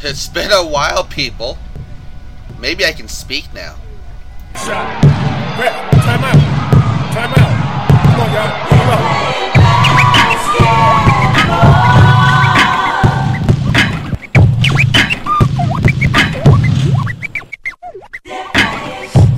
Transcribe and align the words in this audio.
It's 0.00 0.28
been 0.28 0.52
a 0.52 0.64
while, 0.64 1.02
people. 1.02 1.58
Maybe 2.60 2.84
I 2.84 2.92
can 2.92 3.08
speak 3.08 3.52
now. 3.52 3.74
Shot. 4.54 5.02
Brett, 5.56 5.92
time 5.92 6.22
out. 6.22 6.34
Time 7.12 7.34
out. 7.34 7.52
Come 8.06 8.20
on, 8.20 8.32
y'all. 8.32 8.68
Come 8.68 8.90
on. 8.90 9.18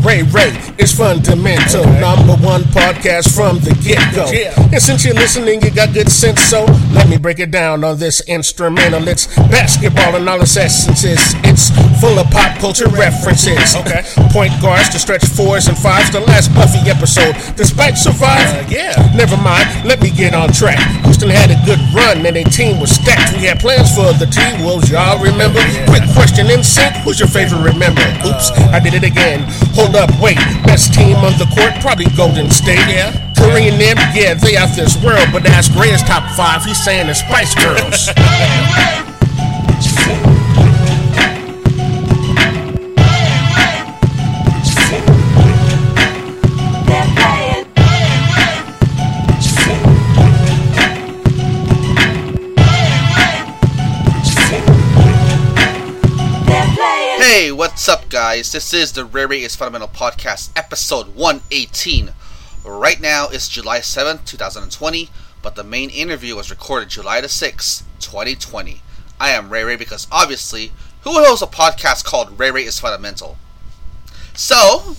Ray 0.04 0.22
Ray 0.24 0.69
is 0.80 0.96
fundamental. 0.96 1.84
Number 2.00 2.34
one 2.40 2.62
podcast 2.72 3.36
from 3.36 3.60
the 3.60 3.76
get 3.84 4.00
go. 4.16 4.24
And 4.72 4.80
since 4.80 5.04
you're 5.04 5.14
listening, 5.14 5.60
you 5.62 5.70
got 5.70 5.92
good 5.92 6.10
sense, 6.10 6.40
so 6.40 6.64
let 6.92 7.08
me 7.08 7.18
break 7.18 7.38
it 7.38 7.50
down 7.50 7.84
on 7.84 7.98
this 7.98 8.20
instrumental. 8.26 9.06
It's 9.06 9.26
basketball 9.52 10.16
and 10.16 10.28
all 10.28 10.40
its 10.40 10.56
essences. 10.56 11.20
It's 11.44 11.68
full 12.00 12.18
of 12.18 12.30
pop 12.30 12.56
culture 12.58 12.88
references. 12.88 13.76
Okay. 13.76 14.02
Point 14.32 14.52
guards 14.62 14.88
to 14.90 14.98
stretch 14.98 15.24
fours 15.24 15.68
and 15.68 15.76
fives. 15.76 16.10
The 16.10 16.20
last 16.20 16.48
Buffy 16.54 16.88
episode, 16.88 17.36
despite 17.56 17.98
survive. 17.98 18.48
Uh, 18.48 18.64
yeah. 18.68 18.96
Never 19.14 19.36
mind, 19.36 19.68
let 19.84 20.00
me 20.00 20.10
get 20.10 20.34
on 20.34 20.52
track. 20.52 20.80
Houston 21.04 21.28
had 21.28 21.50
a 21.50 21.58
good 21.66 21.80
run 21.92 22.24
and 22.24 22.36
their 22.36 22.44
team 22.44 22.80
was 22.80 22.90
stacked. 22.90 23.36
We 23.36 23.44
had 23.46 23.60
plans 23.60 23.92
for 23.94 24.12
the 24.16 24.26
T 24.26 24.40
Wolves, 24.64 24.90
y'all 24.90 25.20
remember? 25.20 25.60
Quick 25.86 26.08
question 26.16 26.48
in 26.48 26.64
sync, 26.64 26.96
who's 27.04 27.20
your 27.20 27.28
favorite 27.28 27.60
remember? 27.60 28.02
Oops, 28.24 28.50
uh, 28.56 28.72
I 28.72 28.80
did 28.80 28.94
it 28.94 29.04
again. 29.04 29.44
Hold 29.74 29.96
up, 29.96 30.10
wait. 30.20 30.36
Best 30.64 30.94
team 30.94 31.16
on 31.16 31.32
the 31.38 31.46
court, 31.54 31.74
probably 31.80 32.06
Golden 32.16 32.50
State. 32.50 32.78
Yeah. 32.88 33.12
Curry 33.36 33.68
and 33.68 33.80
them, 33.80 33.96
yeah, 34.14 34.34
they 34.34 34.56
out 34.56 34.74
this 34.76 34.96
world. 35.02 35.28
But 35.32 35.46
ask 35.46 35.74
Ray's 35.74 36.02
top 36.02 36.28
five, 36.36 36.64
he's 36.64 36.82
saying 36.82 37.06
the 37.06 37.14
Spice 37.14 37.54
Girls. 37.54 38.10
what's 57.60 57.90
up, 57.90 58.08
guys? 58.08 58.52
This 58.52 58.72
is 58.72 58.92
the 58.92 59.04
Rare 59.04 59.28
Ray 59.28 59.42
is 59.42 59.54
Fundamental 59.54 59.86
Podcast, 59.86 60.48
episode 60.56 61.14
118. 61.14 62.14
Right 62.64 62.98
now 62.98 63.28
it's 63.28 63.50
July 63.50 63.80
7th, 63.80 64.24
2020, 64.24 65.10
but 65.42 65.56
the 65.56 65.62
main 65.62 65.90
interview 65.90 66.36
was 66.36 66.48
recorded 66.48 66.88
July 66.88 67.20
the 67.20 67.26
6th, 67.26 67.82
2020. 68.00 68.80
I 69.20 69.32
am 69.32 69.50
Ray 69.50 69.62
Ray 69.64 69.76
because 69.76 70.06
obviously, 70.10 70.72
who 71.02 71.10
hosts 71.12 71.42
a 71.42 71.46
podcast 71.46 72.06
called 72.06 72.38
Ray 72.38 72.50
Ray 72.50 72.64
is 72.64 72.80
Fundamental? 72.80 73.36
So, 74.34 74.96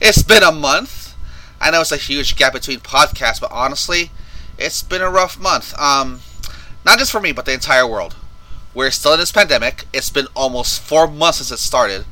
it's 0.00 0.22
been 0.22 0.42
a 0.42 0.50
month. 0.52 1.14
I 1.60 1.70
know 1.70 1.82
it's 1.82 1.92
a 1.92 1.98
huge 1.98 2.36
gap 2.36 2.54
between 2.54 2.80
podcasts, 2.80 3.42
but 3.42 3.52
honestly, 3.52 4.10
it's 4.56 4.82
been 4.82 5.02
a 5.02 5.10
rough 5.10 5.38
month. 5.38 5.78
Um, 5.78 6.20
not 6.86 6.98
just 6.98 7.12
for 7.12 7.20
me, 7.20 7.32
but 7.32 7.44
the 7.44 7.52
entire 7.52 7.86
world. 7.86 8.16
We're 8.74 8.90
still 8.90 9.14
in 9.14 9.20
this 9.20 9.30
pandemic. 9.30 9.86
It's 9.92 10.10
been 10.10 10.26
almost 10.34 10.82
four 10.82 11.06
months 11.06 11.38
since 11.38 11.52
it 11.52 11.58
started. 11.58 12.04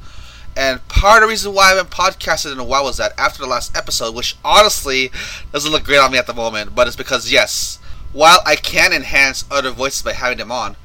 And 0.56 0.86
part 0.86 1.22
of 1.22 1.28
the 1.28 1.32
reason 1.32 1.55
why 1.55 1.64
I 1.64 1.68
haven't 1.70 1.91
podcasted 1.91 2.52
in 2.52 2.58
a 2.58 2.64
while 2.64 2.84
was 2.84 2.98
that 2.98 3.18
after 3.18 3.42
the 3.42 3.48
last 3.48 3.77
episode, 3.77 4.14
which 4.14 4.36
honestly 4.44 5.10
doesn't 5.52 5.72
look 5.72 5.84
great 5.84 5.98
on 5.98 6.12
me 6.12 6.18
at 6.18 6.27
the 6.27 6.34
moment, 6.34 6.74
but 6.74 6.86
it's 6.86 6.96
because, 6.96 7.33
yes, 7.33 7.78
while 8.12 8.40
I 8.46 8.56
can 8.56 8.92
enhance 8.92 9.44
other 9.50 9.70
voices 9.70 10.02
by 10.02 10.12
having 10.12 10.38
them 10.38 10.52
on, 10.52 10.77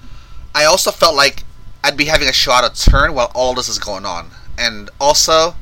I 0.55 0.65
also 0.65 0.89
felt 0.89 1.15
like 1.15 1.43
I'd 1.83 1.97
be 1.97 2.05
having 2.05 2.27
a 2.27 2.33
show 2.33 2.53
out 2.53 2.63
of 2.63 2.75
turn 2.75 3.13
while 3.13 3.31
all 3.35 3.53
this 3.53 3.69
is 3.69 3.77
going 3.77 4.05
on. 4.05 4.29
And 4.57 4.89
also, 4.99 5.55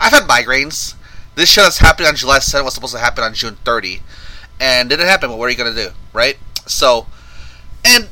I've 0.00 0.12
had 0.12 0.22
migraines. 0.22 0.94
This 1.34 1.50
show 1.50 1.62
that's 1.62 1.78
happening 1.78 2.08
on 2.08 2.16
July 2.16 2.38
7th 2.38 2.64
was 2.64 2.74
supposed 2.74 2.94
to 2.94 3.00
happen 3.00 3.22
on 3.22 3.34
June 3.34 3.58
30. 3.64 4.00
And 4.60 4.88
didn't 4.88 5.06
happen, 5.06 5.28
but 5.28 5.36
what 5.36 5.46
are 5.46 5.50
you 5.50 5.56
going 5.56 5.74
to 5.74 5.88
do, 5.88 5.90
right? 6.12 6.38
So, 6.66 7.06
and 7.84 8.08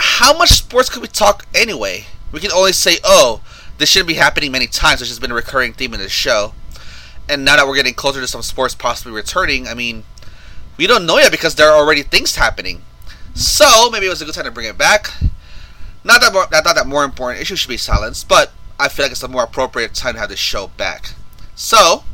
how 0.00 0.36
much 0.36 0.50
sports 0.50 0.88
could 0.88 1.02
we 1.02 1.08
talk 1.08 1.46
anyway? 1.54 2.06
We 2.32 2.40
can 2.40 2.52
only 2.52 2.72
say, 2.72 2.98
oh, 3.04 3.42
this 3.78 3.88
shouldn't 3.88 4.08
be 4.08 4.14
happening 4.14 4.52
many 4.52 4.66
times, 4.66 5.00
which 5.00 5.08
has 5.08 5.18
been 5.18 5.30
a 5.30 5.34
recurring 5.34 5.72
theme 5.72 5.94
in 5.94 6.00
this 6.00 6.12
show. 6.12 6.54
And 7.28 7.44
now 7.44 7.56
that 7.56 7.66
we're 7.66 7.76
getting 7.76 7.94
closer 7.94 8.20
to 8.20 8.26
some 8.26 8.42
sports 8.42 8.74
possibly 8.74 9.12
returning, 9.12 9.68
I 9.68 9.74
mean, 9.74 10.04
we 10.76 10.86
don't 10.86 11.06
know 11.06 11.18
yet 11.18 11.30
because 11.30 11.54
there 11.54 11.70
are 11.70 11.76
already 11.76 12.02
things 12.02 12.36
happening. 12.36 12.82
So 13.34 13.90
maybe 13.90 14.06
it 14.06 14.10
was 14.10 14.22
a 14.22 14.24
good 14.24 14.34
time 14.34 14.44
to 14.44 14.50
bring 14.50 14.66
it 14.66 14.78
back. 14.78 15.12
Not 16.02 16.20
that 16.22 16.32
more, 16.32 16.46
not 16.50 16.64
that 16.64 16.86
more 16.86 17.04
important 17.04 17.40
issues 17.40 17.58
should 17.58 17.68
be 17.68 17.76
silenced, 17.76 18.28
but 18.28 18.52
I 18.78 18.88
feel 18.88 19.04
like 19.04 19.12
it's 19.12 19.22
a 19.22 19.28
more 19.28 19.44
appropriate 19.44 19.94
time 19.94 20.14
to 20.14 20.20
have 20.20 20.30
this 20.30 20.38
show 20.38 20.68
back. 20.76 21.12
So, 21.54 22.04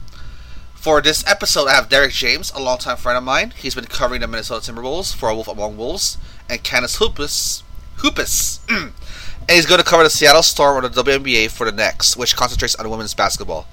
for 0.75 1.01
this 1.01 1.25
episode, 1.27 1.69
I 1.69 1.75
have 1.75 1.89
Derek 1.89 2.13
James, 2.13 2.51
a 2.55 2.61
longtime 2.61 2.97
friend 2.97 3.17
of 3.17 3.25
mine. 3.25 3.53
He's 3.57 3.75
been 3.75 3.87
covering 3.87 4.21
the 4.21 4.27
Minnesota 4.27 4.73
Timberwolves 4.73 5.15
for 5.15 5.29
A 5.29 5.35
Wolf 5.35 5.49
Among 5.49 5.77
Wolves, 5.77 6.19
and 6.49 6.63
Canis 6.63 6.97
Hoopus, 6.97 7.63
Hoopus, 7.99 8.61
mm. 8.67 8.93
and 9.41 9.51
he's 9.51 9.67
going 9.67 9.81
to 9.81 9.85
cover 9.85 10.03
the 10.03 10.11
Seattle 10.11 10.43
Storm 10.43 10.85
or 10.85 10.89
the 10.89 11.03
WNBA 11.03 11.51
for 11.51 11.65
the 11.65 11.73
next, 11.73 12.17
which 12.17 12.37
concentrates 12.37 12.75
on 12.75 12.89
women's 12.91 13.15
basketball. 13.15 13.67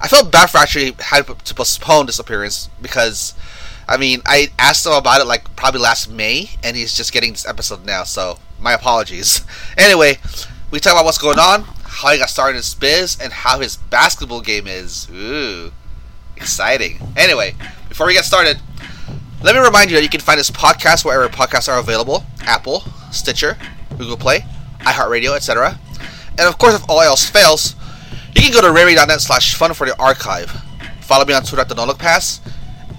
I 0.00 0.08
felt 0.08 0.32
bad 0.32 0.50
for 0.50 0.58
actually 0.58 0.96
having 0.98 1.36
to 1.36 1.54
postpone 1.54 2.06
this 2.06 2.18
appearance 2.18 2.68
because, 2.80 3.34
I 3.88 3.96
mean, 3.96 4.20
I 4.26 4.48
asked 4.58 4.84
him 4.84 4.92
about 4.92 5.20
it 5.20 5.26
like 5.26 5.54
probably 5.56 5.80
last 5.80 6.10
May, 6.10 6.50
and 6.62 6.76
he's 6.76 6.94
just 6.94 7.12
getting 7.12 7.32
this 7.32 7.46
episode 7.46 7.84
now. 7.84 8.04
So 8.04 8.38
my 8.62 8.72
apologies. 8.72 9.42
Anyway, 9.78 10.18
we 10.70 10.78
talk 10.78 10.92
about 10.92 11.04
what's 11.04 11.18
going 11.18 11.38
on, 11.38 11.62
how 11.84 12.12
he 12.12 12.18
got 12.18 12.28
started 12.28 12.52
in 12.52 12.56
this 12.58 12.74
biz, 12.74 13.18
and 13.20 13.32
how 13.32 13.58
his 13.60 13.76
basketball 13.76 14.40
game 14.40 14.66
is. 14.66 15.08
Ooh, 15.10 15.72
exciting. 16.36 16.98
Anyway, 17.16 17.54
before 17.88 18.06
we 18.06 18.12
get 18.12 18.24
started, 18.24 18.60
let 19.42 19.54
me 19.54 19.60
remind 19.60 19.90
you 19.90 19.96
that 19.96 20.02
you 20.02 20.08
can 20.08 20.20
find 20.20 20.38
this 20.38 20.50
podcast 20.50 21.04
wherever 21.04 21.28
podcasts 21.28 21.72
are 21.72 21.78
available 21.80 22.24
Apple, 22.42 22.84
Stitcher, 23.12 23.56
Google 23.96 24.16
Play, 24.16 24.44
iHeartRadio, 24.80 25.36
etc. 25.36 25.78
And 26.30 26.40
of 26.40 26.58
course, 26.58 26.74
if 26.74 26.88
all 26.88 27.00
else 27.00 27.28
fails, 27.28 27.74
you 28.34 28.42
can 28.42 28.52
go 28.52 28.60
to 28.60 28.72
rary.net 28.72 29.20
slash 29.20 29.54
fun 29.54 29.74
for 29.74 29.86
the 29.86 29.98
archive. 30.00 30.50
Follow 31.00 31.24
me 31.24 31.34
on 31.34 31.42
Twitter 31.42 31.60
at 31.60 31.68
the 31.68 31.74
NoLookPass, 31.74 32.40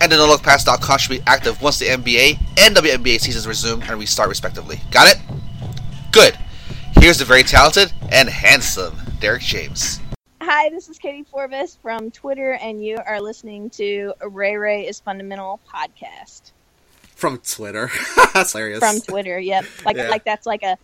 and 0.01 0.11
the 0.11 0.15
NoLookPass.com 0.15 0.97
should 0.97 1.09
be 1.09 1.21
active 1.27 1.61
once 1.61 1.79
the 1.79 1.87
NBA 1.87 2.39
and 2.57 2.75
WNBA 2.75 3.19
seasons 3.19 3.47
resume 3.47 3.81
and 3.83 3.99
restart 3.99 4.29
respectively. 4.29 4.79
Got 4.91 5.15
it? 5.15 5.21
Good. 6.11 6.37
Here's 6.99 7.17
the 7.17 7.25
very 7.25 7.43
talented 7.43 7.91
and 8.11 8.29
handsome 8.29 8.95
Derek 9.19 9.41
James. 9.41 9.99
Hi, 10.41 10.69
this 10.69 10.89
is 10.89 10.99
Katie 10.99 11.23
Forbes 11.23 11.77
from 11.81 12.11
Twitter, 12.11 12.53
and 12.61 12.83
you 12.83 12.97
are 13.05 13.19
listening 13.19 13.69
to 13.71 14.13
Ray 14.21 14.55
Ray 14.55 14.87
is 14.87 14.99
Fundamental 14.99 15.59
podcast 15.67 16.52
from 17.23 17.37
Twitter. 17.37 17.89
that's 18.33 18.51
hilarious. 18.51 18.79
from 18.79 18.99
Twitter. 18.99 19.39
Yep, 19.39 19.63
like 19.85 19.95
Yeah. 19.95 20.09
like 20.09 20.25
that's 20.25 20.45
like 20.45 20.61
a 20.61 20.77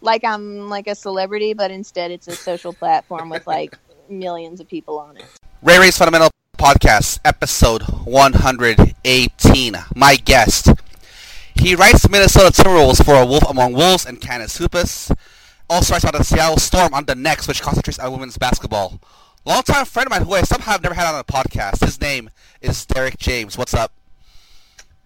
like 0.00 0.24
I'm 0.24 0.68
like 0.68 0.88
a 0.88 0.94
celebrity, 0.96 1.54
but 1.54 1.70
instead 1.70 2.10
it's 2.10 2.26
a 2.26 2.32
social 2.34 2.72
platform 2.72 3.28
with 3.30 3.46
like 3.46 3.78
millions 4.08 4.58
of 4.58 4.66
people 4.66 4.98
on 4.98 5.16
it. 5.16 5.24
Ray 5.62 5.78
Ray's 5.78 5.96
Fundamental 5.96 6.30
Podcast, 6.58 7.20
episode 7.24 7.82
118. 8.04 9.76
My 9.94 10.16
guest. 10.16 10.70
He 11.54 11.76
writes 11.76 12.08
Minnesota 12.10 12.50
Timberwolves 12.50 13.04
for 13.04 13.14
A 13.14 13.24
Wolf 13.24 13.48
Among 13.48 13.72
Wolves 13.74 14.04
and 14.04 14.20
Canis 14.20 14.56
Hoopus. 14.56 15.12
Also 15.70 15.92
writes 15.94 16.02
about 16.04 16.18
the 16.18 16.24
Seattle 16.24 16.56
Storm 16.58 16.92
on 16.92 17.04
the 17.04 17.14
next, 17.14 17.46
which 17.46 17.62
concentrates 17.62 18.00
on 18.00 18.10
women's 18.10 18.36
basketball. 18.36 19.00
Longtime 19.44 19.84
friend 19.84 20.08
of 20.08 20.10
mine 20.10 20.24
who 20.24 20.34
I 20.34 20.42
somehow 20.42 20.72
have 20.72 20.82
never 20.82 20.96
had 20.96 21.06
on 21.06 21.20
a 21.20 21.22
podcast. 21.24 21.84
His 21.84 22.00
name 22.00 22.30
is 22.60 22.84
Derek 22.84 23.16
James. 23.18 23.56
What's 23.56 23.74
up? 23.74 23.92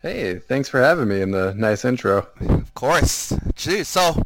Hey, 0.01 0.39
thanks 0.39 0.69
for 0.69 0.81
having 0.81 1.09
me 1.09 1.21
in 1.21 1.33
the 1.33 1.55
nice 1.55 1.85
intro. 1.85 2.29
Of 2.41 2.73
course. 2.75 3.33
Jeez, 3.57 3.87
so 3.87 4.23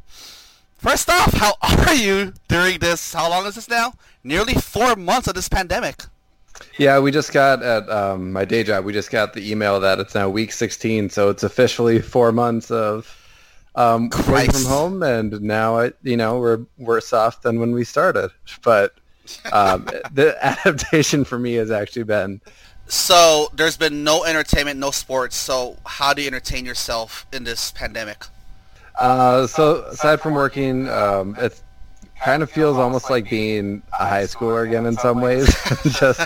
first 0.77 1.09
off, 1.09 1.33
how 1.33 1.55
are 1.87 1.95
you 1.95 2.35
during 2.47 2.79
this? 2.79 3.15
How 3.15 3.31
long 3.31 3.47
is 3.47 3.55
this 3.55 3.71
now? 3.71 3.95
Nearly 4.23 4.53
four 4.53 4.97
months 4.97 5.29
of 5.29 5.35
this 5.35 5.49
pandemic. 5.49 6.03
Yeah, 6.79 6.99
we 6.99 7.11
just 7.11 7.33
got 7.33 7.63
at 7.63 7.89
um, 7.89 8.33
my 8.33 8.45
day 8.45 8.65
job. 8.65 8.85
We 8.85 8.93
just 8.93 9.11
got 9.11 9.33
the 9.33 9.51
email 9.51 9.81
that 9.81 9.99
it's 9.99 10.15
now 10.15 10.29
week 10.29 10.53
16, 10.53 11.09
so 11.09 11.31
it's 11.31 11.43
officially 11.43 12.03
four 12.03 12.33
months 12.33 12.71
of 12.71 13.19
um, 13.75 14.11
working 14.29 14.53
from 14.53 14.65
home, 14.65 15.03
and 15.03 15.41
now 15.41 15.79
I, 15.79 15.93
you 16.03 16.19
know, 16.19 16.39
we're 16.39 16.67
worse 16.77 17.15
off 17.15 17.41
than 17.41 17.61
when 17.61 17.73
we 17.73 17.85
started. 17.85 18.31
But 18.63 18.95
um, 19.53 19.85
the 20.13 20.37
adaptation 20.45 21.25
for 21.25 21.39
me 21.39 21.55
has 21.55 21.71
actually 21.71 22.05
been 22.05 22.43
So 22.89 23.49
there's 23.55 23.77
been 23.77 24.05
no 24.05 24.25
entertainment, 24.25 24.79
no 24.79 24.91
sports. 24.91 25.37
So 25.37 25.77
how 25.87 26.13
do 26.13 26.23
you 26.23 26.29
entertain 26.29 26.65
yourself 26.65 27.27
in 27.33 27.45
this 27.45 27.71
pandemic? 27.73 28.25
Uh, 28.99 29.47
so 29.47 29.83
aside 29.85 30.21
from 30.21 30.35
working, 30.35 30.89
um, 30.89 31.35
it 31.39 31.61
kind 32.23 32.43
of 32.43 32.51
feels 32.51 32.77
almost 32.77 33.11
like 33.11 33.29
being 33.29 33.83
a 33.99 34.07
high 34.07 34.25
schooler 34.25 34.67
again 34.67 34.87
in 34.87 34.97
some 34.97 35.21
ways. 35.21 35.47
Just 35.99 36.21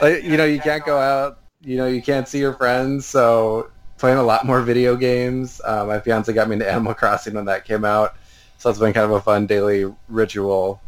like 0.00 0.22
you 0.22 0.36
know, 0.36 0.44
you 0.44 0.60
can't 0.60 0.84
go 0.84 0.98
out. 0.98 1.40
You 1.62 1.76
know, 1.78 1.86
you 1.86 2.00
can't 2.00 2.28
see 2.28 2.38
your 2.38 2.54
friends. 2.54 3.06
So 3.06 3.70
playing 3.98 4.18
a 4.18 4.22
lot 4.22 4.46
more 4.46 4.62
video 4.62 4.96
games. 4.96 5.60
Uh, 5.64 5.84
my 5.84 6.00
fiance 6.00 6.32
got 6.32 6.48
me 6.48 6.54
into 6.54 6.70
Animal 6.70 6.94
Crossing 6.94 7.34
when 7.34 7.46
that 7.46 7.64
came 7.64 7.84
out. 7.84 8.14
So 8.58 8.70
it's 8.70 8.78
been 8.78 8.92
kind 8.92 9.04
of 9.04 9.10
a 9.12 9.20
fun 9.20 9.46
daily 9.46 9.92
ritual 10.08 10.80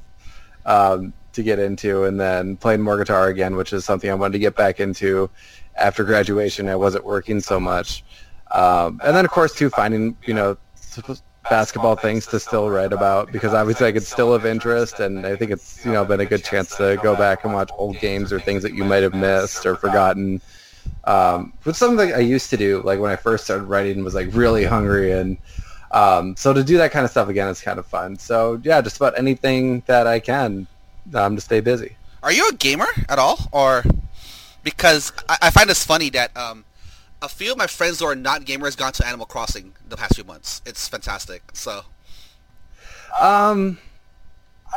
um, 0.65 1.13
to 1.39 1.43
get 1.45 1.59
into, 1.59 2.05
and 2.05 2.21
then 2.21 2.57
playing 2.57 2.83
more 2.83 2.99
guitar 2.99 3.29
again, 3.29 3.57
which 3.57 3.73
is 3.73 3.85
something 3.85 4.11
I 4.11 4.15
wanted 4.15 4.33
to 4.33 4.39
get 4.41 4.57
back 4.57 4.81
into 4.81 5.31
after 5.77 6.05
graduation. 6.05 6.69
I 6.69 6.77
wasn't 6.77 7.05
working 7.05 7.41
so 7.41 7.59
much, 7.59 8.05
um, 8.51 9.01
and 9.05 9.17
then 9.17 9.25
of 9.25 9.31
course 9.31 9.55
too 9.55 9.71
finding 9.71 10.17
you 10.27 10.35
know 10.35 10.59
basketball 11.49 11.97
things 11.97 12.27
to 12.27 12.41
still 12.41 12.69
write 12.69 12.93
about 12.93 13.33
because 13.33 13.55
obviously 13.55 13.87
I 13.87 13.93
could 13.93 14.03
still 14.03 14.33
have 14.33 14.45
interest, 14.45 15.01
and 15.01 15.25
I 15.25 15.37
think 15.37 15.51
it's 15.51 15.85
you 15.87 15.93
know 15.93 16.05
been 16.05 16.21
a 16.21 16.27
good 16.27 16.45
chance 16.45 16.77
to 16.77 16.99
go 17.03 17.17
back 17.17 17.45
and 17.45 17.55
watch 17.55 17.71
old 17.79 17.99
games 18.01 18.33
or 18.33 18.41
things 18.41 18.63
that 18.63 18.75
you 18.75 18.85
might 18.85 19.03
have 19.03 19.15
missed 19.15 19.65
or 19.65 19.77
forgotten. 19.77 20.41
Um, 21.05 21.53
something 21.73 22.13
I 22.13 22.19
used 22.19 22.51
to 22.51 22.57
do, 22.57 22.83
like 22.83 22.99
when 22.99 23.11
I 23.11 23.17
first 23.17 23.45
started 23.45 23.65
writing, 23.65 24.05
was 24.05 24.15
like 24.15 24.29
really 24.33 24.65
hungry, 24.65 25.13
and 25.13 25.39
um, 25.93 26.37
so 26.37 26.53
to 26.53 26.65
do 26.65 26.77
that 26.79 26.91
kind 26.91 27.05
of 27.05 27.11
stuff 27.11 27.29
again 27.29 27.49
is 27.49 27.61
kind 27.61 27.79
of 27.79 27.87
fun. 27.87 28.19
So 28.19 28.61
yeah, 28.65 28.81
just 28.81 28.97
about 28.97 29.17
anything 29.19 29.83
that 29.87 30.07
I 30.07 30.19
can 30.21 30.67
um, 31.15 31.37
to 31.37 31.41
stay 31.41 31.61
busy. 31.61 31.97
Are 32.23 32.33
you 32.33 32.49
a 32.49 32.53
gamer 32.53 32.89
at 33.09 33.19
all, 33.19 33.49
or 33.53 33.85
because 34.63 35.13
I, 35.29 35.39
I 35.43 35.51
find 35.51 35.69
this 35.71 35.85
funny 35.85 36.11
that 36.11 36.37
um, 36.37 36.65
a 37.23 37.29
few 37.29 37.53
of 37.53 37.59
my 37.59 37.67
friends 37.67 38.01
who 38.01 38.07
are 38.07 38.17
not 38.17 38.43
gamers 38.43 38.77
gone 38.77 38.93
to 38.93 39.07
Animal 39.07 39.27
Crossing 39.27 39.73
the 39.89 39.97
past 39.97 40.17
few 40.17 40.25
months. 40.25 40.63
It's 40.67 40.89
fantastic. 40.89 41.43
So, 41.53 41.83
um, 43.21 43.79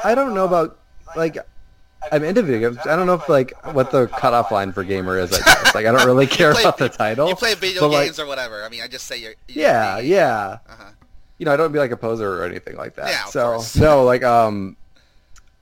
I 0.03 0.15
don't 0.15 0.33
know 0.33 0.45
about 0.45 0.79
like 1.15 1.37
I'm 2.11 2.23
into 2.23 2.41
video 2.41 2.71
games. 2.71 2.85
I 2.85 2.95
don't 2.95 3.05
know 3.05 3.13
if 3.13 3.29
like 3.29 3.53
what 3.73 3.91
the 3.91 4.07
cutoff 4.07 4.51
line 4.51 4.71
for 4.71 4.83
gamer 4.83 5.19
is. 5.19 5.33
I 5.33 5.43
guess. 5.43 5.75
Like 5.75 5.85
I 5.85 5.91
don't 5.91 6.05
really 6.05 6.27
care 6.27 6.53
play, 6.53 6.63
about 6.63 6.77
the 6.77 6.89
title. 6.89 7.27
You 7.27 7.35
play 7.35 7.53
video 7.53 7.89
games 7.89 8.17
like, 8.17 8.25
or 8.25 8.27
whatever. 8.27 8.63
I 8.63 8.69
mean, 8.69 8.81
I 8.81 8.87
just 8.87 9.05
say 9.05 9.17
you're. 9.17 9.33
you're 9.47 9.63
yeah, 9.63 9.99
yeah. 9.99 10.57
Uh-huh. 10.67 10.91
You 11.37 11.45
know, 11.45 11.53
I 11.53 11.57
don't 11.57 11.71
be 11.71 11.79
like 11.79 11.91
a 11.91 11.97
poser 11.97 12.41
or 12.41 12.45
anything 12.45 12.77
like 12.77 12.95
that. 12.95 13.09
Yeah, 13.09 13.25
so 13.25 13.63
no, 13.79 14.03
like 14.03 14.23
um, 14.23 14.77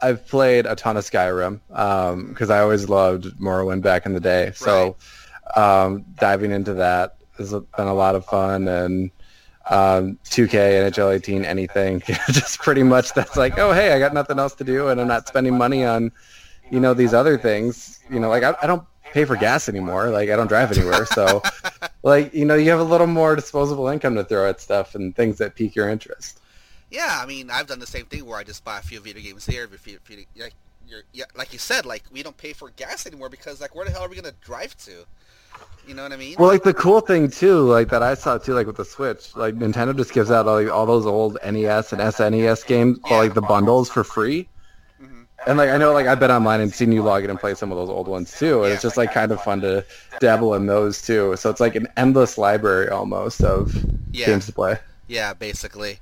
I've 0.02 0.28
played 0.28 0.66
a 0.66 0.76
ton 0.76 0.98
of 0.98 1.04
Skyrim 1.04 1.60
because 1.68 2.50
um, 2.50 2.56
I 2.56 2.60
always 2.60 2.88
loved 2.90 3.26
Morrowind 3.40 3.82
back 3.82 4.06
in 4.06 4.14
the 4.14 4.20
day. 4.20 4.52
So. 4.56 4.86
Right 4.86 4.96
um, 5.56 6.06
diving 6.16 6.52
into 6.52 6.74
that 6.76 7.18
has 7.38 7.52
been 7.52 7.88
a 7.88 7.94
lot 7.94 8.16
of 8.16 8.26
fun 8.26 8.68
and 8.68 9.12
um, 9.70 10.18
2K, 10.26 10.84
and 10.84 10.94
NHL 10.94 11.16
18, 11.16 11.46
anything. 11.46 12.02
just 12.32 12.60
pretty 12.60 12.84
much 12.84 13.14
that's 13.14 13.38
like, 13.38 13.58
oh, 13.58 13.72
hey, 13.72 13.94
I 13.94 14.00
got 14.00 14.14
nothing 14.14 14.40
else 14.40 14.56
to 14.56 14.64
do 14.64 14.88
and 14.88 15.00
I'm 15.00 15.08
not 15.08 15.28
spending 15.28 15.58
money 15.58 15.86
on, 15.86 16.12
you 16.72 16.80
know, 16.80 16.94
these 16.94 17.14
other 17.14 17.38
things. 17.38 18.00
You 18.10 18.20
know, 18.20 18.30
like 18.30 18.44
I, 18.44 18.56
I 18.62 18.68
don't 18.68 18.84
pay 19.14 19.26
for 19.26 19.36
gas 19.36 19.70
anymore. 19.70 20.10
Like 20.10 20.30
I 20.30 20.36
don't 20.36 20.48
drive 20.48 20.72
anywhere. 20.76 21.06
So 21.06 21.42
like, 22.04 22.34
you 22.34 22.46
know, 22.46 22.56
you 22.56 22.70
have 22.72 22.80
a 22.80 22.84
little 22.84 23.08
more 23.08 23.36
disposable 23.36 23.88
income 23.88 24.16
to 24.16 24.24
throw 24.24 24.50
at 24.50 24.60
stuff 24.60 24.96
and 24.96 25.16
things 25.16 25.38
that 25.38 25.56
pique 25.56 25.76
your 25.76 25.90
interest. 25.90 26.40
Yeah, 26.92 27.20
I 27.22 27.26
mean, 27.26 27.50
I've 27.52 27.68
done 27.68 27.80
the 27.80 27.88
same 27.88 28.06
thing 28.06 28.26
where 28.26 28.38
I 28.38 28.44
just 28.44 28.64
buy 28.64 28.80
a 28.80 28.82
few 28.82 29.00
video 29.00 29.22
games 29.22 29.46
here, 29.46 29.66
a 29.66 29.78
few, 29.78 30.00
few, 30.00 30.26
like, 30.36 30.54
you're, 30.88 31.04
yeah, 31.14 31.26
like 31.36 31.54
you 31.54 31.60
said, 31.60 31.86
like 31.86 32.04
we 32.12 32.24
don't 32.24 32.38
pay 32.38 32.54
for 32.54 32.70
gas 32.72 33.06
anymore 33.06 33.30
because 33.30 33.62
like 33.62 33.76
where 33.76 33.86
the 33.86 33.92
hell 33.92 34.02
are 34.02 34.10
we 34.10 34.16
gonna 34.16 34.34
drive 34.42 34.76
to? 34.86 35.06
You 35.88 35.94
know 35.94 36.04
what 36.04 36.12
I 36.12 36.18
mean? 36.18 36.36
Well, 36.38 36.50
like 36.50 36.64
the 36.64 36.74
cool 36.74 37.02
thing 37.02 37.30
too, 37.30 37.62
like 37.62 37.90
that 37.90 38.04
I 38.04 38.14
saw 38.14 38.38
too, 38.38 38.54
like 38.54 38.68
with 38.68 38.78
the 38.78 38.86
Switch, 38.86 39.36
like 39.36 39.56
Nintendo 39.56 39.96
just 39.96 40.14
gives 40.14 40.32
out 40.32 40.48
all, 40.48 40.62
like, 40.62 40.72
all 40.72 40.86
those 40.86 41.06
old 41.06 41.38
NES 41.44 41.94
and 41.94 42.02
SNES 42.02 42.66
games, 42.66 43.00
yeah. 43.08 43.18
like 43.18 43.34
the 43.34 43.42
bundles 43.42 43.90
for 43.90 44.04
free. 44.04 44.48
Mm-hmm. 45.02 45.22
And 45.48 45.58
like 45.58 45.70
I 45.70 45.78
know, 45.78 45.94
like 45.94 46.08
I've 46.08 46.20
been 46.20 46.32
online 46.32 46.62
and 46.62 46.74
seen 46.74 46.92
you 46.92 47.04
log 47.04 47.24
in 47.24 47.30
and 47.30 47.40
play 47.40 47.56
some 47.56 47.72
of 47.72 47.78
those 47.78 47.90
old 47.90 48.08
ones 48.08 48.38
too, 48.38 48.60
and 48.60 48.70
yeah. 48.70 48.74
it's 48.74 48.84
just 48.84 48.98
like 48.98 49.14
kind 49.14 49.32
of 49.32 49.42
fun 49.42 49.62
to 49.62 49.86
dabble 50.20 50.56
in 50.56 50.66
those 50.66 51.02
too. 51.02 51.36
So 51.38 51.50
it's 51.50 51.60
like 51.60 51.76
an 51.76 51.88
endless 51.98 52.38
library 52.38 52.90
almost 52.90 53.44
of 53.44 53.76
yeah. 54.12 54.26
games 54.28 54.48
to 54.48 54.54
play. 54.54 54.78
Yeah, 55.08 55.34
basically. 55.34 56.00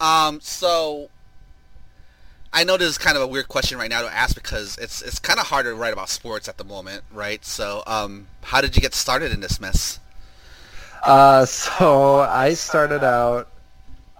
Um, 0.00 0.40
so 0.40 1.08
I 2.54 2.62
know 2.62 2.76
this 2.76 2.88
is 2.88 2.98
kind 2.98 3.16
of 3.16 3.22
a 3.24 3.26
weird 3.26 3.48
question 3.48 3.78
right 3.78 3.90
now 3.90 4.02
to 4.02 4.14
ask 4.14 4.36
because 4.36 4.78
it's 4.78 5.02
it's 5.02 5.18
kind 5.18 5.40
of 5.40 5.46
hard 5.46 5.66
to 5.66 5.74
write 5.74 5.92
about 5.92 6.08
sports 6.08 6.48
at 6.48 6.56
the 6.56 6.64
moment, 6.64 7.02
right? 7.12 7.44
So, 7.44 7.82
um, 7.84 8.28
how 8.42 8.60
did 8.60 8.76
you 8.76 8.80
get 8.80 8.94
started 8.94 9.32
in 9.32 9.40
this 9.40 9.60
mess? 9.60 9.98
Uh, 11.04 11.44
so 11.46 12.20
I 12.20 12.54
started 12.54 13.02
out 13.02 13.48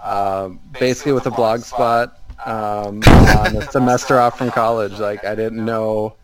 um, 0.03 0.59
basically 0.79 1.12
with 1.12 1.26
a 1.26 1.31
blog 1.31 1.61
spot 1.61 2.19
um, 2.44 3.03
on 3.06 3.56
a 3.56 3.71
semester 3.71 4.19
off 4.19 4.37
from 4.37 4.50
college. 4.50 4.99
Like 4.99 5.25
I 5.25 5.37
didn't 5.37 5.65
know 5.65 6.17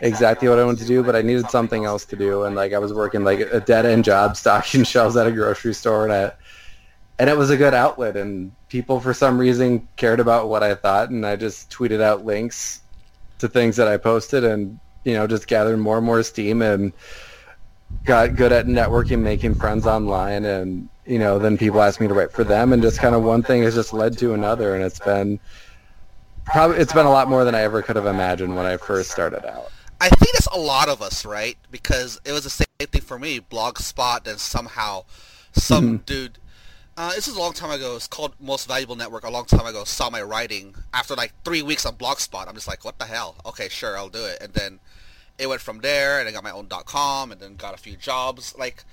exactly 0.00 0.48
what 0.48 0.58
I 0.58 0.64
wanted 0.64 0.80
to 0.80 0.86
do, 0.86 1.02
but 1.02 1.14
I 1.14 1.20
needed 1.20 1.50
something 1.50 1.84
else 1.84 2.06
to 2.06 2.16
do, 2.16 2.44
and 2.44 2.56
like 2.56 2.72
I 2.72 2.78
was 2.78 2.94
working 2.94 3.24
like 3.24 3.40
a 3.40 3.60
dead 3.60 3.84
end 3.84 4.04
job 4.04 4.38
stocking 4.38 4.84
shelves 4.92 5.16
at 5.18 5.26
a 5.26 5.32
grocery 5.32 5.74
store, 5.74 6.04
and 6.04 6.12
I 6.14 6.32
and 7.18 7.28
it 7.28 7.36
was 7.36 7.50
a 7.50 7.58
good 7.58 7.74
outlet 7.74 8.16
and 8.16 8.52
people 8.72 8.98
for 8.98 9.12
some 9.12 9.36
reason 9.36 9.86
cared 9.96 10.18
about 10.18 10.48
what 10.48 10.62
I 10.62 10.74
thought 10.74 11.10
and 11.10 11.26
I 11.26 11.36
just 11.36 11.70
tweeted 11.70 12.00
out 12.00 12.24
links 12.24 12.80
to 13.38 13.46
things 13.46 13.76
that 13.76 13.86
I 13.86 13.98
posted 13.98 14.44
and 14.44 14.80
you 15.04 15.12
know 15.12 15.26
just 15.26 15.46
gathered 15.46 15.76
more 15.76 15.98
and 15.98 16.06
more 16.06 16.22
steam 16.22 16.62
and 16.62 16.90
got 18.06 18.34
good 18.34 18.50
at 18.50 18.64
networking 18.64 19.20
making 19.20 19.56
friends 19.56 19.86
online 19.86 20.46
and 20.46 20.88
you 21.04 21.18
know 21.18 21.38
then 21.38 21.58
people 21.58 21.82
asked 21.82 22.00
me 22.00 22.08
to 22.08 22.14
write 22.14 22.32
for 22.32 22.44
them 22.44 22.72
and 22.72 22.80
just 22.80 22.98
kind 22.98 23.14
of 23.14 23.22
one 23.22 23.42
thing 23.42 23.62
has 23.62 23.74
just 23.74 23.92
led 23.92 24.16
to 24.16 24.32
another 24.32 24.74
and 24.74 24.82
it's 24.82 25.00
been 25.00 25.38
probably 26.46 26.78
it's 26.78 26.94
been 26.94 27.04
a 27.04 27.10
lot 27.10 27.28
more 27.28 27.44
than 27.44 27.54
I 27.54 27.60
ever 27.60 27.82
could 27.82 27.96
have 27.96 28.06
imagined 28.06 28.56
when 28.56 28.64
I 28.64 28.78
first 28.78 29.10
started 29.10 29.44
out. 29.44 29.70
I 30.00 30.08
think 30.08 30.32
that's 30.32 30.46
a 30.46 30.58
lot 30.58 30.88
of 30.88 31.02
us, 31.02 31.26
right? 31.26 31.58
Because 31.70 32.18
it 32.24 32.32
was 32.32 32.44
the 32.44 32.50
same 32.50 32.66
thing 32.80 33.02
for 33.02 33.18
me. 33.18 33.38
Blogspot 33.38 34.26
and 34.26 34.40
somehow 34.40 35.04
some 35.52 35.84
mm-hmm. 35.84 36.04
dude 36.06 36.38
uh, 36.96 37.14
this 37.14 37.28
is 37.28 37.36
a 37.36 37.38
long 37.38 37.52
time 37.52 37.70
ago. 37.70 37.96
It's 37.96 38.06
called 38.06 38.34
Most 38.40 38.68
Valuable 38.68 38.96
Network. 38.96 39.24
A 39.24 39.30
long 39.30 39.44
time 39.44 39.66
ago, 39.66 39.84
saw 39.84 40.10
my 40.10 40.22
writing 40.22 40.74
after 40.92 41.14
like 41.14 41.32
three 41.44 41.62
weeks 41.62 41.86
on 41.86 41.96
Blogspot. 41.96 42.48
I'm 42.48 42.54
just 42.54 42.68
like, 42.68 42.84
what 42.84 42.98
the 42.98 43.06
hell? 43.06 43.36
Okay, 43.46 43.68
sure, 43.68 43.96
I'll 43.96 44.08
do 44.08 44.24
it. 44.24 44.38
And 44.42 44.52
then 44.52 44.80
it 45.38 45.48
went 45.48 45.60
from 45.60 45.80
there, 45.80 46.20
and 46.20 46.28
I 46.28 46.32
got 46.32 46.44
my 46.44 46.50
own 46.50 46.68
.com, 46.68 47.32
and 47.32 47.40
then 47.40 47.56
got 47.56 47.74
a 47.74 47.78
few 47.78 47.96
jobs. 47.96 48.54
Like, 48.58 48.84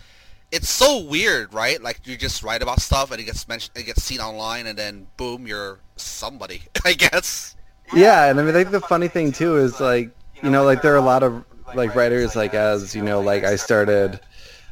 it's 0.52 0.70
so 0.70 1.04
weird, 1.04 1.54
right? 1.54 1.82
Like 1.82 2.08
you 2.08 2.18
just 2.18 2.42
write 2.42 2.62
about 2.62 2.82
stuff, 2.82 3.12
and 3.12 3.20
it 3.20 3.26
gets 3.26 3.48
mentioned, 3.48 3.78
it 3.78 3.86
gets 3.86 4.04
seen 4.04 4.20
online, 4.20 4.68
and 4.68 4.78
then 4.78 5.08
boom, 5.18 5.46
you're 5.46 5.80
somebody. 5.96 6.64
I 6.86 6.94
guess. 6.94 7.56
Yeah, 7.94 8.30
and 8.30 8.40
I 8.40 8.44
mean, 8.44 8.56
I 8.56 8.60
think 8.60 8.72
the 8.72 8.82
funny 8.82 9.08
thing 9.08 9.32
too 9.32 9.58
is 9.58 9.80
like, 9.80 10.12
you 10.42 10.50
know, 10.50 10.64
like 10.64 10.82
there 10.82 10.94
are 10.94 10.98
a 10.98 11.02
lot 11.02 11.24
of 11.24 11.44
like 11.76 11.96
writers 11.96 12.36
like 12.36 12.54
as 12.54 12.96
you 12.96 13.02
know, 13.02 13.20
like 13.20 13.44
I 13.44 13.56
started 13.56 14.20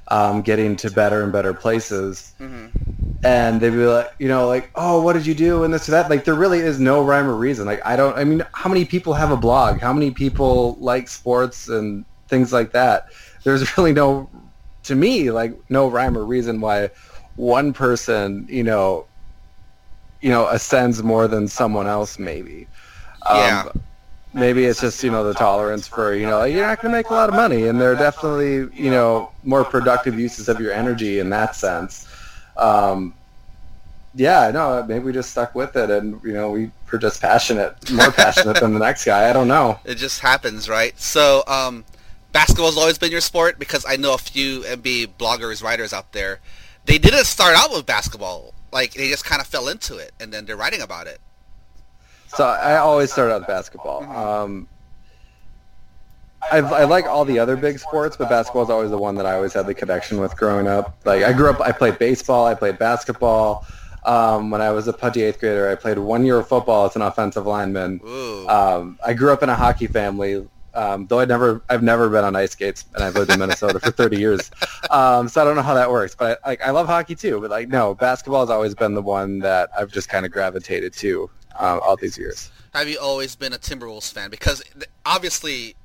um, 0.10 0.42
getting 0.42 0.76
to 0.78 0.92
better 0.92 1.24
and 1.24 1.32
better 1.32 1.54
places. 1.54 2.34
Mm-hmm. 2.40 2.68
And 3.24 3.60
they'd 3.60 3.72
be 3.72 3.86
like, 3.86 4.14
you 4.20 4.28
know, 4.28 4.48
like, 4.48 4.70
oh, 4.76 5.02
what 5.02 5.14
did 5.14 5.26
you 5.26 5.34
do 5.34 5.64
and 5.64 5.74
this 5.74 5.88
or 5.88 5.92
that. 5.92 6.10
Like, 6.10 6.24
there 6.24 6.36
really 6.36 6.60
is 6.60 6.80
no 6.80 7.04
rhyme 7.04 7.28
or 7.28 7.36
reason. 7.36 7.66
Like, 7.66 7.86
I 7.86 7.96
don't. 7.96 8.16
I 8.16 8.24
mean, 8.24 8.46
how 8.54 8.70
many 8.70 8.86
people 8.86 9.14
have 9.14 9.32
a 9.32 9.38
blog? 9.38 9.80
How 9.80 9.92
many 9.92 10.12
people 10.12 10.78
like 10.80 11.08
sports 11.08 11.68
and 11.68 12.06
things 12.28 12.54
like 12.54 12.72
that? 12.74 13.08
There's 13.44 13.78
really 13.78 13.94
no, 13.94 14.30
to 14.84 14.96
me, 14.96 15.32
like, 15.32 15.58
no 15.70 15.90
rhyme 15.90 16.18
or 16.18 16.26
reason 16.26 16.62
why 16.62 16.90
one 17.36 17.74
person, 17.74 18.46
you 18.50 18.64
know, 18.64 19.06
you 20.22 20.30
know, 20.30 20.48
ascends 20.48 21.04
more 21.04 21.28
than 21.28 21.48
someone 21.48 21.88
else. 21.88 22.20
Maybe. 22.20 22.68
Yeah. 23.26 23.70
Maybe 24.38 24.66
it's 24.66 24.80
just 24.80 25.04
you 25.04 25.12
know 25.12 25.24
the 25.24 25.34
tolerance 25.34 25.88
for 25.88 26.14
you 26.14 26.26
know 26.26 26.44
you're 26.44 26.66
not 26.66 26.82
going 26.82 26.92
to 26.92 26.98
make 26.98 27.10
a 27.10 27.14
lot 27.14 27.30
of 27.30 27.36
money 27.36 27.68
and 27.68 27.80
there 27.82 27.92
are 27.92 27.96
definitely 27.96 28.70
you 28.82 28.92
know 28.92 29.32
more 29.44 29.64
productive 29.64 30.20
uses 30.20 30.48
of 30.48 30.60
your 30.60 30.72
energy 30.72 31.20
in 31.20 31.30
that 31.32 31.56
sense. 31.56 32.08
Um, 32.56 33.14
yeah 34.16 34.50
no 34.52 34.84
maybe 34.88 35.06
we 35.06 35.12
just 35.12 35.30
stuck 35.30 35.54
with 35.54 35.76
it 35.76 35.92
and 35.92 36.20
you 36.24 36.34
know 36.34 36.50
we 36.50 36.72
were 36.92 36.98
just 36.98 37.22
passionate 37.22 37.92
more 37.92 38.12
passionate 38.12 38.60
than 38.60 38.74
the 38.74 38.80
next 38.80 39.06
guy. 39.06 39.30
I 39.30 39.34
don't 39.34 39.48
know. 39.48 39.80
It 39.86 39.96
just 39.96 40.22
happens 40.22 40.70
right? 40.70 41.00
So 41.00 41.44
um, 41.48 41.86
basketball's 42.32 42.78
always 42.78 42.98
been 42.98 43.12
your 43.12 43.22
sport 43.22 43.58
because 43.58 43.86
i 43.88 43.96
know 43.96 44.14
a 44.14 44.18
few 44.18 44.62
nba 44.62 45.08
bloggers 45.18 45.64
writers 45.64 45.94
out 45.94 46.12
there 46.12 46.40
they 46.88 46.98
didn't 46.98 47.26
start 47.26 47.56
out 47.56 47.72
with 47.72 47.86
basketball. 47.86 48.54
Like 48.72 48.94
they 48.94 49.10
just 49.10 49.26
kind 49.26 49.42
of 49.42 49.48
fell 49.48 49.68
into 49.68 49.98
it 49.98 50.14
and 50.20 50.34
then 50.34 50.46
they're 50.46 50.58
writing 50.58 50.82
about 50.82 51.08
it 51.08 51.20
so 52.28 52.46
I 52.46 52.78
always 52.78 53.12
start 53.12 53.32
out 53.32 53.42
with 53.42 53.48
basketball. 53.48 54.04
Um, 54.04 54.68
I, 56.52 56.60
I 56.60 56.84
like 56.86 57.06
all 57.06 57.26
the 57.26 57.40
other 57.40 57.58
big 57.58 57.80
sports, 57.80 58.16
but 58.16 58.30
basketball 58.30 58.64
is 58.64 58.70
always 58.70 58.92
the 58.92 58.98
one 58.98 59.16
that 59.16 59.26
I 59.26 59.34
always 59.36 59.54
had 59.54 59.66
the 59.68 59.74
connection 59.74 60.20
with 60.20 60.36
growing 60.38 60.68
up. 60.68 60.98
Like 61.06 61.24
I 61.24 61.34
grew 61.34 61.50
up, 61.50 61.60
I 61.60 61.72
played 61.72 62.00
baseball, 62.00 62.46
I 62.46 62.54
played 62.54 62.78
basketball. 62.78 63.66
Um, 64.06 64.52
when 64.52 64.62
I 64.62 64.72
was 64.72 64.88
a 64.88 64.94
pudgy 64.94 65.24
eighth 65.24 65.40
grader, 65.40 65.70
I 65.70 65.76
played 65.76 65.98
one 65.98 66.26
year 66.26 66.38
of 66.38 66.48
football 66.48 66.86
as 66.86 66.96
an 66.96 67.02
offensive 67.02 67.46
lineman. 67.46 68.00
Um, 68.50 68.98
I 69.06 69.14
grew 69.14 69.34
up 69.34 69.44
in 69.44 69.50
a 69.50 69.56
hockey 69.56 69.88
family, 69.88 70.48
um, 70.74 71.08
though 71.08 71.20
I 71.20 71.26
never, 71.26 71.62
I've 71.70 71.84
never 71.84 72.08
been 72.08 72.24
on 72.24 72.34
ice 72.36 72.52
skates, 72.52 72.86
and 72.94 73.04
I've 73.04 73.16
lived 73.16 73.32
in 73.32 73.40
Minnesota 73.40 73.80
for 73.80 73.92
30 73.92 74.18
years. 74.18 74.52
Um, 74.92 75.28
so 75.28 75.42
I 75.42 75.44
don't 75.44 75.58
know 75.58 75.62
how 75.64 75.74
that 75.74 75.92
works, 75.92 76.16
but 76.16 76.40
I, 76.46 76.50
like 76.50 76.62
I 76.62 76.70
love 76.70 76.88
hockey 76.88 77.16
too. 77.16 77.42
But 77.42 77.50
like, 77.50 77.68
no, 77.68 77.96
basketball 77.96 78.42
has 78.42 78.50
always 78.50 78.74
been 78.76 78.94
the 78.94 79.02
one 79.02 79.40
that 79.40 79.70
I've 79.78 79.92
just 79.92 80.08
kind 80.08 80.26
of 80.26 80.32
gravitated 80.32 80.94
to 80.94 81.30
uh, 81.60 81.80
all 81.84 81.96
these 81.98 82.18
years. 82.18 82.52
Have 82.74 82.88
you 82.90 83.00
always 83.00 83.36
been 83.36 83.54
a 83.54 83.58
Timberwolves 83.58 84.12
fan? 84.12 84.30
Because 84.30 84.64
obviously, 85.06 85.76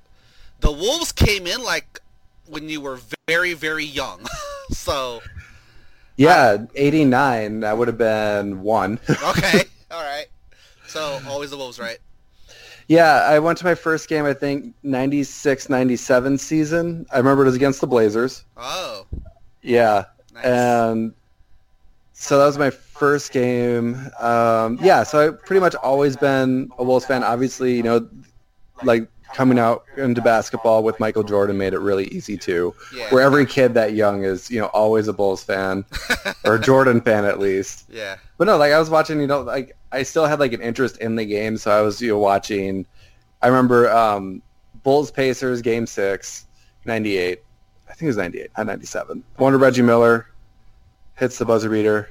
the 0.61 0.71
Wolves 0.73 1.13
came 1.13 1.47
in 1.47 1.63
like 1.63 2.01
when 2.47 2.69
you 2.69 2.81
were 2.81 2.99
very, 3.29 3.55
very 3.55 3.85
young. 3.85 4.25
so. 4.71 5.23
Yeah, 6.17 6.67
89. 6.75 7.61
That 7.61 7.79
would 7.79 7.89
have 7.89 7.99
been 7.99 8.63
one. 8.63 8.99
okay. 9.09 9.65
All 9.91 10.03
right. 10.03 10.27
So 10.87 11.21
always 11.27 11.51
the 11.51 11.57
Wolves, 11.57 11.79
right? 11.81 11.99
Yeah, 12.89 13.23
I 13.27 13.39
went 13.39 13.57
to 13.59 13.65
my 13.65 13.75
first 13.75 14.09
game, 14.09 14.27
I 14.27 14.35
think, 14.35 14.75
96, 14.83 15.71
97 15.71 16.37
season. 16.37 17.07
I 17.11 17.17
remember 17.19 17.43
it 17.45 17.47
was 17.47 17.55
against 17.55 17.81
the 17.81 17.87
Blazers. 17.87 18.45
Oh, 18.57 19.07
Yeah. 19.63 20.05
nice. 20.35 20.45
And 20.45 21.15
so 22.13 22.39
that 22.39 22.45
was 22.45 22.59
my 22.59 22.71
first 23.03 23.33
game. 23.33 23.97
Um, 24.21 24.79
yeah, 24.81 25.03
so 25.03 25.19
I've 25.19 25.45
pretty 25.45 25.59
much 25.59 25.75
always 25.75 26.17
been 26.17 26.71
a 26.79 26.85
Wolves 26.85 27.05
fan. 27.05 27.25
Obviously, 27.25 27.75
you 27.75 27.83
know, 27.83 28.09
like 28.85 29.09
coming 29.35 29.59
out 29.59 29.85
into 29.97 30.21
basketball 30.21 30.85
with 30.85 31.01
Michael 31.01 31.25
Jordan 31.25 31.59
made 31.59 31.73
it 31.75 31.81
really 31.81 32.05
easy 32.15 32.37
too. 32.37 32.73
yeah. 32.95 33.09
Where 33.11 33.21
every 33.21 33.45
kid 33.45 33.75
that 33.75 33.95
young 33.95 34.23
is, 34.23 34.53
you 34.53 34.61
know, 34.61 34.67
always 34.67 35.09
a 35.09 35.13
Bulls 35.13 35.43
fan 35.43 35.85
or 36.45 36.55
a 36.55 36.61
Jordan 36.61 37.01
fan 37.01 37.25
at 37.25 37.41
least. 37.41 37.89
yeah. 37.91 38.19
But 38.39 38.45
no, 38.45 38.57
like 38.57 38.73
I 38.73 38.79
was 38.79 38.89
watching, 38.89 39.21
you 39.21 39.27
know, 39.27 39.41
like 39.41 39.77
I 39.91 40.05
still 40.05 40.27
had 40.27 40.39
like 40.39 40.53
an 40.53 40.63
interest 40.63 40.99
in 40.99 41.17
the 41.17 41.25
game, 41.25 41.57
so 41.57 41.77
I 41.77 41.81
was 41.81 42.01
you 42.01 42.11
know 42.13 42.21
watching. 42.21 42.87
I 43.43 43.49
remember 43.49 43.91
um, 43.91 44.43
Bulls 44.85 45.11
Pacers 45.11 45.61
game 45.61 45.89
six, 45.89 46.47
98. 46.85 47.43
I 47.89 47.95
think 47.95 48.03
it 48.03 48.07
was 48.07 48.17
98, 48.17 48.51
not 48.57 48.67
97. 48.69 49.25
Wonder 49.41 49.59
Reggie 49.59 49.83
Miller 49.83 50.29
hits 51.17 51.37
the 51.39 51.45
buzzer 51.45 51.69
beater. 51.69 52.09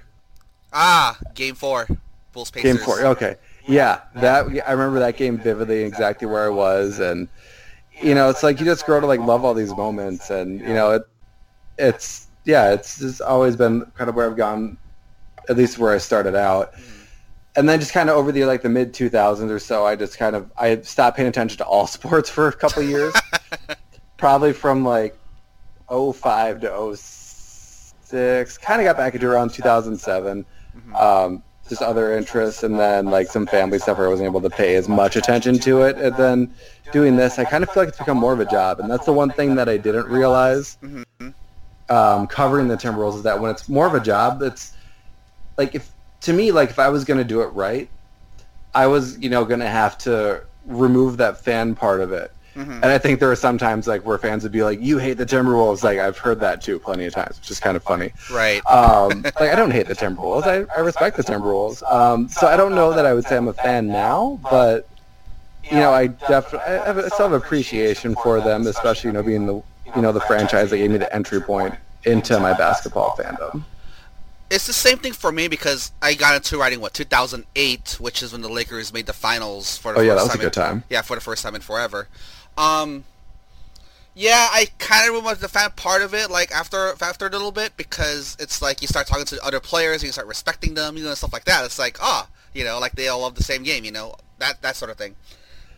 Ah, 0.74 1.18
game 1.36 1.56
four, 1.56 1.88
Bulls 2.32 2.52
Pacers. 2.52 2.78
Game 2.78 2.86
four. 2.86 3.02
Okay, 3.02 3.36
yeah, 3.68 4.02
that 4.16 4.46
I 4.68 4.72
remember 4.72 5.00
that 5.00 5.18
game 5.18 5.38
vividly, 5.38 5.84
exactly 5.84 6.28
where 6.28 6.46
I 6.46 6.50
was, 6.50 7.00
and 7.00 7.28
you 8.02 8.16
know, 8.16 8.30
it's 8.30 8.44
like 8.44 8.60
you 8.60 8.66
just 8.66 8.86
grow 8.86 9.00
to 9.00 9.08
like 9.08 9.20
love 9.20 9.44
all 9.44 9.54
these 9.54 9.76
moments, 9.76 10.30
and 10.30 10.60
you 10.60 10.74
know, 10.74 10.92
it 10.92 11.04
it's 11.78 12.28
yeah, 12.46 12.72
it's 12.72 13.00
just 13.00 13.22
always 13.22 13.56
been 13.56 13.86
kind 13.96 14.10
of 14.10 14.16
where 14.16 14.30
I've 14.30 14.38
gone, 14.38 14.78
at 15.50 15.58
least 15.58 15.78
where 15.78 15.94
I 15.94 15.98
started 15.98 16.36
out. 16.36 16.74
And 17.56 17.68
then 17.68 17.80
just 17.80 17.92
kind 17.92 18.10
of 18.10 18.16
over 18.16 18.32
the 18.32 18.46
like 18.46 18.62
the 18.62 18.70
mid 18.70 18.94
2000s 18.94 19.50
or 19.50 19.60
so, 19.60 19.86
I 19.86 19.96
just 19.96 20.18
kind 20.18 20.36
of 20.36 20.50
I 20.58 20.80
stopped 20.82 21.18
paying 21.18 21.28
attention 21.30 21.58
to 21.58 21.66
all 21.66 21.86
sports 21.98 22.30
for 22.30 22.48
a 22.48 22.54
couple 22.54 22.82
years. 22.84 23.14
Probably 24.18 24.54
from 24.54 24.86
like 24.86 25.18
05 25.90 26.62
to 26.62 26.96
06. 26.96 28.58
Kind 28.58 28.82
of 28.82 28.86
got 28.86 28.98
back 28.98 29.14
into 29.16 29.28
around 29.28 29.50
2007. 30.74 30.96
Um, 30.96 31.44
just 31.70 31.82
other 31.82 32.18
interests 32.18 32.64
and 32.64 32.78
then 32.78 33.06
like 33.06 33.28
some 33.28 33.48
family 33.48 33.80
stuff 33.80 33.98
where 33.98 34.08
I 34.08 34.10
wasn't 34.10 34.26
able 34.26 34.42
to 34.42 34.50
pay 34.50 34.76
as 34.76 34.90
much 34.90 35.16
attention 35.16 35.58
to 35.60 35.84
it. 35.84 35.98
And 35.98 36.14
then 36.18 36.54
doing 36.92 37.16
this, 37.16 37.40
I 37.40 37.46
kind 37.46 37.64
of 37.64 37.70
feel 37.70 37.84
like 37.84 37.90
it's 37.90 37.98
become 37.98 38.18
more 38.18 38.34
of 38.34 38.42
a 38.42 38.46
job. 38.46 38.82
And 38.82 38.92
that's 38.92 39.06
the 39.06 39.14
one 39.14 39.30
thing 39.30 39.56
that 39.56 39.70
I 39.70 39.78
didn't 39.78 40.08
realize 40.08 40.78
um, 41.90 42.28
covering 42.28 42.68
the 42.68 42.76
Timberwolves 42.76 43.16
is 43.16 43.24
that 43.24 43.40
when 43.40 43.52
it's 43.52 43.70
more 43.70 43.88
of 43.88 43.94
a 43.94 44.02
job, 44.02 44.42
it's 44.42 44.74
like 45.58 45.74
if 45.74 45.90
to 46.22 46.34
me, 46.34 46.52
like 46.52 46.70
if 46.70 46.80
I 46.80 46.90
was 46.90 47.06
going 47.06 47.20
to 47.20 47.24
do 47.24 47.42
it 47.42 47.48
right, 47.48 47.90
I 48.74 48.88
was, 48.88 49.18
you 49.20 49.30
know, 49.30 49.46
going 49.46 49.60
to 49.62 49.70
have 49.70 49.98
to 50.00 50.44
remove 50.66 51.18
that 51.18 51.42
fan 51.42 51.76
part 51.76 52.02
of 52.02 52.12
it. 52.12 52.32
And 52.56 52.86
I 52.86 52.98
think 52.98 53.20
there 53.20 53.32
are 53.32 53.36
some 53.36 53.58
times 53.58 53.88
like 53.88 54.06
where 54.06 54.18
fans 54.18 54.44
would 54.44 54.52
be 54.52 54.62
like, 54.64 54.82
"You 54.82 54.98
hate 54.98 55.14
the 55.18 55.26
Timberwolves." 55.26 55.84
Like 55.84 56.00
I've 56.00 56.18
heard 56.18 56.40
that 56.42 56.62
too 56.62 56.80
plenty 56.80 57.06
of 57.06 57.14
times, 57.14 57.38
which 57.40 57.50
is 57.50 57.60
kind 57.60 57.78
of 57.78 57.84
funny. 57.84 58.12
Right. 58.32 58.62
Um, 58.66 59.22
like 59.24 59.38
I 59.52 59.56
don't 59.56 59.72
hate 59.72 59.88
the 59.88 59.96
Timberwolves. 59.96 60.44
I, 60.44 60.66
I 60.76 60.82
respect 60.82 61.16
the 61.18 61.24
Timberwolves. 61.24 61.82
Um, 61.92 62.28
so 62.28 62.48
I 62.48 62.58
don't 62.58 62.76
know 62.76 62.94
that 62.94 63.06
I 63.06 63.14
would 63.14 63.24
say 63.26 63.38
I'm 63.38 63.48
a 63.48 63.54
fan 63.54 63.88
now, 63.88 64.40
but 64.50 64.88
you 65.64 65.78
know, 65.78 65.92
I 65.94 66.08
definitely 66.08 66.60
I 66.60 66.86
have 66.86 66.98
a, 66.98 67.10
still 67.10 67.30
have 67.30 67.42
appreciation 67.42 68.16
for 68.16 68.42
them, 68.42 68.68
especially 68.68 69.10
you 69.10 69.14
know 69.14 69.24
being 69.24 69.46
the 69.46 69.62
you 69.96 70.02
know 70.02 70.12
the 70.12 70.22
franchise 70.22 70.72
that 70.72 70.78
gave 70.78 70.92
me 70.92 70.98
the 70.98 71.14
entry 71.16 71.40
point 71.42 71.76
into 72.04 72.38
my 72.40 72.52
basketball 72.54 73.16
fandom. 73.16 73.64
It's 74.50 74.68
the 74.68 74.74
same 74.74 74.98
thing 74.98 75.14
for 75.14 75.32
me 75.32 75.48
because 75.48 75.94
I 76.02 76.14
got 76.14 76.36
into 76.36 76.58
writing 76.58 76.82
what 76.82 76.94
2008, 76.94 77.98
which 78.02 78.22
is 78.22 78.34
when 78.34 78.42
the 78.42 78.50
Lakers 78.50 78.92
made 78.92 79.06
the 79.06 79.14
finals 79.14 79.78
for 79.78 79.94
the 79.94 80.00
Oh 80.00 80.02
first 80.02 80.08
yeah, 80.08 80.16
that 80.16 80.24
was 80.24 80.26
a 80.26 80.30
time 80.34 80.40
good 80.40 80.46
in- 80.48 80.52
time. 80.52 80.84
Yeah, 80.90 81.02
for 81.04 81.16
the 81.16 81.22
first 81.22 81.44
time 81.44 81.56
in 81.56 81.62
forever. 81.62 82.10
Um, 82.62 83.06
yeah, 84.14 84.50
I 84.52 84.68
kind 84.78 85.08
of 85.10 85.16
remember 85.16 85.40
the 85.40 85.48
fan 85.48 85.72
part 85.76 86.02
of 86.02 86.14
it, 86.14 86.30
like 86.30 86.52
after 86.52 86.94
after 87.02 87.26
a 87.28 87.30
little 87.30 87.52
bit, 87.52 87.76
because 87.76 88.38
it's 88.40 88.62
like 88.62 88.82
you 88.82 88.88
start 88.88 89.08
talking 89.08 89.26
to 89.26 89.44
other 89.44 89.60
players 89.60 90.02
and 90.02 90.08
you 90.08 90.12
start 90.12 90.28
respecting 90.28 90.76
them, 90.76 90.96
you 90.98 91.04
know, 91.04 91.14
stuff 91.16 91.34
like 91.34 91.46
that. 91.46 91.66
It's 91.66 91.80
like, 91.80 91.98
ah, 92.02 92.28
you 92.54 92.64
know, 92.64 92.80
like 92.80 92.92
they 92.94 93.08
all 93.08 93.22
love 93.22 93.36
the 93.36 93.44
same 93.44 93.64
game, 93.64 93.84
you 93.84 93.92
know, 93.92 94.16
that 94.40 94.62
that 94.62 94.76
sort 94.76 94.92
of 94.92 94.98
thing. 94.98 95.16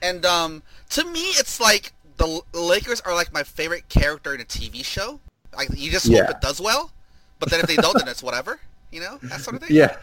And 0.02 0.26
um, 0.26 0.64
to 0.90 1.06
me, 1.06 1.22
it's 1.22 1.62
like 1.62 1.94
the 2.18 2.42
Lakers 2.54 3.00
are 3.02 3.14
like 3.16 3.32
my 3.32 3.44
favorite 3.44 3.88
character 3.88 4.34
in 4.34 4.42
a 4.42 4.46
TV 4.46 4.84
show. 4.84 5.20
Like 5.56 5.70
you 5.76 5.92
just 5.92 6.12
hope 6.12 6.30
it 6.30 6.42
does 6.42 6.60
well, 6.60 6.92
but 7.40 7.50
then 7.50 7.60
if 7.60 7.68
they 7.68 7.76
don't, 7.76 7.98
then 7.98 8.08
it's 8.08 8.24
whatever, 8.24 8.60
you 8.92 9.00
know, 9.00 9.20
that 9.24 9.42
sort 9.42 9.56
of 9.56 9.64
thing. 9.64 9.76
Yeah. 9.76 9.96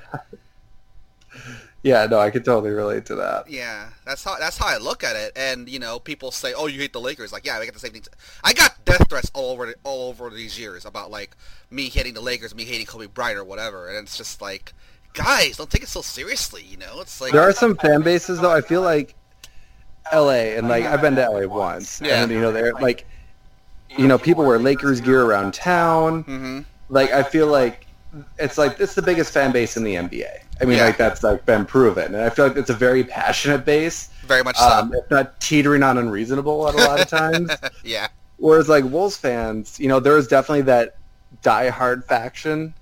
Yeah, 1.83 2.05
no, 2.07 2.19
I 2.19 2.29
could 2.31 2.45
totally 2.45 2.71
relate 2.73 3.07
to 3.07 3.15
that. 3.17 3.51
Yeah, 3.51 3.89
that's 4.05 4.23
how 4.23 4.37
that's 4.39 4.59
how 4.59 4.67
I 4.67 4.77
look 4.77 5.03
at 5.03 5.17
it. 5.17 5.33
And 5.35 5.67
you 5.69 5.79
know, 5.79 5.99
people 5.99 6.31
say, 6.31 6.53
"Oh, 6.53 6.67
you 6.67 6.79
hate 6.81 6.93
the 6.93 7.01
Lakers." 7.01 7.33
Like, 7.33 7.47
yeah, 7.47 7.57
I 7.59 7.65
get 7.65 7.73
the 7.73 7.81
same 7.81 7.93
thing. 7.93 8.03
I 8.45 8.53
got 8.53 8.85
death 8.85 9.09
threats 9.09 9.31
all 9.33 9.53
over 9.53 9.75
all 9.83 10.09
over 10.11 10.29
these 10.29 10.59
years 10.59 10.85
about 10.85 11.11
like 11.11 11.37
me 11.71 11.89
hating 11.89 12.13
the 12.15 12.21
Lakers, 12.21 12.55
me 12.55 12.65
hating 12.65 12.85
Kobe 12.87 13.07
Bryant 13.07 13.39
or 13.39 13.45
whatever. 13.45 13.89
And 13.89 13.97
it's 13.97 14.17
just 14.19 14.43
like, 14.43 14.75
guys, 15.15 15.57
don't 15.57 15.71
take 15.71 15.83
it 15.83 15.89
so 15.89 16.03
seriously. 16.03 16.63
You 16.63 16.77
know, 16.77 17.01
it's 17.01 17.19
like 17.19 17.33
There 17.33 17.41
are 17.43 17.53
some 17.53 17.75
fan 17.77 18.03
bases 18.03 18.41
though. 18.41 18.53
I 18.53 18.61
feel 18.61 18.83
like 18.83 19.15
L.A. 20.13 20.57
and 20.59 20.69
like 20.69 20.85
I've 20.85 21.01
been 21.01 21.15
to 21.17 21.23
L.A. 21.25 21.49
once, 21.49 22.01
Yeah. 22.05 22.23
and 22.23 22.31
you 22.31 22.41
know 22.43 22.53
they're 22.53 22.75
like, 22.75 23.07
you 23.97 24.07
know, 24.07 24.19
people 24.19 24.45
wear 24.45 24.59
Lakers 24.59 25.01
gear 25.01 25.23
around 25.23 25.55
town. 25.55 26.25
hmm 26.25 26.61
Like 26.91 27.11
I 27.13 27.23
feel 27.23 27.47
like 27.47 27.87
it's 28.39 28.59
like 28.59 28.79
it's 28.81 28.95
the 28.95 29.03
biggest 29.03 29.33
fan 29.33 29.51
base 29.51 29.79
in 29.79 29.85
the 29.85 29.95
NBA. 29.95 30.43
I 30.61 30.65
mean, 30.67 30.79
Yeah. 30.79 30.85
like 30.87 30.97
that's 30.99 31.23
like 31.23 31.47
been 31.47 31.65
proven, 31.65 32.15
and 32.15 32.23
I 32.25 32.29
feel 32.31 32.47
like 32.49 32.57
it's 32.57 32.71
a 32.71 32.75
very 32.75 33.03
passionate 33.05 33.65
base. 33.65 34.09
very 34.27 34.43
much 34.45 34.57
so. 34.57 34.65
Um, 34.69 34.93
if 34.95 35.11
not 35.11 35.41
teetering 35.41 35.83
on 35.83 35.97
unreasonable 35.99 36.69
at 36.69 36.75
a 36.75 36.79
lot 36.79 37.01
of 37.01 37.09
times. 37.21 37.51
yeah, 37.83 38.09
Whereas 38.37 38.69
like 38.69 38.85
Wolves 38.85 39.17
fans, 39.17 39.79
you 39.81 39.89
know, 39.89 40.01
there 40.01 40.17
is 40.17 40.27
definitely 40.29 40.63
that 40.63 40.97
die-hard 41.43 42.05
faction, 42.05 42.75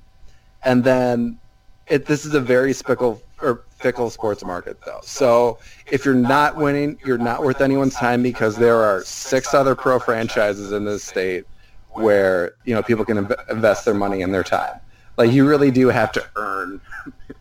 and 0.65 0.83
then 0.85 1.39
it, 1.87 2.07
this 2.07 2.25
is 2.27 2.35
a 2.35 2.41
very 2.41 2.73
fickle 2.73 3.23
or 3.41 3.63
fickle 3.79 4.11
sports 4.11 4.45
market 4.45 4.77
though. 4.85 4.99
So 5.03 5.59
if 5.87 6.05
you're 6.05 6.15
not 6.15 6.57
winning, 6.57 6.99
you're 7.07 7.17
not 7.19 7.43
worth 7.45 7.61
anyone's 7.61 7.95
time 7.95 8.23
because 8.23 8.57
there 8.57 8.83
are 8.83 9.05
six 9.05 9.55
other 9.55 9.75
pro 9.77 10.01
franchises 10.01 10.73
in 10.73 10.85
this 10.85 11.05
state 11.05 11.45
where 11.93 12.55
you 12.65 12.75
know 12.75 12.83
people 12.83 13.05
can 13.05 13.27
inv- 13.27 13.51
invest 13.51 13.85
their 13.85 13.95
money 13.95 14.23
and 14.23 14.35
their 14.35 14.43
time. 14.45 14.81
Like 15.17 15.33
you 15.33 15.49
really 15.49 15.71
do 15.71 15.89
have 15.89 16.13
to 16.13 16.25
earn 16.37 16.81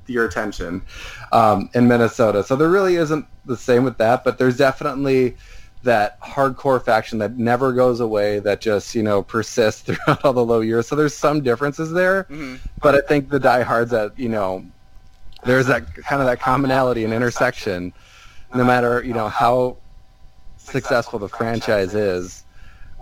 your 0.08 0.26
attention 0.26 0.82
um, 1.32 1.70
in 1.74 1.88
Minnesota. 1.88 2.44
So 2.44 2.56
there 2.56 2.70
really 2.70 2.96
isn't 2.96 3.26
the 3.46 3.58
same 3.58 3.84
with 3.84 3.98
that, 3.98 4.24
but 4.24 4.38
there's 4.38 4.58
definitely 4.58 5.38
that 5.84 6.20
hardcore 6.22 6.84
faction 6.84 7.20
that 7.20 7.38
never 7.38 7.72
goes 7.74 8.00
away 8.00 8.40
that 8.40 8.62
just 8.62 8.96
you 8.96 9.04
know 9.04 9.22
persists 9.24 9.82
throughout 9.84 10.24
all 10.26 10.34
the 10.34 10.44
low 10.46 10.62
years. 10.62 10.88
So 10.88 10.96
there's 10.96 11.16
some 11.16 11.42
differences 11.42 11.92
there, 11.92 12.24
hmm 12.24 12.56
but 12.82 12.96
I 12.96 13.02
think 13.02 13.30
the 13.30 13.40
diehards 13.40 13.92
that 13.92 14.18
you 14.18 14.30
know 14.30 14.66
there's 15.44 15.68
that 15.68 15.94
kind 15.96 16.22
of 16.22 16.28
that 16.28 16.40
commonality 16.40 17.04
and 17.04 17.14
intersection. 17.14 17.94
No 18.54 18.64
matter 18.64 19.04
you 19.04 19.14
know 19.14 19.30
how 19.30 19.78
successful 20.58 21.20
the 21.20 21.30
franchise 21.30 21.94
is, 21.96 22.46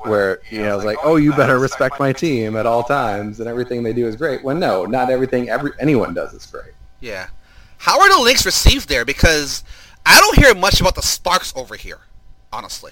where 0.04 0.40
you 0.50 0.64
know 0.64 0.76
it's 0.76 0.86
like 0.86 1.00
oh 1.04 1.16
you 1.18 1.34
better 1.34 1.60
respect 1.60 2.00
my 2.00 2.14
team 2.14 2.56
at 2.56 2.66
all 2.66 2.84
times 2.84 3.40
and 3.40 3.48
everything 3.50 3.84
they 3.84 3.94
do 3.94 4.08
is 4.08 4.16
great. 4.16 4.44
When 4.44 4.60
no, 4.60 4.86
not 4.86 5.10
everything 5.10 5.50
every 5.50 5.72
anyone 5.80 6.14
does 6.14 6.34
is 6.34 6.46
great. 6.46 6.74
Yeah. 7.06 7.28
How 7.78 8.02
are 8.02 8.10
the 8.10 8.20
Lynx 8.20 8.48
received 8.48 8.90
there? 8.90 9.06
Because 9.06 9.64
I 10.08 10.20
don't 10.20 10.40
hear 10.40 10.56
much 10.56 10.82
about 10.82 10.96
the 10.96 11.04
Sparks 11.04 11.54
over 11.56 11.76
here, 11.76 12.00
honestly. 12.52 12.92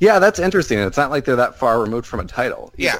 Yeah, 0.00 0.18
that's 0.18 0.40
interesting. 0.40 0.80
It's 0.80 0.96
not 0.96 1.10
like 1.10 1.24
they're 1.24 1.36
that 1.36 1.56
far 1.56 1.80
removed 1.80 2.04
from 2.04 2.18
a 2.18 2.24
title. 2.24 2.72
Yeah. 2.76 2.98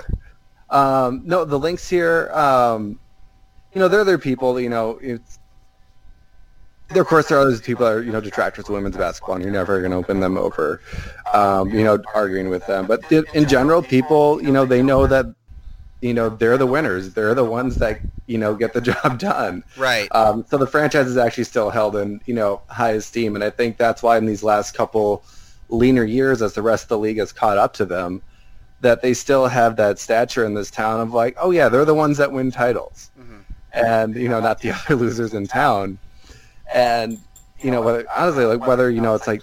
Um, 0.71 1.23
no, 1.25 1.45
the 1.45 1.59
Lynx 1.59 1.88
here, 1.88 2.30
um, 2.33 3.00
you 3.73 3.80
know, 3.80 3.88
they're 3.88 4.00
other 4.00 4.16
people. 4.16 4.61
You 4.61 4.68
know, 4.68 5.00
it's, 5.02 5.40
of 6.90 7.07
course, 7.09 7.28
there 7.28 7.38
are 7.38 7.45
those 7.45 7.61
people 7.61 7.85
that 7.87 7.92
are 7.92 8.02
you 8.02 8.12
know 8.12 8.21
detractors 8.21 8.68
of 8.68 8.75
women's 8.75 8.97
basketball, 8.97 9.35
and 9.35 9.45
you're 9.45 9.52
never 9.52 9.80
going 9.80 9.90
to 9.90 9.97
open 9.97 10.21
them 10.21 10.38
over, 10.38 10.80
um, 11.35 11.71
you 11.71 11.83
know, 11.83 11.99
arguing 12.14 12.49
with 12.49 12.64
them. 12.68 12.87
But 12.87 13.11
in 13.11 13.49
general, 13.49 13.83
people, 13.83 14.40
you 14.40 14.52
know, 14.52 14.64
they 14.64 14.83
know 14.83 15.09
that, 15.09 15.26
you 16.00 16.14
know, 16.14 16.28
they're 16.28 16.57
the 16.59 16.67
winners. 16.67 17.14
They're 17.14 17.35
the 17.35 17.45
ones 17.45 17.76
that 17.76 18.00
you 18.26 18.38
know 18.38 18.55
get 18.55 18.73
the 18.73 18.81
job 18.93 19.19
done. 19.19 19.64
Right. 19.76 20.09
Um, 20.14 20.45
so 20.49 20.59
the 20.59 20.67
franchise 20.67 21.07
is 21.07 21.17
actually 21.17 21.45
still 21.45 21.71
held 21.71 21.97
in 21.97 22.21
you 22.26 22.35
know 22.35 22.61
high 22.69 22.93
esteem, 22.93 23.35
and 23.35 23.43
I 23.45 23.50
think 23.50 23.76
that's 23.78 24.02
why 24.02 24.17
in 24.19 24.26
these 24.26 24.43
last 24.43 24.75
couple 24.75 25.25
leaner 25.69 26.05
years, 26.05 26.40
as 26.40 26.55
the 26.55 26.62
rest 26.62 26.85
of 26.85 26.88
the 26.88 26.99
league 26.99 27.19
has 27.19 27.33
caught 27.33 27.59
up 27.59 27.75
to 27.75 27.85
them, 27.85 28.23
that 28.81 29.02
they 29.02 29.12
still 29.12 29.47
have 29.49 29.76
that 29.76 29.99
stature 29.99 30.45
in 30.45 30.55
this 30.55 30.71
town 30.71 31.00
of 31.00 31.12
like, 31.12 31.37
oh 31.40 31.50
yeah, 31.50 31.69
they're 31.69 31.85
the 31.85 31.95
ones 31.95 32.17
that 32.19 32.33
win 32.33 32.50
titles, 32.50 33.11
Mhm. 33.21 33.43
and 33.73 34.14
you 34.14 34.28
know 34.28 34.40
not 34.40 34.61
the 34.61 34.71
other 34.87 34.95
losers 34.97 35.35
in 35.35 35.47
town, 35.47 35.99
and 36.73 37.19
you 37.61 37.71
know 37.71 37.83
whether 37.83 38.05
honestly 38.17 38.45
like 38.45 38.67
whether 38.67 38.88
you 38.90 39.00
know 39.00 39.14
it's 39.14 39.26
like. 39.26 39.43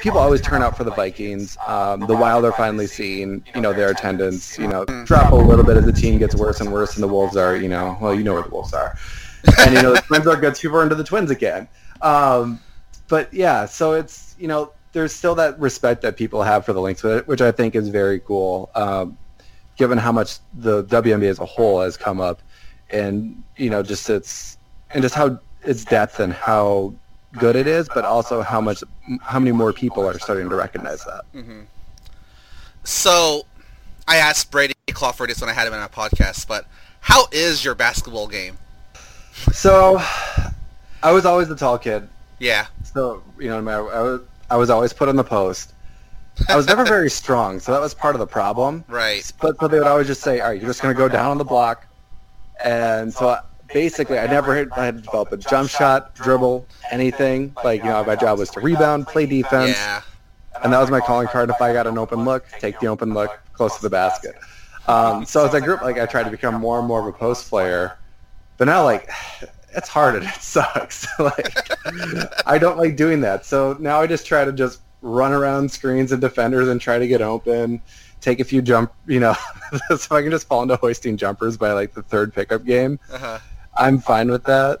People 0.00 0.18
always 0.18 0.40
turn 0.40 0.62
out 0.62 0.76
for 0.76 0.84
the 0.84 0.90
Vikings. 0.90 1.56
Um, 1.66 2.00
the 2.00 2.16
Wild 2.16 2.44
are 2.44 2.52
finally 2.52 2.86
seeing, 2.86 3.44
you 3.54 3.60
know, 3.60 3.72
their 3.72 3.90
attendance, 3.90 4.58
you 4.58 4.66
know, 4.66 4.84
drop 5.04 5.32
a 5.32 5.36
little 5.36 5.64
bit 5.64 5.76
as 5.76 5.84
the 5.84 5.92
team 5.92 6.18
gets 6.18 6.34
worse 6.34 6.60
and 6.60 6.72
worse, 6.72 6.94
and 6.94 7.02
the 7.02 7.08
Wolves 7.08 7.36
are, 7.36 7.56
you 7.56 7.68
know, 7.68 7.96
well, 8.00 8.14
you 8.14 8.24
know 8.24 8.34
where 8.34 8.42
the 8.42 8.50
Wolves 8.50 8.74
are 8.74 8.96
and 9.58 9.74
you 9.74 9.82
know 9.82 9.94
the 9.94 10.00
twins 10.00 10.26
are 10.26 10.36
good. 10.36 10.54
People 10.54 10.78
are 10.78 10.82
into 10.82 10.94
the 10.94 11.04
twins 11.04 11.30
again. 11.30 11.68
Um, 12.02 12.60
but 13.08 13.32
yeah, 13.32 13.66
so 13.66 13.92
it's 13.92 14.34
you 14.38 14.48
know 14.48 14.72
there's 14.92 15.12
still 15.12 15.34
that 15.36 15.58
respect 15.58 16.02
that 16.02 16.16
people 16.16 16.42
have 16.42 16.64
for 16.64 16.72
the 16.72 16.80
Lynx, 16.80 17.02
which 17.02 17.40
I 17.40 17.52
think 17.52 17.74
is 17.74 17.88
very 17.88 18.20
cool, 18.20 18.70
um, 18.74 19.18
given 19.76 19.98
how 19.98 20.12
much 20.12 20.38
the 20.54 20.84
WNBA 20.84 21.28
as 21.28 21.38
a 21.38 21.46
whole 21.46 21.80
has 21.80 21.96
come 21.96 22.20
up, 22.20 22.42
and 22.90 23.42
you 23.56 23.70
know 23.70 23.82
just 23.82 24.08
its 24.08 24.58
and 24.90 25.02
just 25.02 25.14
how 25.14 25.38
its 25.62 25.84
depth 25.84 26.20
and 26.20 26.32
how 26.32 26.94
good 27.38 27.56
it 27.56 27.66
is, 27.66 27.88
but 27.92 28.04
also 28.04 28.42
how 28.42 28.60
much 28.60 28.82
how 29.22 29.38
many 29.38 29.52
more 29.52 29.72
people 29.72 30.06
are 30.06 30.18
starting 30.18 30.48
to 30.48 30.54
recognize 30.54 31.04
that. 31.04 31.24
Mm-hmm. 31.34 31.60
So, 32.84 33.46
I 34.06 34.16
asked 34.16 34.50
Brady 34.50 34.74
Clawford 34.92 35.30
this 35.30 35.40
when 35.40 35.48
I 35.48 35.54
had 35.54 35.66
him 35.66 35.72
in 35.72 35.80
my 35.80 35.88
podcast, 35.88 36.46
but 36.46 36.66
how 37.00 37.26
is 37.32 37.64
your 37.64 37.74
basketball 37.74 38.28
game? 38.28 38.58
So, 39.52 39.98
I 41.02 41.12
was 41.12 41.24
always 41.26 41.48
the 41.48 41.56
tall 41.56 41.78
kid. 41.78 42.08
Yeah. 42.38 42.66
So 42.82 43.22
you 43.38 43.48
know, 43.48 43.60
no 43.60 43.62
matter- 43.62 43.94
I 43.94 44.00
was 44.02 44.20
I 44.50 44.56
was 44.56 44.70
always 44.70 44.92
put 44.92 45.08
on 45.08 45.16
the 45.16 45.24
post. 45.24 45.72
I 46.48 46.56
was 46.56 46.66
never 46.66 46.84
very 46.84 47.10
strong, 47.22 47.60
so 47.60 47.72
that 47.72 47.80
was 47.80 47.94
part 47.94 48.14
of 48.14 48.18
the 48.18 48.26
problem. 48.26 48.84
Right. 48.88 49.30
But 49.40 49.58
so 49.58 49.68
they 49.68 49.78
would 49.78 49.86
always 49.86 50.06
just 50.06 50.20
say, 50.22 50.40
"All 50.40 50.48
right, 50.48 50.60
you're 50.60 50.68
just 50.68 50.82
going 50.82 50.94
to 50.94 50.98
go 50.98 51.08
down 51.08 51.30
on 51.30 51.38
the 51.38 51.44
block," 51.44 51.86
and 52.62 53.12
so 53.12 53.30
I- 53.30 53.40
basically, 53.74 54.18
I 54.18 54.26
never 54.26 54.56
had, 54.56 54.70
I 54.70 54.86
had 54.86 54.96
to 54.96 55.02
develop 55.02 55.32
a 55.32 55.36
jump 55.36 55.68
shot, 55.68 56.14
dribble, 56.14 56.66
anything. 56.90 57.54
Like 57.62 57.82
you 57.82 57.90
know, 57.90 58.02
my 58.04 58.16
job 58.16 58.38
was 58.38 58.48
to 58.50 58.60
rebound, 58.60 59.06
play 59.06 59.26
defense, 59.26 59.76
Yeah. 59.76 60.00
and 60.62 60.72
that 60.72 60.80
was 60.80 60.90
my 60.90 61.00
calling 61.00 61.26
card. 61.28 61.50
If 61.50 61.60
I 61.60 61.74
got 61.74 61.86
an 61.86 61.98
open 61.98 62.24
look, 62.24 62.46
take 62.58 62.80
the 62.80 62.86
open 62.86 63.12
look 63.12 63.38
close 63.52 63.76
to 63.76 63.82
the 63.82 63.90
basket. 63.90 64.36
Um, 64.86 65.26
so 65.26 65.44
as 65.46 65.54
I 65.54 65.60
grew 65.60 65.74
up, 65.74 65.82
like 65.82 65.98
I 65.98 66.06
tried 66.06 66.24
to 66.24 66.30
become 66.30 66.54
more 66.54 66.78
and 66.78 66.88
more 66.88 67.00
of 67.00 67.06
a 67.06 67.12
post 67.12 67.50
player, 67.50 67.98
but 68.56 68.66
now 68.66 68.84
like 68.84 69.10
it's 69.76 69.88
hard 69.88 70.14
and 70.14 70.24
it 70.24 70.34
sucks. 70.40 71.06
like 71.18 71.68
I 72.46 72.56
don't 72.58 72.78
like 72.78 72.96
doing 72.96 73.20
that. 73.22 73.44
So 73.44 73.76
now 73.80 74.00
I 74.00 74.06
just 74.06 74.24
try 74.26 74.44
to 74.44 74.52
just 74.52 74.80
run 75.02 75.32
around 75.32 75.70
screens 75.70 76.12
and 76.12 76.20
defenders 76.20 76.68
and 76.68 76.80
try 76.80 76.98
to 76.98 77.06
get 77.06 77.20
open, 77.20 77.82
take 78.20 78.40
a 78.40 78.44
few 78.44 78.62
jump, 78.62 78.92
you 79.06 79.20
know, 79.20 79.34
so 79.98 80.16
I 80.16 80.22
can 80.22 80.30
just 80.30 80.46
fall 80.46 80.62
into 80.62 80.76
hoisting 80.76 81.16
jumpers 81.16 81.56
by 81.58 81.72
like 81.72 81.92
the 81.92 82.02
third 82.02 82.32
pickup 82.32 82.64
game. 82.64 82.98
Uh-huh. 83.12 83.38
I'm 83.76 83.98
fine 83.98 84.30
with 84.30 84.44
that. 84.44 84.80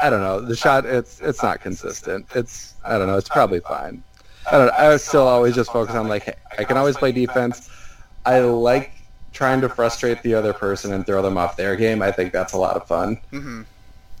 I 0.00 0.10
don't 0.10 0.20
know. 0.20 0.40
The 0.40 0.56
shot, 0.56 0.86
it's 0.86 1.20
it's 1.20 1.42
not 1.42 1.60
consistent. 1.60 2.26
It's 2.34 2.74
I 2.84 2.98
don't 2.98 3.06
know. 3.08 3.16
It's 3.16 3.28
probably 3.28 3.60
fine. 3.60 4.02
I 4.50 4.58
don't. 4.58 4.70
I 4.72 4.96
still 4.96 5.26
always 5.26 5.54
just 5.54 5.72
focus 5.72 5.94
on 5.94 6.08
like 6.08 6.24
hey, 6.24 6.34
I 6.58 6.64
can 6.64 6.76
always 6.76 6.96
play 6.96 7.12
defense. 7.12 7.68
I 8.24 8.40
like 8.40 8.92
trying 9.32 9.60
to 9.60 9.68
frustrate 9.68 10.22
the 10.22 10.34
other 10.34 10.52
person 10.52 10.92
and 10.92 11.04
throw 11.04 11.22
them 11.22 11.36
off 11.36 11.56
their 11.56 11.76
game. 11.76 12.02
I 12.02 12.10
think 12.12 12.32
that's 12.32 12.52
a 12.52 12.58
lot 12.58 12.76
of 12.76 12.86
fun. 12.86 13.16
hmm 13.30 13.62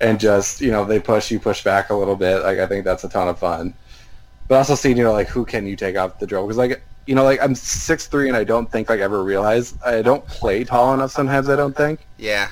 And 0.00 0.18
just 0.18 0.60
you 0.60 0.70
know 0.70 0.84
they 0.84 0.98
push 1.00 1.30
you 1.30 1.38
push 1.38 1.62
back 1.62 1.90
a 1.90 1.94
little 1.94 2.16
bit. 2.16 2.42
Like 2.42 2.58
I 2.58 2.66
think 2.66 2.84
that's 2.84 3.04
a 3.04 3.08
ton 3.08 3.28
of 3.28 3.38
fun. 3.38 3.74
But 4.48 4.56
also 4.56 4.74
seeing 4.74 4.96
you 4.96 5.04
know 5.04 5.12
like 5.12 5.28
who 5.28 5.44
can 5.44 5.66
you 5.66 5.76
take 5.76 5.96
off 5.96 6.18
the 6.18 6.26
dribble 6.26 6.48
because 6.48 6.58
like 6.58 6.82
you 7.06 7.14
know 7.14 7.24
like 7.24 7.40
I'm 7.40 7.54
six 7.54 8.06
three 8.06 8.28
and 8.28 8.36
I 8.36 8.44
don't 8.44 8.70
think 8.70 8.88
like 8.88 9.00
ever 9.00 9.22
realize 9.22 9.74
I 9.84 10.02
don't 10.02 10.26
play 10.26 10.64
tall 10.64 10.92
enough 10.94 11.12
sometimes. 11.12 11.48
I 11.48 11.56
don't 11.56 11.76
think 11.76 12.00
Yeah. 12.18 12.48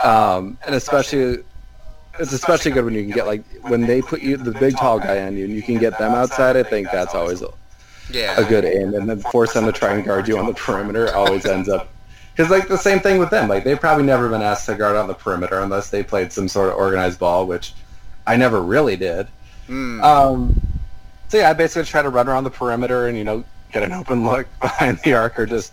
Um, 0.00 0.58
and 0.66 0.74
especially 0.74 1.42
it's 2.18 2.32
especially 2.32 2.70
good 2.70 2.84
when 2.84 2.94
you 2.94 3.02
can 3.02 3.12
get 3.12 3.26
like 3.26 3.42
when 3.62 3.82
they 3.82 4.00
put 4.00 4.22
you 4.22 4.36
the 4.36 4.52
big 4.52 4.76
tall 4.76 4.98
guy 4.98 5.22
on 5.26 5.36
you 5.36 5.44
and 5.44 5.54
you 5.54 5.62
can 5.62 5.78
get 5.78 5.98
them 5.98 6.12
outside. 6.12 6.56
I 6.56 6.62
think 6.62 6.90
that's 6.90 7.14
always 7.14 7.42
a, 7.42 7.48
Yeah. 8.10 8.40
a 8.40 8.44
good 8.44 8.64
aim, 8.64 8.94
and 8.94 9.08
then 9.08 9.20
force 9.20 9.52
them 9.52 9.66
to 9.66 9.72
try 9.72 9.94
and 9.94 10.04
guard 10.04 10.28
you 10.28 10.38
on 10.38 10.46
the 10.46 10.54
perimeter 10.54 11.14
always 11.14 11.44
ends 11.44 11.68
up 11.68 11.88
because 12.34 12.50
like 12.50 12.68
the 12.68 12.78
same 12.78 13.00
thing 13.00 13.18
with 13.18 13.30
them. 13.30 13.48
Like 13.48 13.64
they've 13.64 13.80
probably 13.80 14.04
never 14.04 14.28
been 14.28 14.42
asked 14.42 14.66
to 14.66 14.74
guard 14.74 14.96
on 14.96 15.08
the 15.08 15.14
perimeter 15.14 15.60
unless 15.60 15.90
they 15.90 16.02
played 16.02 16.32
some 16.32 16.48
sort 16.48 16.68
of 16.70 16.76
organized 16.76 17.18
ball, 17.18 17.46
which 17.46 17.74
I 18.26 18.36
never 18.36 18.62
really 18.62 18.96
did. 18.96 19.28
Mm. 19.68 20.02
Um, 20.02 20.60
so 21.28 21.38
yeah, 21.38 21.50
I 21.50 21.52
basically 21.54 21.84
try 21.84 22.02
to 22.02 22.10
run 22.10 22.28
around 22.28 22.44
the 22.44 22.50
perimeter 22.50 23.08
and 23.08 23.16
you 23.18 23.24
know 23.24 23.44
get 23.72 23.82
an 23.82 23.92
open 23.92 24.24
look 24.24 24.46
behind 24.60 24.98
the 25.04 25.14
arc 25.14 25.38
or 25.38 25.46
just 25.46 25.72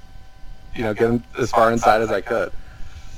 you 0.76 0.84
know 0.84 0.94
get 0.94 1.08
them 1.08 1.24
as 1.40 1.52
far 1.52 1.72
inside 1.72 2.02
as 2.02 2.12
I 2.12 2.22
could. 2.22 2.52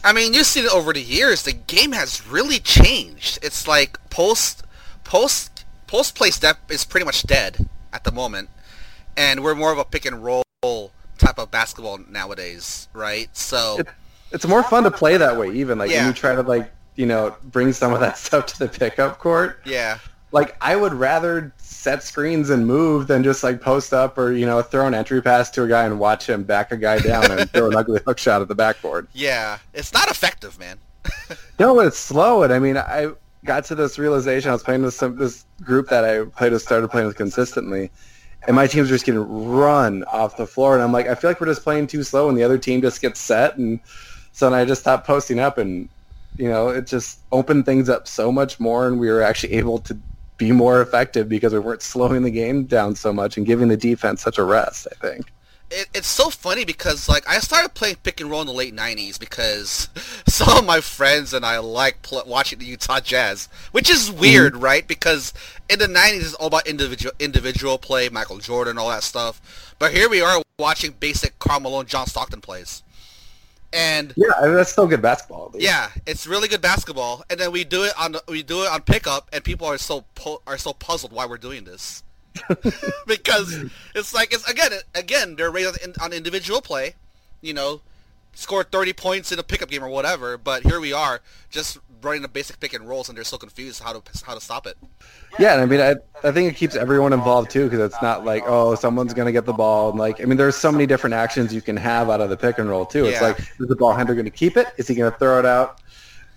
I 0.06 0.14
mean, 0.14 0.36
you've 0.36 0.46
seen 0.46 0.66
it 0.66 0.72
over 0.72 0.94
the 0.94 1.02
years. 1.02 1.42
The 1.44 1.52
game 1.54 1.92
has 1.94 2.26
really 2.28 2.60
changed. 2.60 3.40
It's 3.42 3.68
like 3.68 3.98
post, 4.12 4.64
post, 5.04 5.66
post 5.88 6.14
play 6.16 6.30
step 6.30 6.60
is 6.70 6.86
pretty 6.86 7.06
much 7.06 7.24
dead 7.24 7.68
at 7.92 8.04
the 8.04 8.12
moment, 8.12 8.50
and 9.18 9.44
we're 9.44 9.56
more 9.56 9.72
of 9.72 9.80
a 9.80 9.84
pick 9.84 10.06
and 10.06 10.24
roll 10.24 10.44
type 11.18 11.40
of 11.40 11.50
basketball 11.50 11.98
nowadays, 12.10 12.88
right? 12.94 13.30
So, 13.36 13.78
It- 13.80 13.88
it's 14.32 14.46
more 14.48 14.62
fun 14.64 14.84
to 14.84 14.92
play 14.92 15.18
that 15.18 15.38
way 15.38 15.50
even 15.52 15.78
like 15.80 15.90
Yeah. 15.90 16.00
when 16.00 16.08
you 16.08 16.14
try 16.14 16.36
to 16.36 16.42
like 16.42 16.72
you 16.96 17.06
know 17.06 17.36
bring 17.44 17.72
some 17.74 17.94
of 17.94 18.00
that 18.02 18.18
stuff 18.26 18.46
to 18.48 18.60
the 18.60 18.68
pickup 18.68 19.18
court 19.20 19.60
yeah, 19.66 20.00
like 20.32 20.56
i 20.62 20.76
would 20.76 20.94
rather 20.94 21.54
set 21.86 22.02
screens 22.02 22.50
and 22.50 22.66
move 22.66 23.06
than 23.06 23.24
just 23.24 23.44
like 23.44 23.62
post 23.62 23.94
up 23.94 24.18
or 24.18 24.32
you 24.32 24.44
know 24.44 24.60
throw 24.60 24.88
an 24.88 24.96
entry 24.96 25.22
pass 25.22 25.52
to 25.52 25.62
a 25.62 25.68
guy 25.68 25.86
and 25.86 26.00
watch 26.00 26.28
him 26.28 26.42
back 26.42 26.72
a 26.72 26.78
guy 26.78 26.98
down 26.98 27.30
and 27.30 27.48
throw 27.52 27.68
an 27.68 27.76
ugly 27.76 28.02
hook 28.08 28.18
shot 28.18 28.42
at 28.42 28.48
the 28.48 28.56
backboard 28.56 29.08
yeah, 29.14 29.60
it's 29.72 29.94
not 29.94 30.10
effective, 30.10 30.58
man. 30.58 30.80
no 31.60 31.76
but 31.76 31.86
it's 31.86 32.00
slow 32.00 32.42
and 32.42 32.52
i 32.52 32.58
mean 32.58 32.76
i 32.76 33.08
got 33.44 33.64
to 33.64 33.76
this 33.76 34.00
realization 34.00 34.50
i 34.50 34.54
was 34.54 34.64
playing 34.64 34.82
with 34.82 34.96
some 34.96 35.16
this 35.16 35.46
group 35.62 35.88
that 35.88 36.04
i 36.04 36.26
played 36.26 36.52
with 36.52 36.64
started 36.64 36.90
playing 36.90 37.06
with 37.06 37.16
consistently 37.16 37.92
and 38.48 38.56
my 38.56 38.66
teams 38.66 38.90
were 38.90 38.96
just 38.96 39.06
getting 39.06 39.22
run 39.48 40.04
off 40.06 40.36
the 40.38 40.48
floor 40.48 40.74
and 40.74 40.82
i'm 40.82 40.92
like 40.92 41.06
i 41.06 41.14
feel 41.14 41.30
like 41.30 41.40
we're 41.40 41.46
just 41.46 41.62
playing 41.62 41.86
too 41.86 42.02
slow 42.02 42.28
and 42.28 42.36
the 42.36 42.44
other 42.44 42.58
team 42.58 42.82
just 42.82 43.00
gets 43.00 43.20
set 43.20 43.56
and 43.58 43.80
so 44.32 44.50
then 44.50 44.58
i 44.58 44.66
just 44.66 44.82
stopped 44.82 45.06
posting 45.06 45.38
up 45.38 45.60
and 45.60 45.88
you 46.36 46.50
know 46.50 46.70
it 46.70 46.88
just 46.88 47.20
opened 47.32 47.64
things 47.64 47.88
up 47.88 48.08
so 48.08 48.32
much 48.32 48.60
more 48.60 48.88
and 48.88 49.00
we 49.00 49.08
were 49.08 49.22
actually 49.22 49.54
able 49.54 49.78
to 49.78 49.96
be 50.38 50.52
more 50.52 50.82
effective 50.82 51.30
because 51.30 51.54
we 51.54 51.60
weren't 51.60 51.82
slowing 51.82 52.22
the 52.22 52.32
game 52.32 52.66
down 52.66 52.96
so 52.96 53.14
much 53.14 53.38
and 53.38 53.46
giving 53.46 53.68
the 53.68 53.78
defense 53.78 54.22
such 54.22 54.38
a 54.38 54.44
rest 54.44 54.88
i 54.92 54.96
think 54.96 55.32
it, 55.72 55.90
it's 55.94 56.08
so 56.08 56.30
funny 56.30 56.64
because 56.64 57.10
like 57.10 57.28
I 57.28 57.40
started 57.40 57.74
playing 57.74 57.98
pick 58.04 58.22
and 58.22 58.30
roll 58.30 58.42
in 58.42 58.48
the 58.48 58.54
late 58.54 58.76
'90s 58.76 59.20
because 59.20 59.90
some 60.28 60.58
of 60.58 60.66
my 60.66 60.82
friends 60.82 61.34
and 61.34 61.46
I 61.46 61.58
like 61.60 62.02
pl- 62.02 62.24
watching 62.26 62.60
the 62.60 62.66
Utah 62.66 63.00
Jazz, 63.00 63.50
which 63.72 63.90
is 63.90 64.10
mm-hmm. 64.10 64.20
weird, 64.20 64.56
right? 64.56 64.88
Because 64.88 65.34
in 65.70 65.80
the 65.80 65.88
'90s 65.88 66.20
it's 66.20 66.34
all 66.36 66.48
about 66.48 66.68
individual 66.68 67.14
individual 67.20 67.78
play, 67.78 68.10
Michael 68.10 68.38
Jordan, 68.38 68.78
all 68.78 68.90
that 68.90 69.04
stuff. 69.04 69.74
But 69.80 69.92
here 69.92 70.10
we 70.10 70.22
are 70.22 70.42
watching 70.60 70.94
basic 71.00 71.38
Karl 71.40 71.60
Malone, 71.60 71.86
John 71.86 72.08
Stockton 72.08 72.42
plays, 72.42 72.84
and 73.74 74.14
yeah 74.16 74.32
I 74.38 74.46
mean, 74.46 74.56
that's 74.56 74.72
still 74.72 74.88
good 74.88 75.02
basketball 75.02 75.46
yeah, 75.58 75.90
it's 76.06 76.28
really 76.28 76.48
good 76.48 76.62
basketball. 76.62 77.24
And 77.30 77.40
then 77.40 77.52
we 77.52 77.64
do 77.64 77.84
it 77.84 77.94
on 78.00 78.16
we 78.28 78.44
do 78.44 78.64
it 78.64 78.72
on 78.72 78.82
pickup, 78.82 79.30
and 79.32 79.44
people 79.44 79.68
are 79.68 79.78
so 79.78 80.06
pu- 80.16 80.40
are 80.48 80.58
so 80.58 80.74
puzzled 80.74 81.12
why 81.12 81.26
we're 81.26 81.38
doing 81.38 81.64
this 81.64 82.04
because 83.08 83.66
it's 83.94 84.14
like 84.14 84.34
it's 84.34 84.48
again 84.50 84.72
again 84.94 85.36
they're 85.36 85.52
raised 85.52 85.78
on, 85.84 85.94
on 86.02 86.14
individual 86.14 86.62
play, 86.62 86.96
you 87.42 87.54
know, 87.54 87.82
score 88.34 88.64
thirty 88.64 88.94
points 88.94 89.32
in 89.32 89.40
a 89.40 89.44
pickup 89.44 89.70
game 89.70 89.84
or 89.84 89.90
whatever. 89.90 90.38
But 90.38 90.64
here 90.64 90.80
we 90.80 90.94
are 90.94 91.22
just 91.50 91.80
running 92.06 92.22
the 92.22 92.28
basic 92.28 92.60
pick 92.60 92.74
and 92.74 92.88
rolls, 92.88 93.10
and 93.10 93.18
they're 93.18 93.24
so 93.26 93.38
confused 93.38 93.82
how 93.82 93.92
to 93.94 94.02
how 94.26 94.34
to 94.34 94.40
stop 94.42 94.68
it. 94.68 94.78
Yeah, 95.40 95.54
and 95.54 95.62
I 95.62 95.66
mean, 95.66 95.82
I, 95.82 95.96
I 96.28 96.32
think 96.32 96.52
it 96.52 96.56
keeps 96.56 96.76
everyone 96.76 97.12
involved 97.12 97.50
too, 97.52 97.66
because 97.66 97.80
it's 97.80 98.02
not 98.02 98.24
like, 98.24 98.44
oh, 98.46 98.76
someone's 98.76 99.14
going 99.14 99.26
to 99.26 99.32
get 99.34 99.46
the 99.46 99.54
ball. 99.54 99.90
And 99.90 100.00
like, 100.00 100.22
I 100.22 100.26
mean, 100.26 100.38
there's 100.38 100.56
so 100.56 100.72
many 100.72 100.86
different 100.86 101.14
actions 101.16 101.54
you 101.54 101.62
can 101.62 101.76
have 101.76 102.10
out 102.10 102.22
of 102.22 102.30
the 102.30 102.38
pick 102.38 102.58
and 102.60 102.70
roll 102.70 102.86
too. 102.86 103.06
It's 103.06 103.20
Yeah. 103.20 103.28
like, 103.28 103.40
is 103.40 103.68
the 103.68 103.76
ball 103.76 103.94
handler 103.94 104.16
going 104.16 104.26
to 104.26 104.32
keep 104.32 104.56
it? 104.56 104.68
Is 104.78 104.88
he 104.88 104.96
going 104.96 105.12
to 105.12 105.18
throw 105.18 105.40
it 105.40 105.46
out 105.46 105.82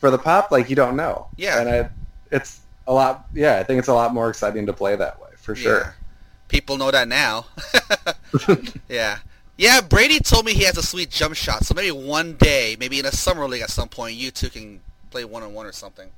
for 0.00 0.10
the 0.10 0.18
pop? 0.18 0.50
Like, 0.50 0.68
you 0.68 0.74
don't 0.76 0.96
know. 0.96 1.28
Yeah. 1.36 1.60
And 1.60 1.68
I, 1.68 1.90
it's 2.32 2.60
a 2.86 2.92
lot. 2.92 3.26
Yeah, 3.34 3.58
I 3.58 3.62
think 3.62 3.78
it's 3.78 3.88
a 3.88 3.94
lot 3.94 4.12
more 4.14 4.28
exciting 4.30 4.66
to 4.66 4.72
play 4.72 4.96
that 4.96 5.20
way 5.20 5.28
for 5.36 5.54
Yeah. 5.54 5.62
sure. 5.62 5.94
People 6.48 6.78
know 6.78 6.90
that 6.90 7.06
now. 7.08 7.44
yeah. 8.88 9.18
Yeah, 9.56 9.80
Brady 9.80 10.20
told 10.20 10.44
me 10.46 10.54
he 10.54 10.62
has 10.64 10.76
a 10.76 10.82
sweet 10.82 11.10
jump 11.10 11.34
shot, 11.34 11.64
so 11.64 11.74
maybe 11.74 11.90
one 11.90 12.34
day, 12.34 12.76
maybe 12.78 13.00
in 13.00 13.06
a 13.06 13.10
summer 13.12 13.46
league 13.48 13.62
at 13.62 13.70
some 13.70 13.88
point, 13.88 14.14
you 14.14 14.30
two 14.30 14.50
can 14.50 14.80
play 15.10 15.24
one 15.24 15.42
on 15.42 15.54
one 15.54 15.66
or 15.66 15.72
something. 15.72 16.08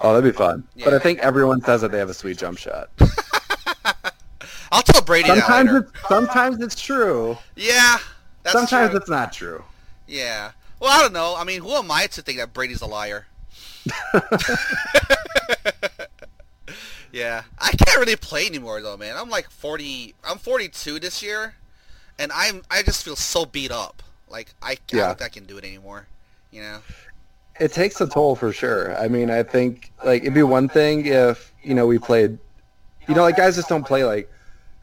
Oh, 0.00 0.14
that'd 0.14 0.32
be 0.32 0.36
fun. 0.36 0.66
But 0.84 0.94
I 0.94 0.98
think 0.98 1.18
everyone 1.20 1.60
says 1.62 1.80
that 1.80 1.90
they 1.90 1.98
have 1.98 2.08
a 2.08 2.14
sweet 2.14 2.38
jump 2.38 2.58
shot. 2.58 2.90
I'll 4.70 4.82
tell 4.82 5.02
Brady 5.02 5.28
Sometimes 5.28 5.72
it's 5.72 5.90
sometimes 6.08 6.60
it's 6.62 6.80
true. 6.80 7.36
Yeah, 7.56 7.98
that's 8.42 8.52
sometimes 8.52 8.90
true. 8.90 8.98
it's 9.00 9.08
not 9.10 9.32
true. 9.32 9.64
Yeah. 10.06 10.52
Well, 10.78 10.90
I 10.96 11.02
don't 11.02 11.12
know. 11.12 11.34
I 11.36 11.42
mean, 11.44 11.60
who 11.62 11.70
am 11.72 11.90
I 11.90 12.06
to 12.08 12.22
think 12.22 12.38
that 12.38 12.52
Brady's 12.52 12.80
a 12.82 12.86
liar? 12.86 13.26
yeah, 17.12 17.42
I 17.58 17.70
can't 17.72 17.98
really 17.98 18.16
play 18.16 18.46
anymore 18.46 18.80
though, 18.82 18.96
man. 18.96 19.16
I'm 19.16 19.30
like 19.30 19.50
40. 19.50 20.14
I'm 20.24 20.38
42 20.38 21.00
this 21.00 21.22
year, 21.22 21.54
and 22.18 22.30
I'm 22.32 22.62
I 22.70 22.82
just 22.82 23.04
feel 23.04 23.16
so 23.16 23.44
beat 23.46 23.70
up. 23.70 24.02
Like 24.28 24.54
I, 24.62 24.72
I 24.72 24.76
Yeah. 24.92 25.06
don't 25.06 25.18
think 25.18 25.30
I 25.30 25.32
can 25.32 25.44
do 25.44 25.56
it 25.58 25.64
anymore. 25.64 26.06
You 26.50 26.62
know? 26.62 26.78
It 27.60 27.72
takes 27.72 28.00
a 28.00 28.06
toll 28.06 28.36
for 28.36 28.52
sure. 28.52 28.96
I 28.98 29.08
mean, 29.08 29.30
I 29.30 29.42
think 29.42 29.92
like 30.04 30.22
it'd 30.22 30.34
be 30.34 30.42
one 30.42 30.68
thing 30.68 31.06
if 31.06 31.52
you 31.62 31.74
know 31.74 31.86
we 31.86 31.98
played, 31.98 32.38
you 33.08 33.14
know, 33.14 33.22
like 33.22 33.36
guys 33.36 33.56
just 33.56 33.68
don't 33.68 33.86
play 33.86 34.04
like 34.04 34.30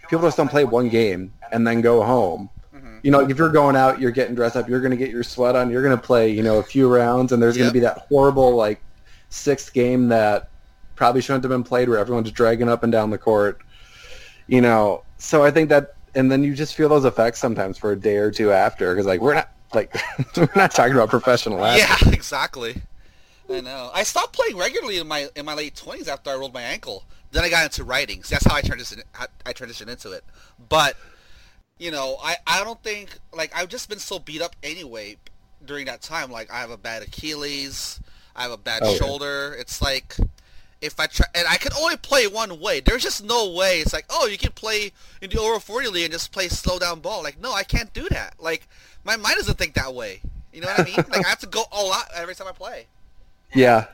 people 0.10 0.26
just 0.28 0.38
don't 0.38 0.50
play 0.50 0.64
one 0.66 0.90
game 0.90 1.34
and 1.52 1.66
then 1.66 1.82
go 1.82 2.04
home. 2.04 2.50
Mhm. 2.76 3.00
You 3.04 3.12
know, 3.12 3.20
like 3.20 3.30
if 3.30 3.38
you're 3.38 3.50
going 3.50 3.76
out, 3.76 4.00
you're 4.00 4.12
getting 4.12 4.36
dressed 4.36 4.56
up, 4.56 4.68
you're 4.70 4.82
going 4.82 4.92
to 4.92 4.98
get 4.98 5.10
your 5.10 5.24
sweat 5.24 5.56
on, 5.56 5.70
you're 5.70 5.84
going 5.84 5.98
to 5.98 6.04
play, 6.04 6.30
you 6.30 6.44
know, 6.44 6.58
a 6.58 6.64
few 6.64 6.94
rounds, 6.94 7.32
and 7.32 7.42
there's 7.42 7.58
gonna 7.58 7.72
be 7.72 7.80
that 7.80 8.00
horrible 8.10 8.56
like 8.56 8.82
sixth 9.30 9.74
game 9.74 10.10
that 10.10 10.50
probably 10.96 11.22
shouldn't 11.22 11.44
have 11.44 11.50
been 11.50 11.64
played, 11.64 11.90
where 11.90 11.98
everyone's 11.98 12.32
dragging 12.32 12.70
up 12.70 12.84
and 12.84 12.92
down 12.92 13.10
the 13.10 13.18
court. 13.18 13.60
You 14.48 14.62
know, 14.62 15.04
so 15.18 15.44
I 15.44 15.52
think 15.52 15.70
that, 15.70 15.96
and 16.14 16.32
then 16.32 16.44
you 16.44 16.54
just 16.54 16.76
feel 16.76 16.88
those 16.88 17.06
effects 17.06 17.40
sometimes 17.40 17.78
for 17.78 17.92
a 17.92 17.96
day 17.96 18.18
or 18.18 18.32
two 18.32 18.52
after, 18.52 18.94
because 18.94 19.06
like 19.08 19.22
we're 19.22 19.34
not 19.34 19.50
like 19.73 19.93
we're 20.38 20.49
not 20.56 20.71
talking 20.71 20.93
about 20.93 21.10
professional 21.10 21.63
athletes. 21.63 22.06
Yeah, 22.06 22.10
exactly. 22.13 22.82
I 23.51 23.62
know. 23.62 23.91
I 23.93 24.04
stopped 24.04 24.34
playing 24.34 24.58
regularly 24.58 24.97
in 24.97 25.08
my 25.08 25.30
in 25.36 25.45
my 25.45 25.54
late 25.54 25.75
twenties 25.75 26.08
after 26.08 26.30
I 26.30 26.36
rolled 26.36 26.54
my 26.54 26.62
ankle. 26.63 27.04
Then 27.32 27.43
I 27.43 27.49
got 27.49 27.63
into 27.65 27.84
writing. 27.84 28.23
So 28.23 28.36
that's 28.36 28.45
how 28.45 28.56
I 28.56 28.62
transitioned. 28.62 29.04
I 29.45 29.54
transitioned 29.54 29.89
into 29.89 30.12
it. 30.13 30.23
But 30.69 30.95
you 31.78 31.91
know, 31.91 32.17
I 32.23 32.38
I 32.47 32.63
don't 32.63 32.82
think 32.82 33.17
like 33.34 33.51
I've 33.56 33.69
just 33.69 33.89
been 33.89 33.99
so 33.99 34.19
beat 34.19 34.41
up 34.41 34.56
anyway 34.63 35.17
during 35.63 35.86
that 35.86 36.01
time. 36.01 36.32
Like 36.32 36.51
I 36.51 36.60
have 36.60 36.71
a 36.71 36.78
bad 36.78 37.04
Achilles. 37.04 37.99
I 38.36 38.43
have 38.43 38.51
a 38.51 38.58
bad 38.58 38.82
Oh, 38.84 38.91
yeah. 38.91 38.97
shoulder. 38.97 39.56
It's 39.60 39.82
like 39.82 40.15
if 40.82 41.00
I 41.00 41.08
try, 41.08 41.26
and 41.34 41.48
I 41.48 41.58
can 41.58 41.72
only 41.80 41.98
play 41.98 42.28
one 42.28 42.60
way. 42.60 42.80
There's 42.80 43.04
just 43.04 43.24
no 43.24 43.52
way. 43.52 43.80
It's 43.80 43.94
like, 43.94 44.06
oh, 44.10 44.28
you 44.28 44.38
can 44.38 44.52
play 44.52 44.92
in 45.22 45.30
the 45.30 45.40
over 45.40 45.60
40 45.60 45.88
league 45.90 46.06
and 46.06 46.14
just 46.14 46.32
play 46.32 46.48
slow 46.48 46.80
down 46.80 47.00
ball. 47.00 47.24
Like, 47.24 47.40
no, 47.40 47.54
I 47.54 47.64
can't 47.64 47.92
do 47.94 48.08
that. 48.10 48.36
Like, 48.40 48.68
my 49.04 49.16
mind 49.16 49.36
doesn't 49.38 49.58
think 49.58 49.74
that 49.76 49.94
way. 49.94 50.22
You 50.54 50.62
know 50.62 50.68
what 50.68 50.80
I 50.80 50.84
mean? 50.84 50.96
like, 51.10 51.26
I 51.26 51.30
have 51.30 51.40
to 51.40 51.48
go 51.48 51.64
all 51.72 51.94
out 51.94 52.06
every 52.16 52.36
time 52.36 52.48
I 52.48 52.52
play. 52.52 52.88
Yeah, 53.54 53.86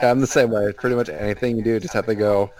I'm 0.00 0.20
the 0.20 0.26
same 0.26 0.50
way. 0.50 0.72
Pretty 0.72 0.96
much 0.96 1.08
anything 1.08 1.56
you 1.56 1.62
do, 1.62 1.80
just 1.80 1.94
have 1.94 2.06
to 2.06 2.14
go 2.14 2.50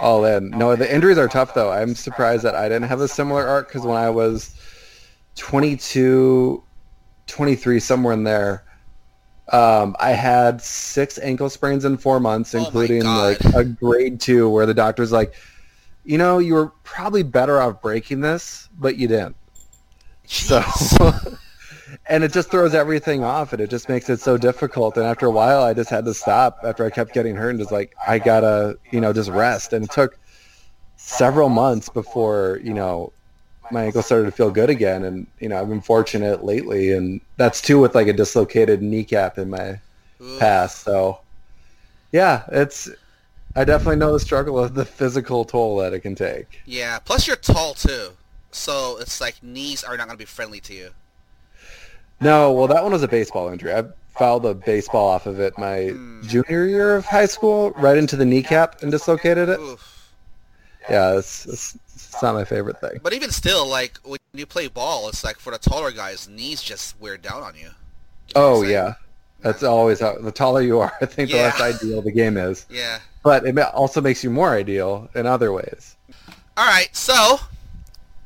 all 0.00 0.24
in. 0.24 0.50
No, 0.50 0.74
the 0.76 0.92
injuries 0.92 1.18
are 1.18 1.28
tough 1.28 1.54
though. 1.54 1.70
I'm 1.70 1.94
surprised 1.94 2.42
that 2.44 2.54
I 2.54 2.68
didn't 2.68 2.88
have 2.88 3.00
a 3.00 3.08
similar 3.08 3.46
arc 3.46 3.68
because 3.68 3.82
when 3.82 3.96
I 3.96 4.10
was 4.10 4.54
22, 5.36 6.62
23, 7.26 7.80
somewhere 7.80 8.14
in 8.14 8.24
there, 8.24 8.64
um, 9.48 9.96
I 9.98 10.10
had 10.10 10.62
six 10.62 11.18
ankle 11.18 11.50
sprains 11.50 11.84
in 11.84 11.96
four 11.96 12.20
months, 12.20 12.54
Oh 12.54 12.58
including 12.58 13.02
God. 13.02 13.44
like 13.44 13.54
a 13.54 13.64
grade 13.64 14.20
two, 14.20 14.48
where 14.48 14.66
the 14.66 14.74
doctor's 14.74 15.12
like, 15.12 15.34
you 16.04 16.18
know, 16.18 16.38
you 16.38 16.54
were 16.54 16.68
probably 16.84 17.22
better 17.22 17.60
off 17.60 17.82
breaking 17.82 18.20
this, 18.20 18.68
but 18.78 18.96
you 18.96 19.08
didn't. 19.08 19.36
So, 20.26 20.62
and 22.06 22.22
it 22.22 22.32
just 22.32 22.50
throws 22.50 22.74
everything 22.74 23.24
off, 23.24 23.52
and 23.52 23.60
it 23.60 23.68
just 23.70 23.88
makes 23.88 24.08
it 24.08 24.20
so 24.20 24.36
difficult. 24.36 24.96
And 24.96 25.04
after 25.04 25.26
a 25.26 25.30
while, 25.30 25.62
I 25.62 25.74
just 25.74 25.90
had 25.90 26.04
to 26.04 26.14
stop. 26.14 26.60
After 26.64 26.84
I 26.84 26.90
kept 26.90 27.12
getting 27.12 27.34
hurt, 27.34 27.50
and 27.50 27.58
just 27.58 27.72
like 27.72 27.94
I 28.06 28.18
gotta, 28.18 28.78
you 28.92 29.00
know, 29.00 29.12
just 29.12 29.30
rest. 29.30 29.72
And 29.72 29.84
it 29.84 29.90
took 29.90 30.18
several 30.96 31.48
months 31.48 31.88
before 31.88 32.60
you 32.62 32.74
know 32.74 33.12
my 33.72 33.84
ankle 33.84 34.02
started 34.02 34.26
to 34.26 34.30
feel 34.32 34.50
good 34.50 34.70
again. 34.70 35.04
And 35.04 35.26
you 35.38 35.48
know, 35.48 35.60
I've 35.60 35.68
been 35.68 35.80
fortunate 35.80 36.44
lately, 36.44 36.92
and 36.92 37.20
that's 37.36 37.60
too 37.60 37.80
with 37.80 37.94
like 37.94 38.08
a 38.08 38.12
dislocated 38.12 38.82
kneecap 38.82 39.38
in 39.38 39.50
my 39.50 39.80
Ooh. 40.20 40.38
past. 40.38 40.82
So, 40.82 41.20
yeah, 42.12 42.44
it's. 42.52 42.88
I 43.56 43.64
definitely 43.64 43.96
know 43.96 44.12
the 44.12 44.20
struggle 44.20 44.58
of 44.58 44.74
the 44.74 44.84
physical 44.84 45.44
toll 45.44 45.78
that 45.78 45.92
it 45.92 46.00
can 46.00 46.14
take. 46.14 46.60
Yeah. 46.66 47.00
Plus, 47.00 47.26
you're 47.26 47.34
tall 47.36 47.74
too, 47.74 48.10
so 48.52 48.98
it's 49.00 49.20
like 49.20 49.42
knees 49.42 49.82
are 49.82 49.96
not 49.96 50.06
gonna 50.06 50.16
be 50.16 50.24
friendly 50.24 50.60
to 50.60 50.74
you. 50.74 50.90
No, 52.20 52.52
well, 52.52 52.68
that 52.68 52.82
one 52.82 52.92
was 52.92 53.02
a 53.02 53.08
baseball 53.08 53.48
injury. 53.48 53.74
I 53.74 53.84
fouled 54.16 54.44
a 54.44 54.54
baseball 54.54 55.08
off 55.08 55.26
of 55.26 55.40
it 55.40 55.56
my 55.58 55.88
Hmm. 55.88 56.22
junior 56.26 56.66
year 56.66 56.94
of 56.96 57.06
high 57.06 57.26
school, 57.26 57.70
right 57.72 57.96
into 57.96 58.16
the 58.16 58.24
kneecap 58.24 58.82
and 58.82 58.90
dislocated 58.92 59.48
it. 59.48 59.58
Oof. 59.58 60.12
Yeah, 60.88 61.16
it's, 61.18 61.46
it's, 61.46 61.78
it's 62.12 62.22
not 62.22 62.34
my 62.34 62.44
favorite 62.44 62.80
thing. 62.80 63.00
But 63.02 63.12
even 63.12 63.30
still, 63.30 63.66
like 63.66 63.98
when 64.04 64.18
you 64.34 64.46
play 64.46 64.68
ball, 64.68 65.08
it's 65.08 65.24
like 65.24 65.38
for 65.38 65.50
the 65.52 65.58
taller 65.58 65.90
guys, 65.92 66.28
knees 66.28 66.62
just 66.62 67.00
wear 67.00 67.16
down 67.16 67.42
on 67.42 67.54
you. 67.54 67.66
You 68.28 68.32
Oh 68.36 68.62
yeah, 68.62 68.94
that's 69.40 69.62
always 69.62 70.00
how. 70.00 70.16
The 70.18 70.32
taller 70.32 70.60
you 70.62 70.78
are, 70.80 70.92
I 71.00 71.06
think 71.06 71.30
the 71.30 71.36
Yeah. 71.38 71.42
less 71.58 71.60
ideal 71.60 72.02
the 72.02 72.12
game 72.12 72.36
is. 72.36 72.66
Yeah. 72.70 72.98
But 73.22 73.44
it 73.46 73.58
also 73.58 74.00
makes 74.00 74.24
you 74.24 74.30
more 74.30 74.50
ideal 74.54 75.10
in 75.14 75.26
other 75.26 75.52
ways. 75.52 75.96
All 76.56 76.66
right, 76.66 76.88
so 76.96 77.38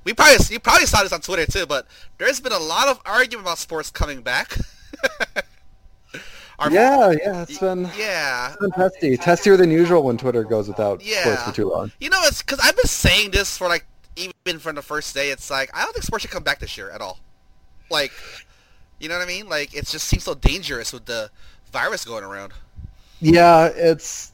we 0.04 0.12
probably 0.14 0.36
you 0.50 0.60
probably 0.60 0.86
saw 0.86 1.02
this 1.02 1.12
on 1.12 1.20
Twitter 1.20 1.46
too, 1.50 1.66
but 1.66 1.86
there's 2.18 2.38
been 2.40 2.52
a 2.52 2.58
lot 2.58 2.88
of 2.88 3.00
argument 3.04 3.46
about 3.46 3.58
sports 3.58 3.90
coming 3.90 4.22
back. 4.22 4.56
Our- 6.58 6.70
yeah, 6.70 7.10
yeah, 7.10 7.42
it's 7.42 7.58
been, 7.58 7.90
yeah. 7.98 8.48
it's 8.48 8.56
been 8.58 8.72
uh, 8.72 8.88
testy, 8.88 9.16
testier 9.16 9.58
than 9.58 9.70
usual 9.70 10.02
when 10.02 10.16
Twitter 10.16 10.44
goes 10.44 10.68
without 10.68 11.04
Yeah. 11.04 11.22
sports 11.22 11.42
for 11.42 11.52
too 11.52 11.68
long. 11.70 11.92
You 12.00 12.10
know, 12.10 12.20
it's 12.24 12.42
because 12.42 12.60
I've 12.62 12.76
been 12.76 12.86
saying 12.86 13.32
this 13.32 13.58
for 13.58 13.68
like 13.68 13.86
even 14.16 14.58
from 14.60 14.76
the 14.76 14.82
first 14.82 15.14
day. 15.14 15.30
It's 15.30 15.50
like 15.50 15.70
I 15.74 15.82
don't 15.82 15.92
think 15.92 16.04
sports 16.04 16.22
should 16.22 16.30
come 16.30 16.44
back 16.44 16.60
this 16.60 16.76
year 16.76 16.90
at 16.90 17.00
all. 17.00 17.18
Like, 17.90 18.12
you 19.00 19.08
know 19.08 19.18
what 19.18 19.24
I 19.24 19.28
mean? 19.28 19.48
Like 19.48 19.74
it 19.74 19.86
just 19.86 20.06
seems 20.06 20.24
so 20.24 20.34
dangerous 20.34 20.92
with 20.92 21.06
the 21.06 21.30
virus 21.72 22.04
going 22.04 22.24
around. 22.24 22.52
Yeah, 23.20 23.66
it's 23.74 24.32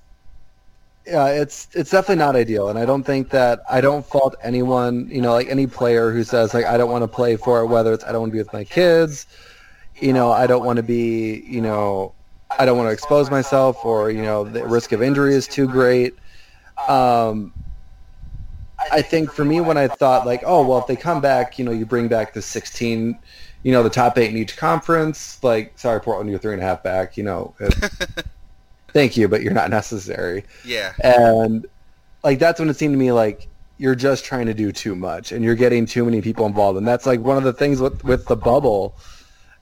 yeah, 1.07 1.29
it's 1.29 1.69
it's 1.73 1.91
definitely 1.91 2.17
not 2.17 2.37
ideal, 2.37 2.69
and 2.69 2.79
I 2.79 2.85
don't 2.85 3.03
think 3.03 3.31
that 3.31 3.63
I 3.71 3.81
don't 3.81 4.05
fault 4.05 4.37
anyone, 4.43 5.09
you 5.11 5.21
know, 5.21 5.33
like 5.33 5.49
any 5.49 5.67
player 5.67 6.11
who 6.13 6.23
says 6.23 6.53
like 6.55 6.67
I 6.67 6.77
don't 6.77 6.91
want 6.91 7.03
to 7.03 7.09
play 7.09 7.37
for 7.37 7.61
it, 7.61 7.67
whether 7.67 7.93
it's 7.93 8.05
I 8.05 8.13
don't 8.13 8.21
want 8.21 8.31
to 8.33 8.35
be 8.35 8.39
with 8.43 8.53
my 8.53 8.65
kids, 8.65 9.27
you 10.01 10.13
know, 10.13 10.33
I 10.33 10.47
don't 10.47 10.65
want 10.65 10.79
to 10.79 10.83
be, 10.83 11.45
you 11.47 11.61
know, 11.61 12.13
I 12.59 12.65
don't 12.65 12.77
want 12.77 12.89
to 12.89 12.93
expose 12.93 13.31
myself, 13.31 13.85
or 13.85 14.11
you 14.11 14.23
know, 14.23 14.45
the 14.45 14.67
risk 14.67 14.93
of 14.93 15.03
injury 15.03 15.35
is 15.35 15.47
too 15.47 15.67
great. 15.67 16.15
Um, 16.89 17.53
I 18.91 19.03
think 19.03 19.31
for 19.31 19.45
me, 19.45 19.61
when 19.61 19.77
I 19.77 19.89
thought 19.89 20.27
like, 20.27 20.43
oh 20.47 20.67
well, 20.67 20.79
if 20.79 20.87
they 20.87 20.97
come 20.97 21.21
back, 21.21 21.59
you 21.59 21.65
know, 21.65 21.71
you 21.71 21.87
bring 21.87 22.09
back 22.09 22.33
the 22.33 22.43
16, 22.43 23.19
you 23.63 23.73
know, 23.73 23.83
the 23.83 23.91
top 23.91 24.17
eight 24.19 24.31
in 24.31 24.37
each 24.37 24.57
conference. 24.57 25.43
Like, 25.43 25.79
sorry, 25.79 26.01
Portland, 26.01 26.31
you're 26.31 26.39
three 26.39 26.55
and 26.55 26.63
a 26.63 26.65
half 26.65 26.83
back. 26.83 27.17
You 27.17 27.25
know, 27.25 27.55
it, 27.61 27.75
thank 28.93 29.17
you, 29.17 29.29
but 29.29 29.43
you're 29.43 29.53
not 29.53 29.71
necessary. 29.71 30.45
Yeah. 30.65 30.93
And 31.03 31.67
like 32.25 32.39
that's 32.39 32.61
when 32.61 32.69
it 32.69 32.77
seemed 32.77 32.95
to 32.95 32.99
me 32.99 33.13
like 33.13 33.49
you're 33.79 33.95
just 33.95 34.25
trying 34.25 34.47
to 34.47 34.55
do 34.55 34.73
too 34.73 34.95
much, 34.95 35.33
and 35.33 35.45
you're 35.45 35.55
getting 35.55 35.87
too 35.87 36.05
many 36.05 36.21
people 36.21 36.47
involved. 36.47 36.79
And 36.79 36.87
that's 36.87 37.07
like 37.07 37.21
one 37.21 37.37
of 37.37 37.45
the 37.45 37.53
things 37.53 37.81
with 37.81 38.03
with 38.05 38.27
the 38.27 38.37
bubble. 38.37 38.95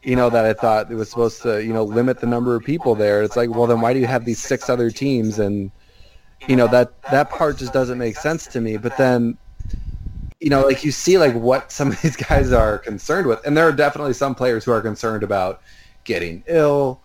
You 0.02 0.16
know 0.16 0.30
that 0.30 0.44
I 0.44 0.52
thought 0.52 0.90
it 0.90 0.94
was 0.94 1.10
supposed 1.10 1.42
to, 1.42 1.62
you 1.62 1.72
know, 1.72 1.82
limit 1.82 2.20
the 2.20 2.26
number 2.26 2.54
of 2.54 2.64
people 2.64 2.94
there. 2.94 3.22
It's 3.22 3.36
like, 3.36 3.50
well, 3.50 3.66
then 3.66 3.80
why 3.80 3.92
do 3.92 3.98
you 3.98 4.06
have 4.06 4.24
these 4.24 4.38
six 4.38 4.70
other 4.70 4.90
teams? 4.90 5.38
And 5.38 5.70
you 6.46 6.56
know 6.56 6.68
that 6.68 7.02
that 7.10 7.30
part 7.30 7.58
just 7.58 7.72
doesn't 7.72 7.98
make 7.98 8.16
sense 8.16 8.46
to 8.48 8.60
me. 8.60 8.76
But 8.76 8.96
then, 8.96 9.36
you 10.40 10.50
know, 10.50 10.62
like 10.62 10.84
you 10.84 10.92
see 10.92 11.18
like 11.18 11.34
what 11.34 11.72
some 11.78 11.88
of 11.88 12.00
these 12.02 12.16
guys 12.16 12.52
are 12.52 12.78
concerned 12.78 13.26
with, 13.26 13.44
and 13.44 13.56
there 13.56 13.66
are 13.66 13.72
definitely 13.72 14.14
some 14.14 14.34
players 14.34 14.64
who 14.64 14.72
are 14.72 14.80
concerned 14.80 15.22
about 15.22 15.62
getting 16.04 16.44
ill, 16.46 17.00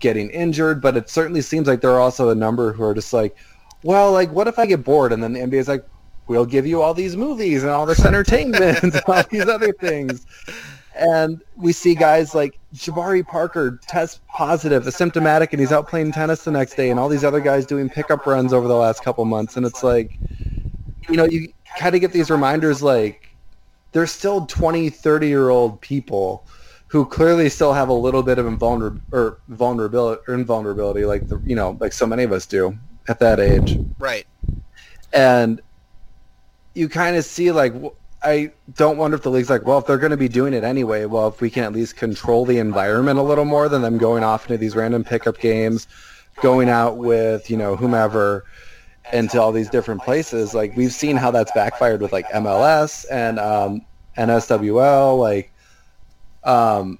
getting 0.00 0.28
injured. 0.30 0.82
But 0.82 0.96
it 0.96 1.08
certainly 1.08 1.40
seems 1.40 1.66
like 1.66 1.80
there 1.80 1.92
are 1.92 2.00
also 2.00 2.28
a 2.28 2.34
number 2.34 2.72
who 2.72 2.82
are 2.84 2.94
just 2.94 3.12
like, 3.12 3.36
well, 3.82 4.12
like 4.12 4.30
what 4.30 4.48
if 4.48 4.58
I 4.58 4.66
get 4.66 4.84
bored? 4.84 5.12
And 5.12 5.22
then 5.22 5.32
the 5.32 5.40
NBA 5.40 5.54
is 5.54 5.68
like, 5.68 5.86
we'll 6.26 6.46
give 6.46 6.66
you 6.66 6.82
all 6.82 6.94
these 6.94 7.16
movies 7.16 7.62
and 7.62 7.70
all 7.70 7.86
this 7.86 8.04
entertainment 8.04 8.82
and 8.82 9.00
all 9.06 9.22
these 9.30 9.46
other 9.46 9.72
things. 9.72 10.26
And 10.96 11.42
we 11.56 11.72
see 11.72 11.94
guys 11.94 12.34
like 12.34 12.58
Jabari 12.74 13.26
Parker 13.26 13.80
test 13.88 14.24
positive, 14.28 14.84
asymptomatic, 14.84 15.48
and 15.50 15.60
he's 15.60 15.72
out 15.72 15.88
playing 15.88 16.12
tennis 16.12 16.44
the 16.44 16.52
next 16.52 16.74
day, 16.76 16.90
and 16.90 17.00
all 17.00 17.08
these 17.08 17.24
other 17.24 17.40
guys 17.40 17.66
doing 17.66 17.88
pickup 17.88 18.26
runs 18.26 18.52
over 18.52 18.68
the 18.68 18.76
last 18.76 19.02
couple 19.02 19.24
months. 19.24 19.56
And 19.56 19.66
it's 19.66 19.82
like, 19.82 20.16
you 21.08 21.16
know, 21.16 21.24
you 21.24 21.52
kind 21.78 21.94
of 21.94 22.00
get 22.00 22.12
these 22.12 22.30
reminders 22.30 22.82
like 22.82 23.28
there's 23.92 24.12
still 24.12 24.46
20, 24.46 24.90
30 24.90 25.28
year 25.28 25.48
old 25.50 25.80
people 25.80 26.46
who 26.86 27.04
clearly 27.04 27.48
still 27.48 27.72
have 27.72 27.88
a 27.88 27.92
little 27.92 28.22
bit 28.22 28.38
of 28.38 28.46
invulner- 28.46 29.00
or 29.10 29.38
vulnerability 29.48 30.22
or 30.28 30.34
invulnerability, 30.34 31.04
like 31.04 31.26
the, 31.28 31.40
you 31.44 31.56
know, 31.56 31.76
like 31.80 31.92
so 31.92 32.06
many 32.06 32.22
of 32.22 32.30
us 32.30 32.46
do 32.46 32.76
at 33.08 33.18
that 33.18 33.40
age 33.40 33.78
Right. 33.98 34.26
and 35.12 35.60
you 36.74 36.88
kind 36.88 37.16
of 37.16 37.24
see 37.24 37.50
like 37.52 37.74
I 38.24 38.52
don't 38.74 38.96
wonder 38.96 39.16
if 39.16 39.22
the 39.22 39.30
league's 39.30 39.50
like, 39.50 39.66
well, 39.66 39.78
if 39.78 39.86
they're 39.86 39.98
going 39.98 40.10
to 40.10 40.16
be 40.16 40.28
doing 40.28 40.54
it 40.54 40.64
anyway, 40.64 41.04
well, 41.04 41.28
if 41.28 41.40
we 41.40 41.50
can 41.50 41.64
at 41.64 41.72
least 41.72 41.96
control 41.96 42.46
the 42.46 42.58
environment 42.58 43.18
a 43.18 43.22
little 43.22 43.44
more 43.44 43.68
than 43.68 43.82
them 43.82 43.98
going 43.98 44.24
off 44.24 44.46
into 44.46 44.56
these 44.56 44.74
random 44.74 45.04
pickup 45.04 45.38
games, 45.38 45.86
going 46.40 46.68
out 46.68 46.96
with 46.96 47.50
you 47.50 47.56
know 47.56 47.76
whomever 47.76 48.44
into 49.12 49.40
all 49.40 49.52
these 49.52 49.68
different 49.68 50.02
places. 50.02 50.54
Like 50.54 50.76
we've 50.76 50.92
seen 50.92 51.16
how 51.16 51.30
that's 51.30 51.52
backfired 51.52 52.00
with 52.00 52.12
like 52.12 52.26
MLS 52.28 53.04
and 53.10 53.38
um, 53.38 53.82
NWSL. 54.16 55.18
Like, 55.18 55.52
um, 56.44 56.98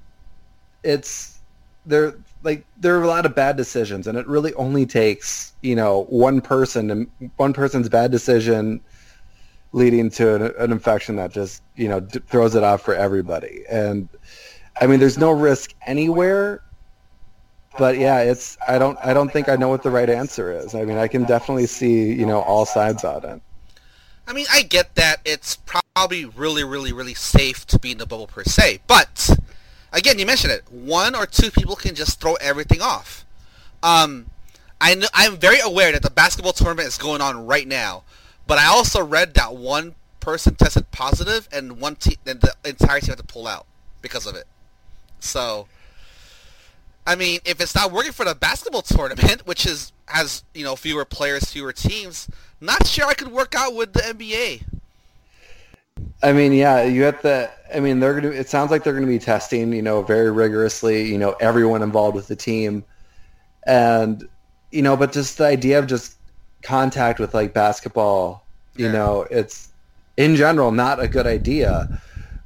it's 0.82 1.40
there. 1.86 2.14
Like 2.42 2.66
there 2.78 2.98
are 2.98 3.02
a 3.02 3.08
lot 3.08 3.24
of 3.24 3.34
bad 3.34 3.56
decisions, 3.56 4.06
and 4.06 4.18
it 4.18 4.26
really 4.26 4.52
only 4.54 4.84
takes 4.84 5.54
you 5.62 5.74
know 5.74 6.04
one 6.04 6.42
person 6.42 6.90
and 6.90 7.30
one 7.36 7.54
person's 7.54 7.88
bad 7.88 8.10
decision 8.10 8.82
leading 9.74 10.08
to 10.08 10.34
an, 10.36 10.54
an 10.58 10.72
infection 10.72 11.16
that 11.16 11.32
just 11.32 11.62
you 11.74 11.88
know 11.88 12.00
d- 12.00 12.20
throws 12.28 12.54
it 12.54 12.62
off 12.62 12.80
for 12.80 12.94
everybody. 12.94 13.64
And 13.68 14.08
I 14.80 14.86
mean, 14.86 15.00
there's 15.00 15.18
no 15.18 15.32
risk 15.32 15.74
anywhere. 15.86 16.62
But 17.76 17.98
yeah, 17.98 18.20
it's 18.20 18.56
I 18.66 18.78
don't 18.78 18.96
I 19.04 19.12
don't 19.12 19.32
think 19.32 19.48
I 19.48 19.56
know 19.56 19.68
what 19.68 19.82
the 19.82 19.90
right 19.90 20.08
answer 20.08 20.52
is. 20.52 20.74
I 20.74 20.84
mean, 20.84 20.96
I 20.96 21.08
can 21.08 21.24
definitely 21.24 21.66
see 21.66 22.12
you 22.12 22.24
know 22.24 22.40
all 22.40 22.64
sides 22.64 23.04
on 23.04 23.24
it. 23.24 23.42
I 24.26 24.32
mean, 24.32 24.46
I 24.50 24.62
get 24.62 24.94
that 24.94 25.20
it's 25.26 25.56
probably 25.56 26.24
really, 26.24 26.64
really, 26.64 26.92
really 26.92 27.12
safe 27.12 27.66
to 27.66 27.78
be 27.78 27.92
in 27.92 27.98
the 27.98 28.06
bubble 28.06 28.26
per 28.26 28.42
se, 28.44 28.80
but 28.86 29.36
again, 29.92 30.18
you 30.18 30.24
mentioned 30.24 30.52
it. 30.52 30.64
One 30.70 31.14
or 31.14 31.26
two 31.26 31.50
people 31.50 31.76
can 31.76 31.94
just 31.94 32.20
throw 32.20 32.34
everything 32.34 32.80
off. 32.80 33.26
Um, 33.82 34.30
I 34.80 34.94
know, 34.94 35.08
I'm 35.12 35.36
very 35.36 35.60
aware 35.60 35.92
that 35.92 36.02
the 36.02 36.10
basketball 36.10 36.54
tournament 36.54 36.88
is 36.88 36.96
going 36.96 37.20
on 37.20 37.46
right 37.46 37.68
now, 37.68 38.04
but 38.46 38.58
I 38.58 38.66
also 38.66 39.04
read 39.04 39.34
that 39.34 39.54
one 39.54 39.94
person 40.20 40.54
tested 40.54 40.90
positive 40.90 41.48
and 41.52 41.80
one 41.80 41.96
team 41.96 42.16
and 42.26 42.40
the 42.40 42.54
entire 42.64 43.00
team 43.00 43.10
had 43.10 43.18
to 43.18 43.24
pull 43.24 43.46
out 43.46 43.66
because 44.02 44.26
of 44.26 44.34
it. 44.34 44.46
So, 45.20 45.66
I 47.06 47.14
mean, 47.14 47.40
if 47.44 47.60
it's 47.60 47.74
not 47.74 47.92
working 47.92 48.12
for 48.12 48.24
the 48.24 48.34
basketball 48.34 48.82
tournament, 48.82 49.42
which 49.46 49.66
is 49.66 49.92
has 50.06 50.44
you 50.54 50.64
know 50.64 50.76
fewer 50.76 51.04
players, 51.04 51.44
fewer 51.44 51.72
teams, 51.72 52.28
not 52.60 52.86
sure 52.86 53.06
I 53.06 53.14
could 53.14 53.28
work 53.28 53.54
out 53.56 53.74
with 53.74 53.92
the 53.92 54.00
NBA. 54.00 54.62
I 56.22 56.32
mean, 56.32 56.52
yeah, 56.52 56.82
you 56.82 57.02
have 57.02 57.20
to. 57.22 57.50
I 57.74 57.80
mean, 57.80 58.00
they're 58.00 58.20
gonna. 58.20 58.34
It 58.34 58.48
sounds 58.48 58.70
like 58.70 58.82
they're 58.84 58.98
to 58.98 59.06
be 59.06 59.18
testing, 59.18 59.72
you 59.72 59.82
know, 59.82 60.02
very 60.02 60.30
rigorously. 60.30 61.04
You 61.04 61.18
know, 61.18 61.36
everyone 61.40 61.82
involved 61.82 62.16
with 62.16 62.28
the 62.28 62.36
team, 62.36 62.84
and 63.66 64.26
you 64.70 64.82
know, 64.82 64.96
but 64.96 65.12
just 65.12 65.38
the 65.38 65.44
idea 65.44 65.78
of 65.78 65.86
just 65.86 66.16
contact 66.64 67.20
with 67.20 67.34
like 67.34 67.52
basketball, 67.52 68.44
you 68.76 68.86
Yeah. 68.86 68.92
know, 68.92 69.26
it's 69.30 69.68
in 70.16 70.36
general 70.36 70.72
not 70.72 71.00
a 71.00 71.08
good 71.08 71.26
idea. 71.26 72.00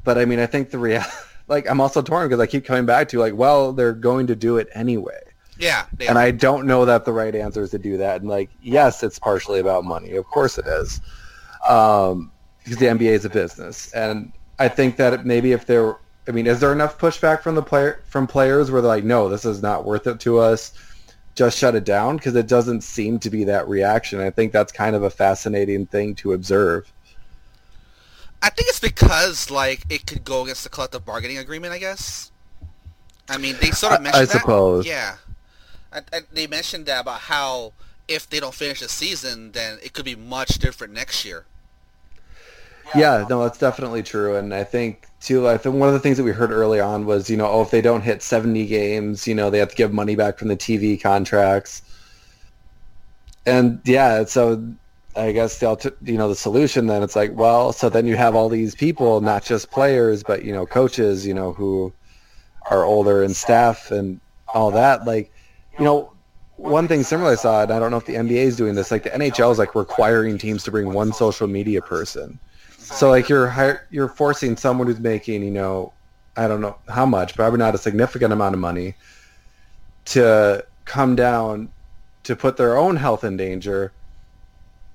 But 0.04 0.18
I 0.18 0.24
mean, 0.24 0.38
I 0.40 0.46
think 0.46 0.70
the 0.70 0.78
real, 0.78 1.02
like, 1.48 1.68
I'm 1.70 1.80
also 1.80 2.02
torn 2.02 2.28
because 2.28 2.40
I 2.40 2.46
keep 2.46 2.64
coming 2.64 2.86
back 2.86 3.08
to 3.10 3.18
like, 3.18 3.34
well, 3.34 3.72
they're 3.72 3.92
going 3.92 4.26
to 4.28 4.36
do 4.36 4.56
it 4.58 4.68
anyway. 4.74 5.18
Yeah, 5.58 5.86
And. 6.00 6.16
I 6.18 6.30
don't 6.30 6.66
know 6.66 6.84
that 6.84 7.04
the 7.04 7.12
right 7.12 7.34
answer 7.34 7.62
is 7.62 7.70
to 7.70 7.78
do 7.78 7.96
that. 7.96 8.20
And 8.20 8.30
like, 8.30 8.48
yes, 8.62 9.02
it's 9.02 9.18
partially 9.18 9.58
about 9.58 9.84
money. 9.84 10.12
Of 10.14 10.24
course 10.26 10.56
it 10.56 10.66
is. 10.68 11.00
Um, 11.68 12.30
because 12.62 12.78
the 12.78 12.86
NBA 12.86 13.10
is 13.12 13.24
a 13.24 13.30
business. 13.30 13.92
And 13.92 14.32
I 14.58 14.68
think 14.68 14.96
that 14.98 15.24
maybe 15.26 15.52
if 15.52 15.66
there, 15.66 15.96
I 16.28 16.30
mean, 16.32 16.46
is 16.46 16.60
there 16.60 16.72
enough 16.72 16.98
pushback 16.98 17.40
from 17.42 17.54
the 17.54 17.62
player, 17.62 18.02
from 18.06 18.26
players 18.26 18.70
where 18.70 18.80
they're 18.82 18.88
like, 18.88 19.04
no, 19.04 19.28
this 19.28 19.44
is 19.44 19.62
not 19.62 19.84
worth 19.84 20.06
it 20.06 20.20
to 20.20 20.38
us. 20.38 20.72
Just 21.38 21.56
shut 21.56 21.76
it 21.76 21.84
down 21.84 22.16
because 22.16 22.34
it 22.34 22.48
doesn't 22.48 22.80
seem 22.80 23.20
to 23.20 23.30
be 23.30 23.44
that 23.44 23.68
reaction. 23.68 24.18
I 24.18 24.28
think 24.28 24.50
that's 24.50 24.72
kind 24.72 24.96
of 24.96 25.04
a 25.04 25.10
fascinating 25.10 25.86
thing 25.86 26.16
to 26.16 26.32
observe. 26.32 26.92
I 28.42 28.50
think 28.50 28.68
it's 28.68 28.80
because 28.80 29.48
like 29.48 29.84
it 29.88 30.04
could 30.04 30.24
go 30.24 30.42
against 30.42 30.64
the 30.64 30.68
collective 30.68 31.04
bargaining 31.04 31.38
agreement. 31.38 31.72
I 31.72 31.78
guess. 31.78 32.32
I 33.28 33.38
mean, 33.38 33.54
they 33.60 33.70
sort 33.70 33.92
of 33.92 34.02
mentioned 34.02 34.22
I 34.22 34.24
that. 34.24 34.40
suppose. 34.40 34.84
Yeah, 34.84 35.18
I, 35.92 36.00
I, 36.12 36.20
they 36.32 36.48
mentioned 36.48 36.86
that 36.86 37.02
about 37.02 37.20
how 37.20 37.72
if 38.08 38.28
they 38.28 38.40
don't 38.40 38.52
finish 38.52 38.80
the 38.80 38.88
season, 38.88 39.52
then 39.52 39.78
it 39.80 39.92
could 39.92 40.04
be 40.04 40.16
much 40.16 40.58
different 40.58 40.92
next 40.92 41.24
year. 41.24 41.44
Yeah, 42.94 43.26
no, 43.28 43.42
that's 43.42 43.58
definitely 43.58 44.02
true. 44.02 44.36
And 44.36 44.54
I 44.54 44.64
think 44.64 45.08
too, 45.20 45.48
I 45.48 45.58
think 45.58 45.76
one 45.76 45.88
of 45.88 45.94
the 45.94 46.00
things 46.00 46.16
that 46.16 46.24
we 46.24 46.32
heard 46.32 46.50
early 46.50 46.80
on 46.80 47.06
was, 47.06 47.28
you 47.28 47.36
know, 47.36 47.46
oh, 47.48 47.62
if 47.62 47.70
they 47.70 47.80
don't 47.80 48.02
hit 48.02 48.22
70 48.22 48.66
games, 48.66 49.26
you 49.26 49.34
know, 49.34 49.50
they 49.50 49.58
have 49.58 49.70
to 49.70 49.76
give 49.76 49.92
money 49.92 50.16
back 50.16 50.38
from 50.38 50.48
the 50.48 50.56
TV 50.56 51.00
contracts. 51.00 51.82
And 53.46 53.80
yeah, 53.84 54.24
so 54.24 54.62
I 55.16 55.32
guess 55.32 55.58
the 55.58 55.94
you 56.02 56.16
know 56.16 56.28
the 56.28 56.34
solution 56.36 56.86
then 56.86 57.02
it's 57.02 57.16
like, 57.16 57.32
well, 57.34 57.72
so 57.72 57.88
then 57.88 58.06
you 58.06 58.16
have 58.16 58.34
all 58.34 58.48
these 58.48 58.74
people, 58.74 59.20
not 59.20 59.44
just 59.44 59.70
players, 59.70 60.22
but 60.22 60.44
you 60.44 60.52
know, 60.52 60.66
coaches, 60.66 61.26
you 61.26 61.34
know, 61.34 61.52
who 61.52 61.92
are 62.70 62.84
older 62.84 63.22
and 63.22 63.34
staff 63.36 63.90
and 63.90 64.20
all 64.54 64.70
that. 64.70 65.06
Like, 65.06 65.32
you 65.78 65.84
know, 65.84 66.12
one 66.56 66.88
thing 66.88 67.02
similar 67.02 67.32
I 67.32 67.34
saw, 67.36 67.62
and 67.62 67.72
I 67.72 67.78
don't 67.78 67.90
know 67.90 67.96
if 67.96 68.06
the 68.06 68.14
NBA 68.14 68.44
is 68.44 68.56
doing 68.56 68.74
this, 68.74 68.90
like 68.90 69.04
the 69.04 69.10
NHL 69.10 69.50
is 69.52 69.58
like 69.58 69.74
requiring 69.74 70.38
teams 70.38 70.64
to 70.64 70.70
bring 70.70 70.92
one 70.92 71.12
social 71.12 71.46
media 71.46 71.80
person. 71.82 72.38
So 72.94 73.10
like 73.10 73.28
you're 73.28 73.48
hire, 73.48 73.86
you're 73.90 74.08
forcing 74.08 74.56
someone 74.56 74.86
who's 74.86 75.00
making 75.00 75.42
you 75.42 75.50
know 75.50 75.92
I 76.36 76.46
don't 76.46 76.60
know 76.60 76.76
how 76.88 77.04
much, 77.04 77.34
probably 77.34 77.58
not 77.58 77.74
a 77.74 77.78
significant 77.78 78.32
amount 78.32 78.54
of 78.54 78.60
money, 78.60 78.94
to 80.06 80.64
come 80.84 81.16
down 81.16 81.68
to 82.22 82.36
put 82.36 82.56
their 82.56 82.76
own 82.76 82.96
health 82.96 83.24
in 83.24 83.36
danger, 83.36 83.92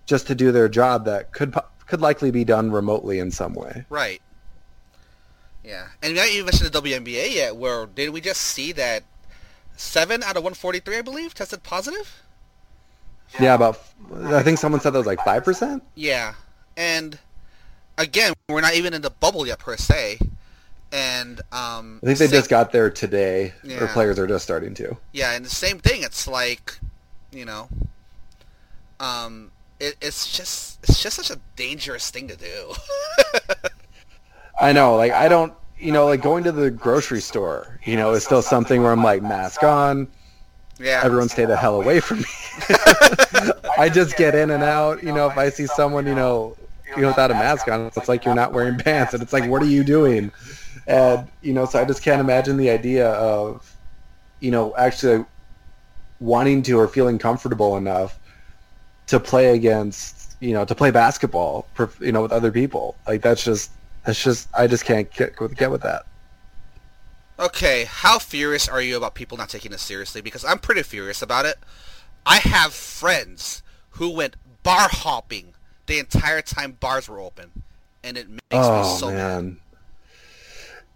just 0.06 0.28
to 0.28 0.36
do 0.36 0.52
their 0.52 0.70
job 0.70 1.06
that 1.06 1.32
could 1.34 1.54
could 1.86 2.02
likely 2.02 2.32
be 2.32 2.44
done 2.44 2.72
remotely 2.72 3.20
in 3.20 3.30
some 3.30 3.54
way. 3.54 3.86
Right. 3.90 4.22
Yeah, 5.64 5.88
and 6.02 6.14
we 6.14 6.20
haven't 6.20 6.34
even 6.34 6.46
mentioned 6.46 6.72
the 6.72 6.82
WNBA 6.82 7.36
yet. 7.36 7.56
Where 7.56 7.86
did 7.86 8.10
we 8.10 8.20
just 8.20 8.42
see 8.42 8.72
that 8.74 9.04
seven 9.78 10.22
out 10.24 10.36
of 10.36 10.44
143, 10.44 10.98
I 10.98 11.02
believe, 11.02 11.34
tested 11.34 11.64
positive? 11.64 12.22
Yeah, 13.40 13.56
about 13.56 13.80
I 14.26 14.44
think 14.44 14.60
someone 14.60 14.82
said 14.82 14.92
that 14.92 15.00
was 15.00 15.08
like 15.08 15.24
five 15.26 15.44
percent. 15.44 15.84
Yeah, 15.96 16.36
and 16.78 17.18
again, 17.98 18.34
we're 18.50 18.62
not 18.62 18.74
even 18.76 18.94
in 18.94 19.02
the 19.02 19.10
bubble 19.10 19.46
yet 19.48 19.60
per 19.60 19.78
se. 19.78 20.20
And 20.92 21.42
um, 21.52 22.00
I 22.04 22.06
think 22.08 22.20
they 22.20 22.28
same- 22.28 22.32
just 22.38 22.50
got 22.50 22.72
there 22.72 22.90
today, 22.90 23.54
or 23.64 23.70
Yeah. 23.70 23.94
players 23.94 24.20
are 24.20 24.28
just 24.28 24.44
starting 24.44 24.74
to. 24.76 24.96
Yeah, 25.12 25.32
and 25.32 25.44
the 25.44 25.50
same 25.50 25.80
thing. 25.80 26.04
It's 26.04 26.28
like, 26.28 26.78
you 27.32 27.46
know, 27.46 27.68
um, 29.00 29.52
it, 29.80 29.96
it's 30.02 30.36
just 30.36 30.80
it's 30.84 31.02
just 31.02 31.16
such 31.16 31.32
a 31.32 31.40
dangerous 31.56 32.12
thing 32.12 32.28
to 32.28 32.36
do. 32.38 32.74
I 34.62 34.72
know, 34.72 34.96
like 34.96 35.12
I 35.12 35.28
don't, 35.28 35.52
you 35.80 35.92
know, 35.92 36.06
like 36.06 36.22
going 36.22 36.44
to 36.44 36.52
the 36.52 36.70
grocery 36.70 37.22
store, 37.22 37.80
you 37.84 37.96
know, 37.98 38.12
is 38.14 38.24
still 38.24 38.42
something 38.44 38.84
where 38.84 38.92
I'm 38.92 39.04
like 39.04 39.24
mask 39.24 39.64
on, 39.64 40.08
yeah, 40.80 41.02
everyone 41.04 41.28
stay 41.28 41.46
the 41.46 41.58
hell 41.58 41.82
away 41.82 42.00
from 42.00 42.20
me. 42.20 42.26
I 43.80 43.90
just 43.92 44.16
get 44.16 44.36
in 44.36 44.52
and 44.52 44.64
out, 44.64 45.04
you 45.04 45.12
know, 45.12 45.28
if 45.28 45.38
I 45.38 45.50
see 45.50 45.66
someone, 45.66 46.06
you 46.06 46.14
know, 46.16 46.56
without 46.96 47.32
a 47.32 47.34
mask 47.34 47.68
on, 47.68 47.88
it's 47.96 48.08
like 48.08 48.26
you're 48.26 48.36
not 48.36 48.54
wearing 48.54 48.78
pants, 48.78 49.14
and 49.14 49.24
it's 49.24 49.34
like, 49.34 49.50
what 49.50 49.62
are 49.62 49.68
you 49.68 49.84
doing? 49.84 50.32
And 50.88 51.28
you 51.42 51.54
know, 51.54 51.66
so 51.66 51.80
I 51.80 51.86
just 51.86 52.04
can't 52.04 52.20
imagine 52.20 52.58
the 52.58 52.70
idea 52.70 53.10
of, 53.12 53.76
you 54.40 54.52
know, 54.52 54.76
actually 54.76 55.26
wanting 56.20 56.62
to 56.64 56.80
or 56.80 56.88
feeling 56.88 57.18
comfortable 57.18 57.78
enough 57.78 58.20
to 59.08 59.20
play 59.20 59.56
against, 59.56 60.36
you 60.40 60.54
know, 60.54 60.66
to 60.66 60.76
play 60.76 60.92
basketball, 60.92 61.68
you 62.00 62.12
know, 62.12 62.22
with 62.22 62.32
other 62.32 62.52
people. 62.52 62.96
Like 63.08 63.22
that's 63.22 63.44
just, 63.44 63.72
that's 64.06 64.22
just, 64.22 64.50
I 64.58 64.68
just 64.68 64.86
can't 64.86 65.12
get 65.12 65.36
get 65.56 65.72
with 65.72 65.82
that. 65.82 66.06
Okay, 67.40 67.86
how 67.86 68.20
furious 68.20 68.70
are 68.70 68.82
you 68.82 68.96
about 68.96 69.16
people 69.16 69.38
not 69.38 69.50
taking 69.50 69.72
this 69.72 69.82
seriously? 69.82 70.22
Because 70.22 70.46
I'm 70.46 70.60
pretty 70.60 70.84
furious 70.84 71.22
about 71.22 71.46
it. 71.46 71.58
I 72.26 72.38
have 72.38 72.74
friends 72.74 73.64
who 73.92 74.10
went 74.10 74.36
bar 74.64 74.88
hopping 74.90 75.53
the 75.86 76.00
entire 76.00 76.42
time 76.42 76.78
bars 76.80 77.10
were 77.10 77.20
open, 77.20 77.52
and 78.04 78.18
it 78.18 78.30
makes 78.30 78.42
me 78.52 78.60
oh 78.60 78.98
so 78.98 79.08
mad. 79.08 79.18
man. 79.18 79.60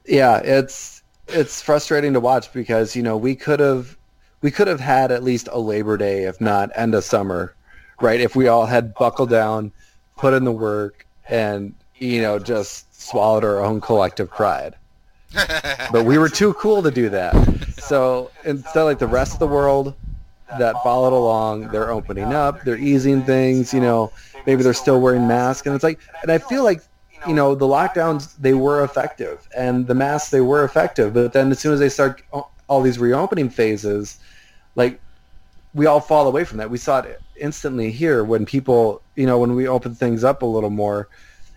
Yeah 0.06 0.38
it's 0.38 1.04
it's 1.28 1.62
frustrating 1.62 2.14
to 2.14 2.20
watch 2.20 2.52
because 2.54 2.96
you 2.96 3.04
know 3.04 3.18
we 3.18 3.36
could 3.36 3.60
have 3.60 3.98
we 4.42 4.52
could 4.52 4.68
have 4.68 4.80
had 4.80 5.12
at 5.12 5.24
least 5.24 5.50
a 5.52 5.60
labor 5.60 5.98
day 5.98 6.24
if 6.24 6.40
not 6.40 6.72
end 6.76 6.96
of 6.96 7.04
summer 7.04 7.54
right? 8.00 8.20
If 8.20 8.36
we 8.36 8.48
all 8.48 8.66
had 8.66 8.94
buckled 8.94 9.30
down 9.30 9.72
put 10.16 10.34
in 10.34 10.44
the 10.44 10.52
work 10.52 11.06
and 11.30 11.74
you 11.96 12.22
know 12.22 12.40
just 12.40 12.94
swallowed 13.00 13.44
our 13.44 13.60
own 13.64 13.82
collective 13.82 14.30
pride. 14.30 14.76
But 15.90 16.04
we 16.06 16.18
were 16.18 16.28
too 16.28 16.54
cool 16.56 16.84
to 16.84 16.92
do 16.92 17.08
that. 17.10 17.34
So 17.78 18.30
instead 18.44 18.84
like 18.84 19.00
the 19.00 19.08
rest 19.08 19.34
of 19.34 19.40
the 19.40 19.48
world 19.48 19.96
that 20.60 20.76
followed 20.84 21.14
along 21.14 21.68
they're 21.70 21.92
opening 21.92 22.34
up 22.34 22.64
they're 22.64 22.78
easing 22.78 23.22
things 23.24 23.74
you 23.74 23.82
know 23.82 24.12
maybe 24.48 24.64
they're 24.64 24.74
still 24.74 25.00
wearing 25.00 25.28
masks 25.28 25.68
and 25.68 25.76
it's 25.76 25.84
like 25.84 26.00
and 26.24 26.32
i 26.32 26.38
feel 26.40 26.64
like 26.64 26.82
you 27.28 27.34
know 27.34 27.54
the 27.54 27.66
lockdowns 27.66 28.36
they 28.38 28.54
were 28.54 28.84
effective 28.84 29.48
and 29.56 29.86
the 29.86 29.94
masks 29.94 30.32
they 30.32 30.42
were 30.42 30.64
effective 30.64 31.14
but 31.14 31.34
then 31.34 31.52
as 31.52 31.60
soon 31.60 31.74
as 31.74 31.80
they 31.80 31.90
start 31.90 32.24
uh, 32.34 32.42
all 32.68 32.82
these 32.82 32.98
reopening 32.98 33.50
phases 33.50 34.20
like 34.76 35.00
we 35.74 35.86
all 35.86 36.00
fall 36.00 36.28
away 36.28 36.44
from 36.44 36.58
that 36.58 36.70
we 36.70 36.78
saw 36.78 37.00
it 37.00 37.22
instantly 37.36 37.92
here 37.92 38.24
when 38.24 38.46
people 38.46 39.02
you 39.16 39.26
know 39.28 39.38
when 39.38 39.54
we 39.56 39.68
open 39.68 39.94
things 39.94 40.24
up 40.24 40.42
a 40.42 40.46
little 40.46 40.70
more 40.72 41.08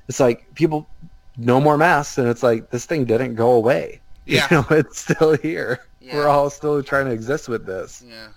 it's 0.08 0.20
like 0.20 0.52
people 0.54 0.86
no 1.38 1.60
more 1.60 1.78
masks 1.78 2.18
and 2.18 2.28
it's 2.28 2.42
like 2.42 2.70
this 2.70 2.84
thing 2.84 3.04
didn't 3.04 3.34
go 3.34 3.52
away 3.52 4.00
Yeah. 4.26 4.46
you 4.50 4.56
know 4.58 4.66
it's 4.70 5.00
still 5.00 5.36
here 5.36 5.80
Yeah. 6.00 6.16
we're 6.16 6.28
all 6.28 6.50
still 6.50 6.82
trying 6.82 7.06
to 7.06 7.12
exist 7.12 7.48
with 7.48 7.64
this 7.66 8.02
Yeah. 8.06 8.28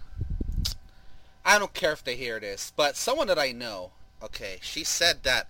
I 1.46 1.60
don't 1.60 1.74
care 1.74 1.92
if 1.92 2.04
they 2.04 2.16
hear 2.16 2.40
this, 2.40 2.72
but 2.74 2.96
someone 2.96 3.28
that 3.28 3.38
I 3.38 3.52
know, 3.52 3.92
okay, 4.24 4.58
she 4.62 4.84
said 4.84 5.24
that 5.24 5.48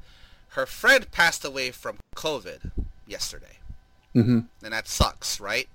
her 0.49 0.65
friend 0.65 1.11
passed 1.11 1.43
away 1.45 1.71
from 1.71 1.97
COVID 2.15 2.71
yesterday, 3.07 3.57
hmm 4.13 4.39
and 4.63 4.73
that 4.73 4.87
sucks, 4.87 5.39
right? 5.39 5.67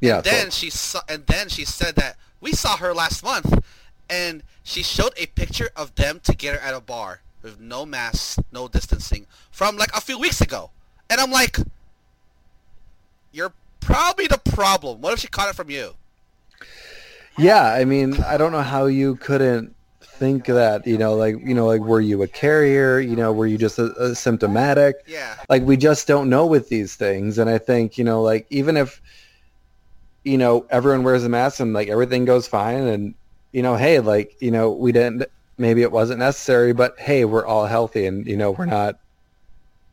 yeah 0.00 0.20
then 0.20 0.50
so- 0.50 0.56
she 0.58 0.70
saw, 0.70 1.00
and 1.08 1.26
then 1.26 1.48
she 1.48 1.64
said 1.64 1.94
that 1.96 2.16
we 2.40 2.52
saw 2.52 2.76
her 2.76 2.92
last 2.94 3.22
month, 3.24 3.64
and 4.10 4.42
she 4.62 4.82
showed 4.82 5.12
a 5.16 5.26
picture 5.26 5.70
of 5.76 5.94
them 5.94 6.20
together 6.22 6.58
at 6.58 6.74
a 6.74 6.80
bar 6.80 7.20
with 7.42 7.60
no 7.60 7.86
masks, 7.86 8.38
no 8.52 8.68
distancing, 8.68 9.26
from 9.50 9.76
like 9.76 9.94
a 9.96 10.00
few 10.00 10.18
weeks 10.18 10.40
ago, 10.40 10.70
and 11.08 11.20
I'm 11.20 11.30
like, 11.30 11.58
you're 13.32 13.52
probably 13.80 14.26
the 14.26 14.38
problem. 14.38 15.00
What 15.00 15.12
if 15.12 15.20
she 15.20 15.28
caught 15.28 15.48
it 15.48 15.54
from 15.54 15.70
you? 15.70 15.94
Yeah, 17.38 17.62
I 17.64 17.84
mean, 17.84 18.20
I 18.22 18.36
don't 18.38 18.50
know 18.50 18.62
how 18.62 18.86
you 18.86 19.16
couldn't 19.16 19.75
think 20.18 20.46
that, 20.46 20.86
you 20.86 20.98
know, 20.98 21.14
like, 21.14 21.36
you 21.44 21.54
know, 21.54 21.66
like, 21.66 21.80
were 21.80 22.00
you 22.00 22.22
a 22.22 22.28
carrier? 22.28 22.98
You 22.98 23.16
know, 23.16 23.32
were 23.32 23.46
you 23.46 23.58
just 23.58 23.78
a, 23.78 23.92
a 24.00 24.14
symptomatic? 24.14 24.96
Yeah. 25.06 25.36
Like, 25.48 25.62
we 25.62 25.76
just 25.76 26.06
don't 26.06 26.28
know 26.30 26.46
with 26.46 26.68
these 26.68 26.96
things. 26.96 27.38
And 27.38 27.50
I 27.50 27.58
think, 27.58 27.98
you 27.98 28.04
know, 28.04 28.22
like, 28.22 28.46
even 28.50 28.76
if, 28.76 29.00
you 30.24 30.38
know, 30.38 30.66
everyone 30.70 31.04
wears 31.04 31.24
a 31.24 31.28
mask 31.28 31.60
and, 31.60 31.72
like, 31.72 31.88
everything 31.88 32.24
goes 32.24 32.46
fine 32.48 32.86
and, 32.86 33.14
you 33.52 33.62
know, 33.62 33.76
hey, 33.76 34.00
like, 34.00 34.36
you 34.40 34.50
know, 34.50 34.70
we 34.70 34.92
didn't, 34.92 35.24
maybe 35.58 35.82
it 35.82 35.92
wasn't 35.92 36.18
necessary, 36.18 36.72
but 36.72 36.98
hey, 36.98 37.24
we're 37.24 37.46
all 37.46 37.66
healthy 37.66 38.06
and, 38.06 38.26
you 38.26 38.36
know, 38.36 38.50
we're 38.50 38.66
not, 38.66 38.98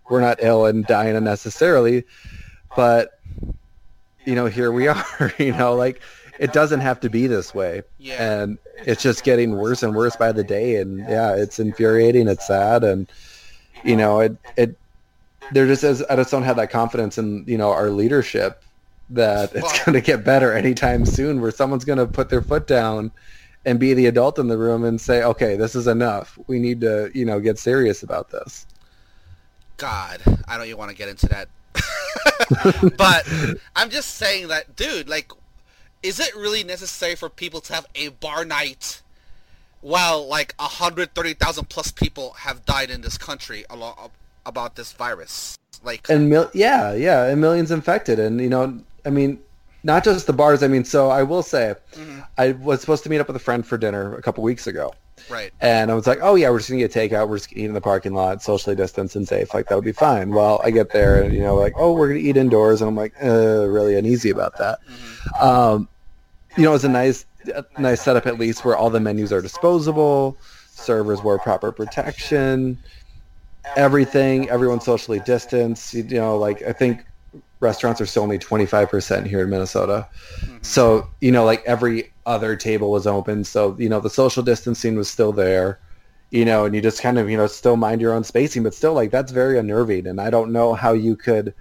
we're 0.09 0.21
not 0.21 0.39
ill 0.41 0.65
and 0.65 0.85
dying 0.85 1.15
unnecessarily, 1.15 2.03
but, 2.75 3.19
you 4.25 4.35
know, 4.35 4.45
here 4.47 4.71
we 4.71 4.87
are, 4.89 5.33
you 5.37 5.53
know, 5.53 5.75
like, 5.75 6.01
it 6.39 6.53
doesn't 6.53 6.79
have 6.81 6.99
to 7.01 7.09
be 7.09 7.27
this 7.27 7.53
way. 7.53 7.83
Yeah. 7.99 8.41
And 8.41 8.57
it's 8.77 9.03
just 9.03 9.23
getting 9.23 9.55
worse 9.55 9.83
and 9.83 9.95
worse 9.95 10.15
by 10.15 10.31
the 10.31 10.43
day. 10.43 10.77
And 10.77 10.99
yeah, 10.99 11.35
it's 11.35 11.59
infuriating. 11.59 12.27
It's 12.27 12.47
sad. 12.47 12.83
And, 12.83 13.11
you 13.83 13.95
know, 13.95 14.19
it, 14.19 14.35
it, 14.57 14.77
they're 15.51 15.67
just 15.67 15.83
as 15.83 16.01
I 16.03 16.15
just 16.15 16.31
don't 16.31 16.43
have 16.43 16.55
that 16.57 16.69
confidence 16.69 17.17
in 17.17 17.43
you 17.47 17.57
know 17.57 17.71
our 17.71 17.89
leadership 17.89 18.63
that 19.09 19.53
it's 19.53 19.83
going 19.83 19.93
to 19.93 20.01
get 20.01 20.23
better 20.23 20.53
anytime 20.53 21.05
soon. 21.05 21.41
Where 21.41 21.51
someone's 21.51 21.85
going 21.85 21.99
to 21.99 22.07
put 22.07 22.29
their 22.29 22.41
foot 22.41 22.67
down 22.67 23.11
and 23.65 23.79
be 23.79 23.93
the 23.93 24.07
adult 24.07 24.39
in 24.39 24.47
the 24.47 24.57
room 24.57 24.83
and 24.83 24.99
say, 24.99 25.23
"Okay, 25.23 25.55
this 25.55 25.75
is 25.75 25.87
enough. 25.87 26.37
We 26.47 26.59
need 26.59 26.81
to 26.81 27.11
you 27.13 27.25
know 27.25 27.39
get 27.39 27.59
serious 27.59 28.03
about 28.03 28.29
this." 28.29 28.65
God, 29.77 30.21
I 30.47 30.57
don't 30.57 30.67
even 30.67 30.77
want 30.77 30.91
to 30.91 30.97
get 30.97 31.09
into 31.09 31.27
that. 31.27 31.49
but 32.97 33.27
I'm 33.75 33.89
just 33.89 34.15
saying 34.15 34.49
that, 34.49 34.75
dude, 34.75 35.09
like, 35.09 35.31
is 36.03 36.19
it 36.19 36.35
really 36.35 36.63
necessary 36.63 37.15
for 37.15 37.29
people 37.29 37.61
to 37.61 37.73
have 37.73 37.85
a 37.95 38.09
bar 38.09 38.45
night 38.45 39.01
while 39.81 40.25
like 40.27 40.53
130,000 40.57 41.69
plus 41.69 41.91
people 41.91 42.33
have 42.39 42.65
died 42.65 42.89
in 42.89 43.01
this 43.01 43.17
country 43.17 43.65
along, 43.69 44.11
about 44.45 44.75
this 44.75 44.91
virus? 44.93 45.57
Like, 45.83 46.09
And 46.09 46.29
mil- 46.29 46.51
yeah, 46.53 46.93
yeah, 46.93 47.25
and 47.25 47.41
millions 47.41 47.71
infected, 47.71 48.19
and 48.19 48.39
you 48.39 48.49
know, 48.49 48.79
I 49.05 49.09
mean, 49.09 49.39
not 49.83 50.03
just 50.05 50.27
the 50.27 50.33
bars. 50.33 50.63
I 50.63 50.67
mean, 50.69 50.85
so 50.85 51.09
I 51.09 51.23
will 51.23 51.43
say, 51.43 51.75
I 52.37 52.51
was 52.53 52.79
supposed 52.79 53.03
to 53.03 53.09
meet 53.09 53.19
up 53.19 53.27
with 53.27 53.35
a 53.35 53.39
friend 53.39 53.65
for 53.67 53.77
dinner 53.77 54.15
a 54.15 54.21
couple 54.21 54.41
weeks 54.43 54.65
ago. 54.65 54.93
right. 55.29 55.51
And 55.59 55.91
I 55.91 55.93
was 55.93 56.07
like, 56.07 56.19
oh 56.21 56.35
yeah, 56.35 56.49
we're 56.49 56.59
just 56.59 56.69
gonna 56.69 56.79
get 56.87 56.93
takeout. 56.93 57.27
We're 57.27 57.35
just 57.37 57.49
gonna 57.49 57.63
eat 57.63 57.65
in 57.65 57.73
the 57.73 57.81
parking 57.81 58.13
lot, 58.13 58.41
socially 58.41 58.77
distanced 58.77 59.17
and 59.17 59.27
safe. 59.27 59.53
Like 59.53 59.67
that 59.67 59.75
would 59.75 59.83
be 59.83 59.91
fine. 59.91 60.29
Well, 60.29 60.61
I 60.63 60.71
get 60.71 60.91
there 60.91 61.21
and 61.21 61.33
you 61.33 61.41
know, 61.41 61.55
like, 61.55 61.73
oh, 61.75 61.91
we're 61.91 62.07
gonna 62.07 62.21
eat 62.21 62.37
indoors, 62.37 62.81
and 62.81 62.87
I'm 62.87 62.95
like, 62.95 63.13
uh, 63.21 63.67
really 63.67 63.95
uneasy 63.97 64.29
about 64.29 64.57
that. 64.59 64.79
Um, 65.41 65.89
you 66.57 66.63
know, 66.63 66.69
it 66.69 66.73
was 66.73 66.85
a 66.85 66.89
nice, 66.89 67.25
a 67.53 67.65
nice 67.79 68.01
setup 68.01 68.25
at 68.25 68.39
least 68.39 68.63
where 68.63 68.75
all 68.75 68.89
the 68.89 68.99
menus 68.99 69.31
are 69.33 69.41
disposable, 69.41 70.37
servers 70.67 71.23
wear 71.23 71.37
proper 71.37 71.71
protection, 71.71 72.77
everything, 73.75 74.49
everyone's 74.49 74.85
socially 74.85 75.19
distanced. 75.19 75.93
You 75.93 76.03
know, 76.03 76.37
like 76.37 76.61
I 76.63 76.73
think 76.73 77.05
restaurants 77.59 78.01
are 78.01 78.05
still 78.05 78.23
only 78.23 78.37
25% 78.37 79.25
here 79.25 79.41
in 79.41 79.49
Minnesota. 79.49 80.07
Mm-hmm. 80.41 80.57
So, 80.61 81.07
you 81.21 81.31
know, 81.31 81.45
like 81.45 81.63
every 81.65 82.11
other 82.25 82.55
table 82.55 82.91
was 82.91 83.07
open. 83.07 83.43
So, 83.43 83.75
you 83.79 83.89
know, 83.89 83.99
the 83.99 84.09
social 84.09 84.43
distancing 84.43 84.95
was 84.95 85.09
still 85.09 85.31
there, 85.31 85.79
you 86.29 86.45
know, 86.45 86.65
and 86.65 86.75
you 86.75 86.81
just 86.81 87.01
kind 87.01 87.17
of, 87.17 87.29
you 87.29 87.37
know, 87.37 87.47
still 87.47 87.77
mind 87.77 88.01
your 88.01 88.13
own 88.13 88.23
spacing, 88.23 88.63
but 88.63 88.73
still 88.73 88.93
like 88.93 89.11
that's 89.11 89.31
very 89.31 89.57
unnerving. 89.57 90.05
And 90.05 90.21
I 90.21 90.29
don't 90.29 90.51
know 90.51 90.73
how 90.73 90.91
you 90.93 91.15
could, 91.15 91.53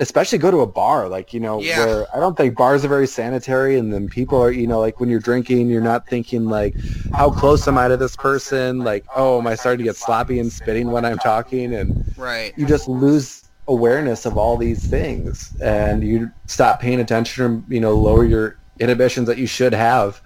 especially 0.00 0.38
go 0.38 0.50
to 0.50 0.60
a 0.60 0.66
bar, 0.66 1.08
like, 1.08 1.32
you 1.32 1.40
know, 1.40 1.60
Yeah. 1.60 1.78
where 1.78 2.16
I 2.16 2.20
don't 2.20 2.36
think 2.36 2.56
bars 2.56 2.84
are 2.84 2.88
very 2.88 3.06
sanitary. 3.06 3.78
And 3.78 3.92
then 3.92 4.08
people 4.08 4.42
are, 4.42 4.50
you 4.50 4.66
know, 4.66 4.80
like 4.80 4.98
when 5.00 5.08
you're 5.08 5.20
drinking, 5.20 5.68
you're 5.70 5.80
not 5.80 6.06
thinking 6.08 6.46
like, 6.46 6.76
how 7.12 7.30
close 7.30 7.68
am 7.68 7.78
I 7.78 7.88
to 7.88 7.96
this 7.96 8.16
person? 8.16 8.80
Like, 8.80 9.04
oh, 9.14 9.38
am 9.38 9.46
I 9.46 9.54
starting 9.54 9.78
to 9.78 9.84
get 9.84 9.96
sloppy 9.96 10.38
and 10.40 10.52
spitting 10.52 10.90
when 10.90 11.04
I'm 11.04 11.18
talking? 11.18 11.74
And, 11.74 11.94
Right. 12.16 12.52
you 12.56 12.66
just 12.66 12.88
lose 12.88 13.42
awareness 13.66 14.26
of 14.26 14.36
all 14.36 14.56
these 14.56 14.84
things 14.86 15.52
and 15.60 16.04
you 16.04 16.30
stop 16.46 16.80
paying 16.80 17.00
attention 17.00 17.64
you 17.68 17.80
know 17.80 17.96
lower 17.98 18.22
your 18.24 18.56
inhibitions 18.78 19.26
that 19.26 19.38
you 19.38 19.46
should 19.46 19.72
have 19.72 20.20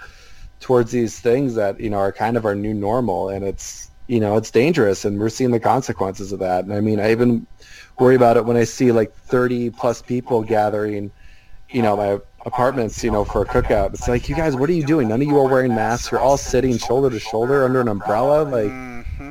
towards 0.61 0.91
these 0.91 1.21
things 1.21 1.55
that 1.55 1.79
you 1.81 1.89
know 1.89 1.99
are 1.99 2.11
kind 2.13 2.37
of 2.37 2.45
our 2.45 2.57
new 2.57 2.75
normal 2.75 3.29
and 3.29 3.45
it's 3.45 3.91
you 4.09 4.19
know 4.19 4.37
it's 4.37 4.51
dangerous 4.51 5.05
and 5.05 5.21
we're 5.21 5.29
seeing 5.29 5.53
the 5.53 5.61
consequences 5.61 6.33
of 6.33 6.41
that 6.41 6.65
and 6.65 6.73
i 6.73 6.81
mean 6.81 6.99
i 6.99 7.13
even 7.13 7.47
worry 7.99 8.15
about 8.15 8.37
it 8.37 8.45
when 8.45 8.57
i 8.57 8.65
see 8.65 8.93
like 8.93 9.13
30 9.15 9.71
plus 9.71 10.01
people 10.03 10.43
gathering 10.43 11.11
you 11.71 11.83
know 11.83 11.97
my 11.97 12.19
apartments 12.47 13.03
you 13.05 13.11
know 13.11 13.25
for 13.25 13.43
a 13.43 13.45
cookout. 13.45 13.95
It's 13.95 14.09
like 14.09 14.29
you 14.29 14.35
guys 14.35 14.57
what 14.57 14.69
are 14.71 14.73
you 14.73 14.85
doing? 14.85 15.09
None 15.09 15.21
of 15.23 15.29
you 15.29 15.39
are 15.39 15.49
wearing 15.49 15.75
masks. 15.75 16.11
You're 16.11 16.21
all 16.21 16.37
sitting 16.37 16.79
shoulder 16.79 17.11
to 17.11 17.21
shoulder 17.21 17.65
under 17.65 17.81
an 17.81 17.89
umbrella? 17.89 18.43
Like 18.43 18.71
hmm 18.71 19.31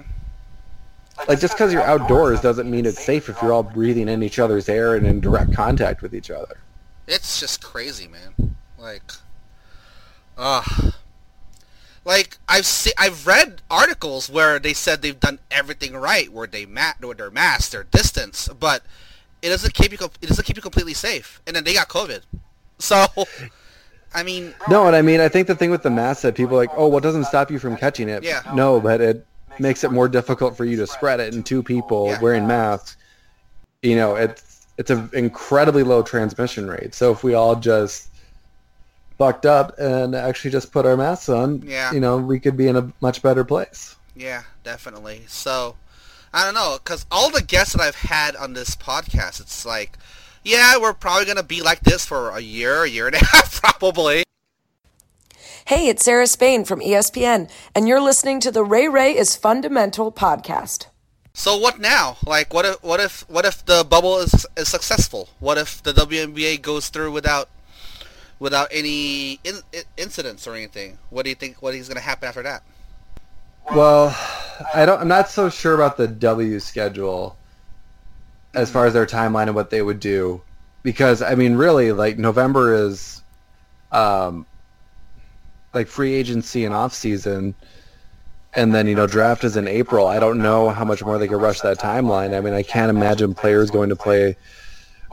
like 1.27 1.39
just 1.39 1.55
because 1.55 1.73
you're 1.73 1.83
outdoors 1.83 2.39
doesn't 2.41 2.69
mean 2.69 2.85
it's 2.85 3.03
safe 3.03 3.27
if 3.27 3.41
you're 3.41 3.51
all 3.51 3.63
breathing 3.63 4.07
in 4.07 4.21
each 4.21 4.39
other's 4.39 4.69
air 4.69 4.95
and 4.95 5.05
in 5.05 5.19
direct 5.19 5.51
contact 5.51 6.01
with 6.01 6.13
each 6.13 6.29
other. 6.29 6.57
It's 7.07 7.39
just 7.39 7.61
crazy, 7.61 8.07
man. 8.07 8.55
Like, 8.77 9.11
uh 10.37 10.61
like 12.07 12.37
I've 12.47 12.65
se- 12.65 12.93
I've 12.97 13.27
read 13.27 13.61
articles 13.69 14.29
where 14.29 14.57
they 14.57 14.73
said 14.73 15.01
they've 15.01 15.19
done 15.19 15.39
everything 15.51 15.93
right, 15.95 16.31
where 16.31 16.47
they 16.47 16.65
ma- 16.65 16.93
with 17.01 17.17
their 17.17 17.29
mask, 17.29 17.71
their 17.71 17.83
distance, 17.83 18.47
but 18.59 18.81
it 19.41 19.49
doesn't 19.49 19.73
keep 19.73 19.91
you 19.91 19.97
it 20.21 20.27
doesn't 20.27 20.45
keep 20.45 20.55
you 20.55 20.61
completely 20.61 20.93
safe, 20.95 21.41
and 21.45 21.55
then 21.55 21.63
they 21.63 21.73
got 21.73 21.89
COVID. 21.89 22.21
So, 22.79 23.07
I 24.13 24.21
mean, 24.21 24.53
No, 24.69 24.85
and 24.85 24.95
I 24.95 25.01
mean 25.01 25.19
I 25.19 25.29
think 25.29 25.47
the 25.47 25.55
thing 25.55 25.71
with 25.71 25.81
the 25.81 25.89
mask 25.89 26.21
that 26.21 26.35
people 26.35 26.55
are 26.55 26.59
like, 26.59 26.69
oh, 26.77 26.87
what 26.87 27.01
doesn't 27.01 27.25
stop 27.25 27.49
you 27.49 27.57
from 27.57 27.75
catching 27.75 28.07
it? 28.07 28.21
Yeah. 28.23 28.43
No, 28.53 28.79
but 28.79 29.01
it 29.01 29.25
makes 29.57 29.83
it 29.83 29.91
more 29.91 30.07
difficult 30.07 30.55
for 30.55 30.63
you 30.63 30.77
to 30.77 30.85
spread 30.85 31.19
it 31.19 31.33
in 31.33 31.41
two 31.41 31.63
people 31.63 32.05
Yeah. 32.09 32.21
wearing 32.21 32.45
masks. 32.45 32.95
You 33.81 33.95
know, 33.95 34.15
it's 34.15 34.67
it's 34.77 34.91
an 34.91 35.09
incredibly 35.13 35.81
low 35.81 36.03
transmission 36.03 36.67
rate. 36.69 36.93
So 36.93 37.11
if 37.11 37.23
we 37.23 37.33
all 37.33 37.55
just 37.55 38.06
bucked 39.17 39.45
up 39.45 39.77
and 39.79 40.15
actually 40.15 40.51
just 40.51 40.71
put 40.71 40.85
our 40.85 40.95
masks 40.97 41.29
on, 41.29 41.61
Yeah. 41.65 41.91
you 41.91 41.99
know, 41.99 42.17
we 42.17 42.39
could 42.39 42.55
be 42.57 42.67
in 42.67 42.75
a 42.75 42.91
much 43.01 43.21
better 43.21 43.43
place. 43.43 43.95
yeah, 44.15 44.43
definitely. 44.63 45.25
So, 45.27 45.75
I 46.33 46.43
don't 46.45 46.53
know, 46.55 46.77
because 46.83 47.05
all 47.11 47.29
the 47.29 47.41
guests 47.41 47.73
that 47.73 47.81
I've 47.81 47.95
had 47.95 48.35
on 48.35 48.53
this 48.53 48.75
podcast, 48.75 49.39
it's 49.39 49.65
like, 49.65 49.97
yeah, 50.43 50.77
we're 50.77 50.93
probably 50.93 51.25
gonna 51.25 51.43
be 51.43 51.61
like 51.61 51.81
this 51.81 52.05
for 52.05 52.29
a 52.29 52.39
year, 52.39 52.83
a 52.83 52.89
year 52.89 53.07
and 53.07 53.15
a 53.15 53.25
half, 53.25 53.61
probably. 53.61 54.23
Hey, 55.65 55.87
it's 55.89 56.05
Sarah 56.05 56.27
Spain 56.27 56.63
from 56.63 56.79
ESPN, 56.79 57.49
and 57.75 57.87
you're 57.87 57.99
listening 58.01 58.39
to 58.41 58.51
the 58.51 58.63
Ray 58.63 58.87
Ray 58.87 59.15
is 59.17 59.35
Fundamental 59.35 60.11
podcast. 60.11 60.85
So 61.33 61.57
what 61.57 61.79
now? 61.79 62.17
Like, 62.25 62.53
what 62.53 62.65
if 62.65 62.81
what 62.83 62.99
if 62.99 63.29
what 63.29 63.45
if 63.45 63.63
the 63.65 63.83
bubble 63.87 64.17
is 64.19 64.45
is 64.55 64.69
successful? 64.69 65.29
What 65.39 65.57
if 65.57 65.83
the 65.83 65.93
WNBA 65.93 66.61
goes 66.61 66.87
through 66.89 67.11
without 67.11 67.49
without 68.39 68.67
any 68.71 69.39
in, 69.43 69.55
in, 69.73 69.83
incidents 69.97 70.47
or 70.47 70.55
anything? 70.55 70.97
What 71.09 71.23
do 71.23 71.29
you 71.29 71.35
think? 71.35 71.61
What 71.61 71.73
is 71.75 71.87
going 71.87 71.97
to 71.97 72.01
happen 72.01 72.27
after 72.27 72.43
that? 72.43 72.63
Well, 73.73 74.15
I 74.73 74.85
don't. 74.85 75.01
I'm 75.01 75.07
not 75.07 75.29
so 75.29 75.49
sure 75.49 75.75
about 75.75 75.97
the 75.97 76.07
W 76.07 76.59
schedule 76.59 77.37
as 78.53 78.71
far 78.71 78.85
as 78.85 78.93
their 78.93 79.05
timeline 79.05 79.43
and 79.43 79.55
what 79.55 79.69
they 79.69 79.81
would 79.81 79.99
do, 79.99 80.41
because 80.83 81.21
I 81.21 81.35
mean, 81.35 81.55
really, 81.55 81.91
like 81.91 82.17
November 82.17 82.73
is, 82.73 83.21
um, 83.91 84.45
like 85.73 85.87
free 85.87 86.13
agency 86.13 86.65
and 86.65 86.73
off 86.73 86.93
season, 86.93 87.55
and 88.53 88.73
then 88.73 88.87
you 88.87 88.95
know 88.95 89.05
draft 89.05 89.43
is 89.43 89.57
in 89.57 89.67
April. 89.67 90.07
I 90.07 90.19
don't 90.19 90.41
know 90.41 90.69
how 90.69 90.85
much 90.85 91.03
more 91.03 91.17
they 91.17 91.27
could 91.27 91.41
rush 91.41 91.61
that 91.61 91.77
timeline. 91.77 92.35
I 92.35 92.39
mean, 92.39 92.53
I 92.53 92.63
can't 92.63 92.89
imagine 92.89 93.33
players 93.33 93.69
going 93.69 93.89
to 93.89 93.95
play 93.95 94.37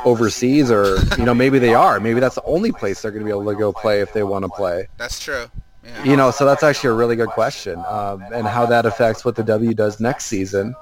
overseas, 0.04 0.70
or 0.70 0.96
you 1.18 1.24
know, 1.24 1.34
maybe 1.34 1.58
they 1.58 1.74
are. 1.74 2.00
Maybe 2.00 2.20
that's 2.20 2.34
the 2.34 2.44
only 2.44 2.72
place 2.72 3.02
they're 3.02 3.10
going 3.10 3.22
to 3.22 3.26
be 3.26 3.30
able 3.30 3.50
to 3.50 3.58
go 3.58 3.72
play 3.72 4.00
if 4.00 4.12
they 4.12 4.22
want 4.22 4.44
to 4.44 4.48
play 4.48 4.88
That's 4.96 5.20
true. 5.20 5.46
Yeah. 5.84 6.04
you 6.04 6.16
know, 6.16 6.30
so 6.30 6.46
that's 6.46 6.62
actually 6.62 6.90
a 6.90 6.94
really 6.94 7.14
good 7.14 7.28
question, 7.28 7.78
um, 7.86 8.24
and 8.32 8.46
how 8.46 8.64
that 8.66 8.86
affects 8.86 9.24
what 9.24 9.36
the 9.36 9.42
W 9.42 9.74
does 9.74 10.00
next 10.00 10.26
season. 10.26 10.74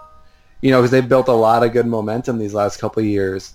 You 0.61 0.71
know, 0.71 0.81
because 0.81 0.93
they've 0.93 1.09
built 1.09 1.27
a 1.27 1.33
lot 1.33 1.65
of 1.65 1.73
good 1.73 1.87
momentum 1.87 2.39
these 2.39 2.55
last 2.55 2.79
couple 2.79 3.01
of 3.01 3.07
years. 3.07 3.55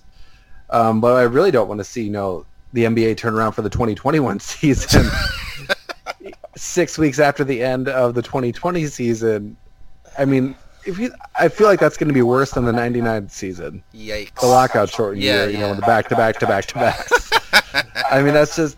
Um, 0.69 0.99
but 0.99 1.15
I 1.15 1.23
really 1.23 1.51
don't 1.51 1.69
want 1.69 1.79
to 1.79 1.85
see, 1.85 2.03
you 2.03 2.11
know, 2.11 2.45
the 2.73 2.83
NBA 2.83 3.15
turn 3.15 3.33
around 3.33 3.53
for 3.53 3.61
the 3.61 3.69
2021 3.69 4.39
season 4.41 5.09
six 6.57 6.97
weeks 6.97 7.19
after 7.19 7.43
the 7.45 7.63
end 7.63 7.87
of 7.87 8.13
the 8.13 8.21
2020 8.21 8.85
season. 8.87 9.55
I 10.17 10.25
mean, 10.25 10.55
if 10.87 10.97
you, 10.97 11.11
I 11.37 11.49
feel 11.49 11.67
like 11.67 11.79
that's 11.79 11.97
going 11.97 12.07
to 12.07 12.13
be 12.13 12.21
worse 12.21 12.51
than 12.51 12.65
the 12.65 12.71
99 12.71 13.29
season, 13.29 13.83
Yikes. 13.93 14.39
the 14.39 14.47
lockout 14.47 14.89
shortened 14.89 15.21
Yeah, 15.21 15.43
year, 15.43 15.49
you 15.49 15.57
know, 15.57 15.75
the 15.75 15.81
back 15.81 16.07
to 16.09 16.15
back 16.15 16.39
to 16.39 16.47
back 16.47 16.65
to 16.67 16.73
back. 16.75 17.07
I 18.11 18.21
mean, 18.21 18.33
that's 18.33 18.55
just 18.55 18.77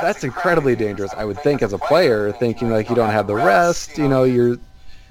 that's 0.00 0.22
incredibly 0.22 0.76
dangerous. 0.76 1.12
I 1.16 1.24
would 1.24 1.38
think 1.40 1.62
as 1.62 1.72
a 1.72 1.78
player, 1.78 2.32
thinking 2.32 2.70
like 2.70 2.88
you 2.88 2.94
don't 2.94 3.10
have 3.10 3.26
the 3.26 3.34
rest, 3.34 3.98
you 3.98 4.08
know, 4.08 4.22
your 4.22 4.56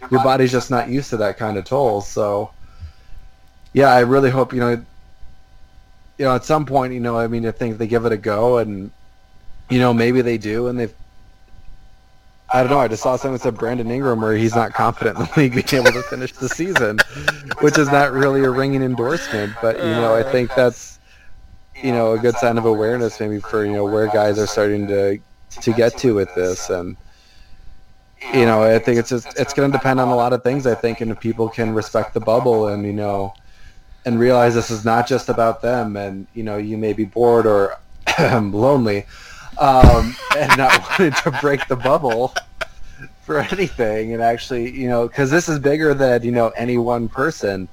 your 0.10 0.24
body's 0.24 0.52
just 0.52 0.72
not 0.72 0.90
used 0.90 1.10
to 1.10 1.18
that 1.18 1.38
kind 1.38 1.58
of 1.58 1.66
toll. 1.66 2.02
So, 2.02 2.52
yeah, 3.74 3.90
I 3.90 4.00
really 4.00 4.30
hope 4.30 4.54
you 4.54 4.60
know, 4.62 4.72
you 6.18 6.26
know, 6.26 6.36
at 6.36 6.46
some 6.46 6.66
point, 6.66 6.94
you 6.94 7.00
know, 7.02 7.18
I 7.18 7.28
mean, 7.28 7.46
I 7.46 7.52
think 7.52 7.78
they 7.78 7.88
give 7.88 8.06
it 8.06 8.12
a 8.14 8.18
go, 8.18 8.58
and 8.58 8.90
you 9.70 9.80
know, 9.80 9.94
maybe 9.94 10.22
they 10.22 10.38
do, 10.38 10.68
and 10.68 10.80
they've. 10.80 10.94
I 12.54 12.60
don't 12.60 12.70
know. 12.70 12.80
I 12.80 12.88
just 12.88 13.02
saw 13.02 13.18
that 13.18 13.42
said 13.42 13.58
Brandon 13.58 13.90
Ingram 13.90 14.22
where 14.22 14.36
he's 14.36 14.56
not 14.56 14.74
confident 14.74 15.18
in 15.18 15.26
the 15.26 15.32
league 15.36 15.54
being 15.54 15.82
able 15.82 15.92
to 15.92 16.04
finish 16.04 16.34
the 16.34 16.48
season, 16.48 17.00
which 17.62 17.80
is 17.80 17.92
not 17.92 18.12
really 18.12 18.44
a 18.44 18.50
ringing 18.52 18.84
endorsement. 18.84 19.54
But 19.62 19.78
you 19.78 19.84
know, 19.84 20.16
I 20.16 20.24
think 20.24 20.54
that's 20.56 21.00
you 21.82 21.92
know 21.92 22.14
a 22.14 22.20
good 22.20 22.36
sign 22.36 22.58
of 22.60 22.66
awareness 22.66 23.20
maybe 23.20 23.40
for 23.40 23.66
you 23.66 23.74
know 23.74 23.86
where 23.86 24.08
guys 24.08 24.38
are 24.38 24.46
starting 24.48 24.88
to 24.88 25.18
to 25.62 25.74
get 25.74 25.98
to 25.98 26.14
with 26.14 26.34
this 26.36 26.70
and 26.70 26.96
you 28.34 28.46
know, 28.46 28.64
I 28.64 28.80
think 28.80 29.00
it's 29.00 29.10
just 29.10 29.28
it's 29.38 29.54
going 29.54 29.72
to 29.72 29.78
depend 29.78 30.00
on 30.00 30.08
a 30.08 30.16
lot 30.16 30.34
of 30.34 30.44
things. 30.44 30.66
I 30.66 30.76
think, 30.76 31.02
and 31.02 31.12
if 31.12 31.20
people 31.20 31.50
can 31.50 31.74
respect 31.74 32.14
the 32.14 32.20
bubble 32.20 32.68
and 32.68 32.86
you 32.86 32.94
know, 32.94 33.34
and 34.06 34.20
realize 34.20 34.54
this 34.56 34.72
is 34.72 34.86
not 34.86 35.08
just 35.08 35.30
about 35.30 35.62
them, 35.62 35.98
and 35.98 36.28
you 36.34 36.44
know, 36.44 36.58
you 36.58 36.78
may 36.78 36.94
be 36.94 37.06
bored 37.06 37.46
or 37.46 37.78
lonely, 38.32 39.06
um, 39.58 40.16
and 40.38 40.58
not 40.58 40.82
wanting 41.00 41.14
to 41.24 41.38
break 41.42 41.68
the 41.68 41.76
bubble 41.76 42.34
for 43.22 43.40
anything, 43.40 44.14
and 44.14 44.22
actually, 44.22 44.72
you 44.72 44.88
know, 44.88 45.08
because 45.08 45.32
this 45.32 45.48
is 45.48 45.60
bigger 45.60 45.94
than 45.94 46.24
you 46.24 46.32
know 46.32 46.50
any 46.50 46.78
one 46.78 47.08
person. 47.08 47.68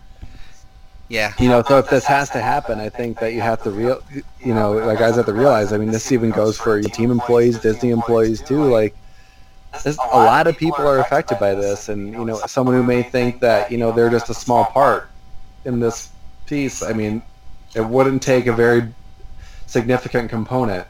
Yeah. 1.08 1.32
You 1.40 1.48
know, 1.48 1.64
so 1.66 1.78
if 1.78 1.90
this 1.90 2.04
has 2.04 2.30
to 2.30 2.40
happen, 2.40 2.78
I 2.78 2.88
think 2.88 3.18
that 3.18 3.32
you 3.32 3.40
have 3.40 3.60
to 3.64 3.70
real, 3.72 4.00
you 4.38 4.54
know, 4.54 4.74
like 4.74 5.00
guys 5.00 5.16
have 5.16 5.26
to 5.26 5.32
realize. 5.32 5.72
I 5.72 5.78
mean, 5.78 5.90
this 5.90 6.12
even 6.12 6.30
goes 6.30 6.56
for 6.56 6.78
your 6.78 6.88
team 6.88 7.10
employees, 7.10 7.58
Disney 7.58 7.90
employees 7.90 8.40
too. 8.40 8.62
Like, 8.62 8.94
this, 9.82 9.98
a 9.98 10.16
lot 10.16 10.46
of 10.46 10.56
people 10.56 10.86
are 10.86 11.00
affected 11.00 11.40
by 11.40 11.54
this, 11.54 11.88
and 11.88 12.12
you 12.12 12.24
know, 12.24 12.38
someone 12.46 12.76
who 12.76 12.84
may 12.84 13.02
think 13.02 13.40
that 13.40 13.72
you 13.72 13.78
know 13.78 13.90
they're 13.90 14.10
just 14.10 14.30
a 14.30 14.34
small 14.34 14.66
part 14.66 15.08
in 15.64 15.80
this 15.80 16.10
piece. 16.46 16.80
I 16.80 16.92
mean, 16.92 17.22
it 17.74 17.84
wouldn't 17.84 18.22
take 18.22 18.46
a 18.46 18.52
very 18.52 18.92
significant 19.66 20.30
component 20.30 20.86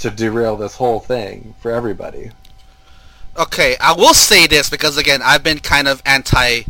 to 0.00 0.10
derail 0.10 0.56
this 0.56 0.76
whole 0.76 1.00
thing 1.00 1.54
for 1.60 1.70
everybody. 1.70 2.30
Okay, 3.36 3.76
I 3.80 3.92
will 3.92 4.14
say 4.14 4.46
this 4.46 4.68
because 4.68 4.96
again, 4.96 5.20
I've 5.22 5.42
been 5.42 5.58
kind 5.58 5.86
of 5.86 6.02
anti 6.04 6.62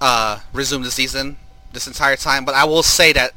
uh, 0.00 0.40
resume 0.52 0.82
the 0.82 0.90
season 0.90 1.36
this 1.72 1.86
entire 1.86 2.16
time, 2.16 2.44
but 2.44 2.54
I 2.54 2.64
will 2.64 2.82
say 2.82 3.12
that 3.12 3.32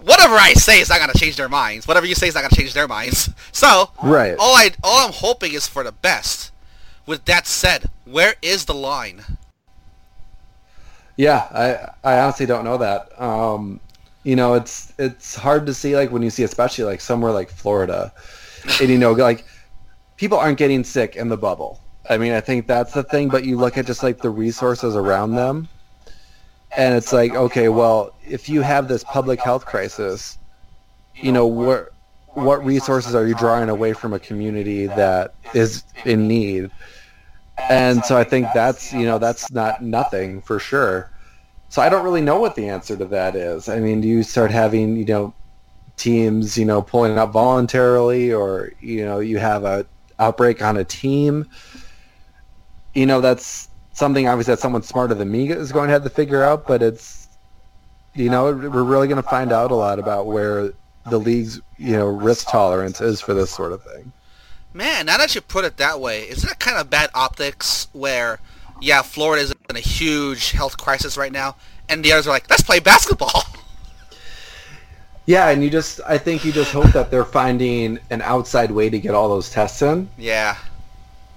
whatever 0.00 0.34
I 0.34 0.52
say 0.54 0.80
is 0.80 0.88
not 0.88 0.98
gonna 1.00 1.14
change 1.14 1.36
their 1.36 1.48
minds. 1.48 1.86
Whatever 1.86 2.06
you 2.06 2.14
say 2.14 2.28
is 2.28 2.34
not 2.34 2.42
gonna 2.42 2.56
change 2.56 2.74
their 2.74 2.88
minds. 2.88 3.30
So 3.54 3.90
Right. 4.02 4.34
all 4.38 4.56
I 4.56 4.70
all 4.82 5.06
I'm 5.06 5.12
hoping 5.12 5.52
is 5.52 5.66
for 5.68 5.84
the 5.84 5.92
best. 5.92 6.50
With 7.06 7.26
that 7.26 7.46
said, 7.46 7.90
where 8.04 8.34
is 8.42 8.64
the 8.64 8.74
line? 8.74 9.22
Yeah, 11.16 11.46
I 12.04 12.10
I 12.14 12.20
honestly 12.20 12.46
don't 12.46 12.64
know 12.64 12.78
that. 12.78 13.20
Um, 13.20 13.78
you 14.24 14.36
know, 14.36 14.54
it's 14.54 14.92
it's 14.98 15.34
hard 15.34 15.66
to 15.66 15.74
see 15.74 15.94
like 15.96 16.10
when 16.10 16.22
you 16.22 16.30
see 16.30 16.42
especially 16.44 16.84
like 16.84 17.00
somewhere 17.00 17.32
like 17.32 17.50
Florida, 17.50 18.12
and 18.80 18.88
you 18.88 18.98
know 18.98 19.12
like 19.12 19.44
people 20.16 20.38
aren't 20.38 20.58
getting 20.58 20.84
sick 20.84 21.16
in 21.16 21.28
the 21.28 21.36
bubble. 21.36 21.80
I 22.08 22.18
mean, 22.18 22.32
I 22.32 22.40
think 22.40 22.66
that's 22.66 22.92
the 22.92 23.02
thing. 23.02 23.28
But 23.28 23.44
you 23.44 23.56
look 23.56 23.78
at 23.78 23.86
just 23.86 24.02
like 24.02 24.18
the 24.18 24.30
resources 24.30 24.96
around 24.96 25.34
them, 25.34 25.68
and 26.76 26.94
it's 26.94 27.12
like 27.12 27.34
okay, 27.34 27.68
well, 27.68 28.14
if 28.26 28.48
you 28.48 28.62
have 28.62 28.88
this 28.88 29.04
public 29.04 29.40
health 29.40 29.66
crisis, 29.66 30.38
you 31.14 31.32
know 31.32 31.46
what 31.46 31.92
what 32.34 32.64
resources 32.64 33.14
are 33.14 33.26
you 33.26 33.34
drawing 33.34 33.68
away 33.68 33.92
from 33.92 34.12
a 34.12 34.18
community 34.18 34.86
that 34.86 35.34
is 35.54 35.84
in 36.04 36.26
need? 36.26 36.70
And 37.58 38.04
so 38.04 38.16
I 38.16 38.24
think 38.24 38.48
that's 38.54 38.92
you 38.92 39.04
know 39.04 39.18
that's 39.18 39.50
not 39.50 39.82
nothing 39.82 40.40
for 40.42 40.58
sure. 40.58 41.10
So 41.68 41.80
I 41.80 41.88
don't 41.88 42.04
really 42.04 42.20
know 42.20 42.38
what 42.38 42.54
the 42.54 42.68
answer 42.68 42.96
to 42.96 43.04
that 43.06 43.34
is. 43.34 43.68
I 43.68 43.80
mean, 43.80 44.00
do 44.00 44.08
you 44.08 44.22
start 44.22 44.50
having 44.50 44.96
you 44.96 45.04
know 45.04 45.34
teams 46.02 46.58
you 46.58 46.64
know 46.64 46.82
pulling 46.82 47.16
up 47.16 47.32
voluntarily, 47.32 48.32
or 48.32 48.72
you 48.80 49.04
know 49.04 49.20
you 49.20 49.38
have 49.38 49.64
a 49.64 49.86
outbreak 50.18 50.62
on 50.62 50.76
a 50.76 50.84
team? 50.84 51.48
You 52.94 53.06
know 53.06 53.20
that's 53.20 53.68
something 53.92 54.28
obviously 54.28 54.52
that 54.52 54.60
someone 54.60 54.82
smarter 54.82 55.14
than 55.14 55.30
me 55.30 55.50
is 55.50 55.72
going 55.72 55.88
to 55.88 55.92
have 55.92 56.04
to 56.04 56.10
figure 56.10 56.42
out. 56.42 56.66
But 56.66 56.82
it's 56.82 57.28
you 58.14 58.28
know 58.28 58.44
we're 58.44 58.82
really 58.82 59.08
going 59.08 59.22
to 59.22 59.28
find 59.28 59.52
out 59.52 59.70
a 59.70 59.74
lot 59.74 59.98
about 59.98 60.26
where 60.26 60.72
the 61.08 61.18
league's 61.18 61.60
you 61.78 61.92
know 61.92 62.06
risk 62.06 62.48
tolerance 62.48 63.00
is 63.00 63.20
for 63.20 63.34
this 63.34 63.50
sort 63.50 63.72
of 63.72 63.82
thing. 63.82 64.12
Man, 64.74 65.06
now 65.06 65.18
that 65.18 65.34
you 65.34 65.40
put 65.40 65.64
it 65.64 65.76
that 65.76 66.00
way, 66.00 66.28
isn't 66.28 66.50
it 66.50 66.58
kind 66.58 66.78
of 66.78 66.88
bad 66.88 67.10
optics 67.14 67.88
where, 67.92 68.40
yeah, 68.80 69.02
Florida 69.02 69.42
is 69.42 69.54
in 69.68 69.76
a 69.76 69.80
huge 69.80 70.52
health 70.52 70.78
crisis 70.78 71.18
right 71.18 71.30
now, 71.30 71.56
and 71.90 72.02
the 72.02 72.10
others 72.10 72.26
are 72.26 72.30
like, 72.30 72.48
let's 72.48 72.62
play 72.62 72.80
basketball. 72.80 73.42
Yeah, 75.26 75.48
and 75.48 75.62
you 75.62 75.70
just 75.70 76.00
I 76.06 76.18
think 76.18 76.44
you 76.44 76.52
just 76.52 76.72
hope 76.72 76.92
that 76.92 77.10
they're 77.10 77.24
finding 77.24 77.98
an 78.10 78.22
outside 78.22 78.70
way 78.70 78.90
to 78.90 78.98
get 78.98 79.14
all 79.14 79.28
those 79.28 79.50
tests 79.50 79.82
in. 79.82 80.08
yeah. 80.18 80.56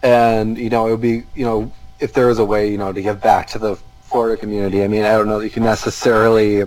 And, 0.04 0.56
you 0.60 0.70
know, 0.70 0.86
it 0.86 0.92
would 0.92 1.02
be 1.02 1.24
you 1.34 1.46
know, 1.46 1.72
if 2.00 2.14
there 2.14 2.28
was 2.28 2.38
a 2.38 2.46
way, 2.46 2.70
you 2.70 2.78
know, 2.78 2.94
to 2.94 3.02
give 3.02 3.22
back 3.22 3.48
to 3.48 3.60
the 3.60 3.76
Florida 4.02 4.40
community. 4.40 4.84
I 4.84 4.88
mean, 4.88 5.04
I 5.04 5.14
don't 5.14 5.28
know 5.28 5.40
that 5.40 5.46
you 5.46 5.52
can 5.52 5.64
necessarily 5.64 6.64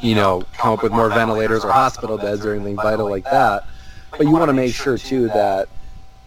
you 0.00 0.14
know, 0.14 0.42
come 0.54 0.72
up 0.72 0.82
with 0.82 0.92
more 0.92 1.10
ventilators 1.10 1.64
or 1.64 1.70
hospital 1.72 2.16
beds 2.16 2.46
or 2.46 2.54
anything 2.54 2.76
vital 2.76 3.10
like 3.10 3.24
that. 3.24 3.66
But 4.12 4.22
you 4.22 4.30
want 4.30 4.48
to 4.48 4.54
make 4.54 4.74
sure 4.74 4.96
too 4.96 5.28
that 5.28 5.68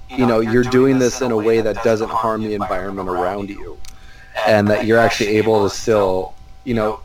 you 0.10 0.26
know, 0.26 0.40
you're 0.40 0.64
doing 0.64 1.00
this 1.00 1.22
in 1.22 1.32
a 1.32 1.38
way 1.38 1.62
that 1.62 1.84
doesn't 1.84 2.10
harm 2.10 2.44
the 2.44 2.54
environment 2.54 3.10
around 3.10 3.50
you. 3.50 3.78
And 4.48 4.68
that 4.68 4.86
you're 4.86 4.98
actually 4.98 5.38
able 5.38 5.68
to 5.68 5.76
still, 5.76 6.34
you 6.64 6.74
know, 6.74 7.00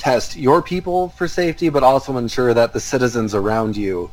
test 0.00 0.34
your 0.34 0.62
people 0.62 1.10
for 1.10 1.28
safety, 1.28 1.68
but 1.68 1.82
also 1.82 2.16
ensure 2.16 2.54
that 2.54 2.72
the 2.72 2.80
citizens 2.80 3.34
around 3.34 3.76
you 3.76 4.10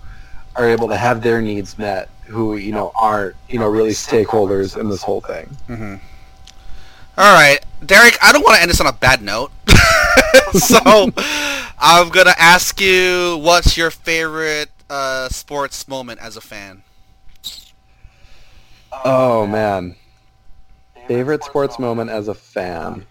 are 0.55 0.67
able 0.67 0.87
to 0.89 0.97
have 0.97 1.23
their 1.23 1.41
needs 1.41 1.77
met 1.77 2.09
who, 2.25 2.57
you 2.57 2.73
know, 2.73 2.91
aren't, 2.99 3.35
you 3.47 3.57
know, 3.57 3.67
really 3.67 3.91
stakeholders 3.91 4.77
in 4.77 4.89
this 4.89 5.01
whole 5.01 5.21
thing. 5.21 5.49
All 7.17 7.33
right, 7.33 7.59
Derek. 7.85 8.17
I 8.21 8.31
don't 8.31 8.43
want 8.43 8.57
to 8.57 8.61
end 8.61 8.69
this 8.69 8.81
on 8.81 8.87
a 8.87 8.93
bad 8.93 9.21
note, 9.21 9.51
so 10.51 11.09
I'm 11.79 12.09
gonna 12.09 12.35
ask 12.37 12.79
you, 12.81 13.39
what's 13.41 13.77
your 13.77 13.89
favorite 13.89 14.69
uh, 14.89 15.29
sports 15.29 15.87
moment 15.87 16.19
as 16.19 16.35
a 16.35 16.41
fan? 16.41 16.83
Oh 19.05 19.47
man. 19.47 19.95
Favorite 21.07 21.43
sports 21.43 21.79
moment 21.79 22.09
as 22.09 22.27
a 22.27 22.33
fan. 22.33 23.05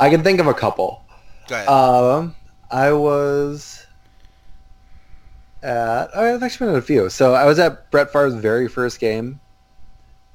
I 0.00 0.10
can 0.10 0.22
think 0.24 0.40
of 0.40 0.46
a 0.46 0.54
couple. 0.54 1.04
Go 1.48 1.54
ahead. 1.54 1.68
Um, 1.68 2.34
I 2.70 2.92
was 2.92 3.86
at. 5.62 6.10
Oh, 6.14 6.34
I've 6.34 6.42
actually 6.42 6.68
been 6.68 6.76
at 6.76 6.78
a 6.78 6.86
few. 6.86 7.10
So 7.10 7.34
I 7.34 7.44
was 7.44 7.58
at 7.58 7.90
Brett 7.90 8.12
Favre's 8.12 8.34
very 8.34 8.68
first 8.68 8.98
game. 8.98 9.40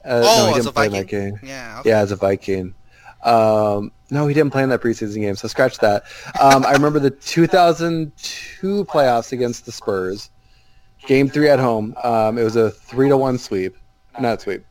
Uh, 0.03 0.21
oh, 0.23 0.45
he 0.45 0.59
as 0.59 0.65
didn't 0.65 0.75
play 0.75 0.87
Viking. 0.87 1.01
that 1.01 1.07
game. 1.07 1.39
Yeah. 1.43 1.79
Okay. 1.79 1.89
Yeah, 1.89 1.99
as 1.99 2.11
a 2.11 2.15
Viking. 2.15 2.75
Um, 3.23 3.91
no, 4.11 4.27
he 4.27 4.35
didn't 4.35 4.51
play 4.51 4.61
in 4.61 4.69
that 4.69 4.81
preseason 4.81 5.15
game, 5.19 5.35
so 5.35 5.47
scratch 5.47 5.79
that. 5.79 6.03
Um, 6.39 6.63
I 6.63 6.73
remember 6.73 6.99
the 6.99 7.09
2002 7.89 8.85
playoffs 8.85 9.31
against 9.31 9.65
the 9.65 9.71
Spurs. 9.71 10.29
Game 11.07 11.27
three 11.27 11.49
at 11.49 11.59
home. 11.59 11.95
Um, 12.03 12.37
it 12.37 12.43
was 12.43 12.55
a 12.55 12.69
three 12.71 13.09
to 13.09 13.17
one 13.17 13.37
sweep. 13.37 13.75
Not 14.19 14.41
sweep. 14.41 14.63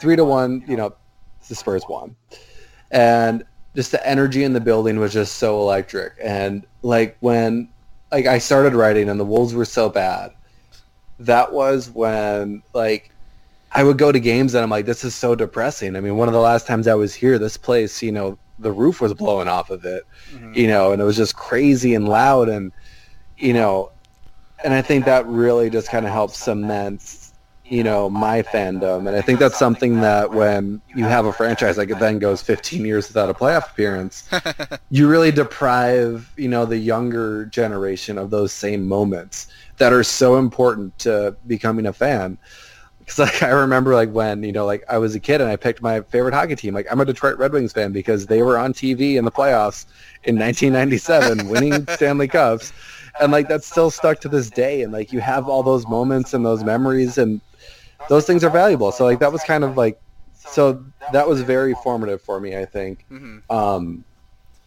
Three 0.00 0.16
to 0.16 0.24
one. 0.24 0.62
You 0.66 0.76
know, 0.76 0.94
the 1.48 1.54
Spurs 1.54 1.82
won, 1.88 2.14
and 2.90 3.44
just 3.74 3.90
the 3.90 4.06
energy 4.06 4.44
in 4.44 4.52
the 4.52 4.60
building 4.60 4.98
was 4.98 5.12
just 5.12 5.36
so 5.36 5.60
electric. 5.60 6.12
And 6.22 6.64
like 6.82 7.16
when, 7.20 7.68
like 8.12 8.26
I 8.26 8.38
started 8.38 8.74
writing, 8.74 9.08
and 9.08 9.18
the 9.18 9.24
Wolves 9.24 9.54
were 9.54 9.64
so 9.64 9.88
bad. 9.88 10.32
That 11.18 11.52
was 11.52 11.90
when 11.90 12.62
like 12.72 13.10
I 13.72 13.82
would 13.82 13.98
go 13.98 14.12
to 14.12 14.20
games 14.20 14.54
and 14.54 14.62
I'm 14.62 14.70
like, 14.70 14.86
this 14.86 15.04
is 15.04 15.14
so 15.14 15.34
depressing. 15.34 15.96
I 15.96 16.00
mean, 16.00 16.16
one 16.16 16.28
of 16.28 16.34
the 16.34 16.40
last 16.40 16.66
times 16.66 16.86
I 16.86 16.94
was 16.94 17.12
here, 17.12 17.38
this 17.38 17.56
place, 17.56 18.02
you 18.02 18.12
know, 18.12 18.38
the 18.60 18.70
roof 18.70 19.00
was 19.00 19.12
blowing 19.14 19.48
off 19.48 19.70
of 19.70 19.84
it, 19.84 20.04
mm-hmm. 20.32 20.54
you 20.54 20.68
know, 20.68 20.92
and 20.92 21.02
it 21.02 21.04
was 21.04 21.16
just 21.16 21.34
crazy 21.34 21.94
and 21.94 22.08
loud 22.08 22.48
and, 22.48 22.70
you 23.36 23.52
know, 23.52 23.90
and 24.62 24.72
I 24.72 24.80
think 24.80 25.04
that 25.06 25.26
really 25.26 25.70
just 25.70 25.88
kind 25.88 26.06
of 26.06 26.12
helps 26.12 26.38
cement, 26.38 27.23
you 27.66 27.82
know, 27.82 28.10
my 28.10 28.42
fandom. 28.42 29.08
And 29.08 29.16
I 29.16 29.22
think 29.22 29.38
that's 29.38 29.58
something 29.58 30.00
that 30.02 30.32
when 30.32 30.82
you 30.94 31.04
have 31.04 31.24
a 31.24 31.32
franchise 31.32 31.78
like 31.78 31.90
it 31.90 31.98
then 31.98 32.18
goes 32.18 32.42
15 32.42 32.84
years 32.84 33.08
without 33.08 33.30
a 33.30 33.34
playoff 33.34 33.70
appearance, 33.70 34.28
you 34.90 35.08
really 35.08 35.32
deprive, 35.32 36.30
you 36.36 36.48
know, 36.48 36.66
the 36.66 36.76
younger 36.76 37.46
generation 37.46 38.18
of 38.18 38.30
those 38.30 38.52
same 38.52 38.86
moments 38.86 39.48
that 39.78 39.92
are 39.92 40.04
so 40.04 40.36
important 40.36 40.96
to 41.00 41.34
becoming 41.46 41.86
a 41.86 41.92
fan. 41.92 42.36
Because 42.98 43.18
like 43.18 43.42
I 43.42 43.50
remember 43.50 43.94
like 43.94 44.10
when 44.10 44.42
you 44.42 44.52
know 44.52 44.64
like 44.64 44.82
I 44.88 44.96
was 44.96 45.14
a 45.14 45.20
kid 45.20 45.42
and 45.42 45.50
I 45.50 45.56
picked 45.56 45.82
my 45.82 46.00
favorite 46.02 46.32
hockey 46.32 46.56
team. 46.56 46.72
Like 46.72 46.86
I'm 46.90 47.00
a 47.00 47.04
Detroit 47.04 47.38
Red 47.38 47.52
Wings 47.52 47.72
fan 47.72 47.92
because 47.92 48.26
they 48.26 48.42
were 48.42 48.56
on 48.56 48.72
TV 48.72 49.16
in 49.16 49.26
the 49.26 49.30
playoffs 49.30 49.84
in 50.24 50.38
1997, 50.38 51.48
winning 51.50 51.86
Stanley 51.88 52.28
Cups, 52.28 52.72
and 53.20 53.30
like 53.30 53.46
that's 53.46 53.66
still 53.66 53.90
stuck 53.90 54.20
to 54.20 54.28
this 54.28 54.48
day. 54.48 54.82
And 54.82 54.90
like 54.90 55.12
you 55.12 55.20
have 55.20 55.48
all 55.48 55.62
those 55.62 55.86
moments 55.86 56.32
and 56.32 56.46
those 56.46 56.64
memories, 56.64 57.18
and 57.18 57.42
those 58.08 58.26
things 58.26 58.44
are 58.44 58.50
valuable. 58.50 58.92
So 58.92 59.04
like 59.04 59.18
that 59.20 59.32
was 59.32 59.42
kind 59.44 59.64
of 59.64 59.76
like 59.76 59.98
so 60.34 60.84
that 61.12 61.28
was 61.28 61.42
very 61.42 61.74
formative 61.74 62.20
for 62.22 62.40
me. 62.40 62.56
I 62.56 62.64
think. 62.64 63.04
hmm 63.08 63.38
Um, 63.50 64.04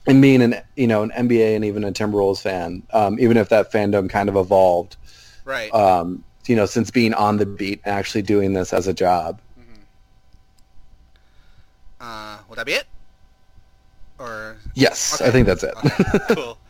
and 0.06 0.22
being 0.22 0.42
an 0.42 0.56
you 0.76 0.88
know 0.88 1.04
an 1.04 1.12
NBA 1.12 1.56
and 1.56 1.66
even 1.66 1.84
a 1.84 1.92
Timberwolves 1.92 2.42
fan, 2.42 2.84
um, 2.94 3.20
even 3.20 3.38
if 3.38 3.50
that 3.50 3.72
fandom 3.72 4.10
kind 4.10 4.30
of 4.30 4.36
evolved, 4.36 4.96
Right. 5.46 5.74
um, 5.74 6.24
you 6.48 6.56
know, 6.56 6.66
since 6.66 6.92
being 6.92 7.14
on 7.14 7.38
the 7.38 7.46
beat 7.46 7.82
and 7.84 7.94
actually 7.94 8.22
doing 8.22 8.54
this 8.54 8.72
as 8.74 8.88
a 8.88 8.94
job. 8.94 9.42
Uh, 12.00 12.38
would 12.48 12.58
that 12.58 12.66
be 12.66 12.74
it? 12.74 12.86
Or 14.20 14.58
Yes, 14.76 15.16
Okay. 15.20 15.30
I 15.30 15.32
think 15.32 15.48
that's 15.48 15.64
it. 15.64 15.74
Okay, 15.76 16.36
cool. 16.36 16.58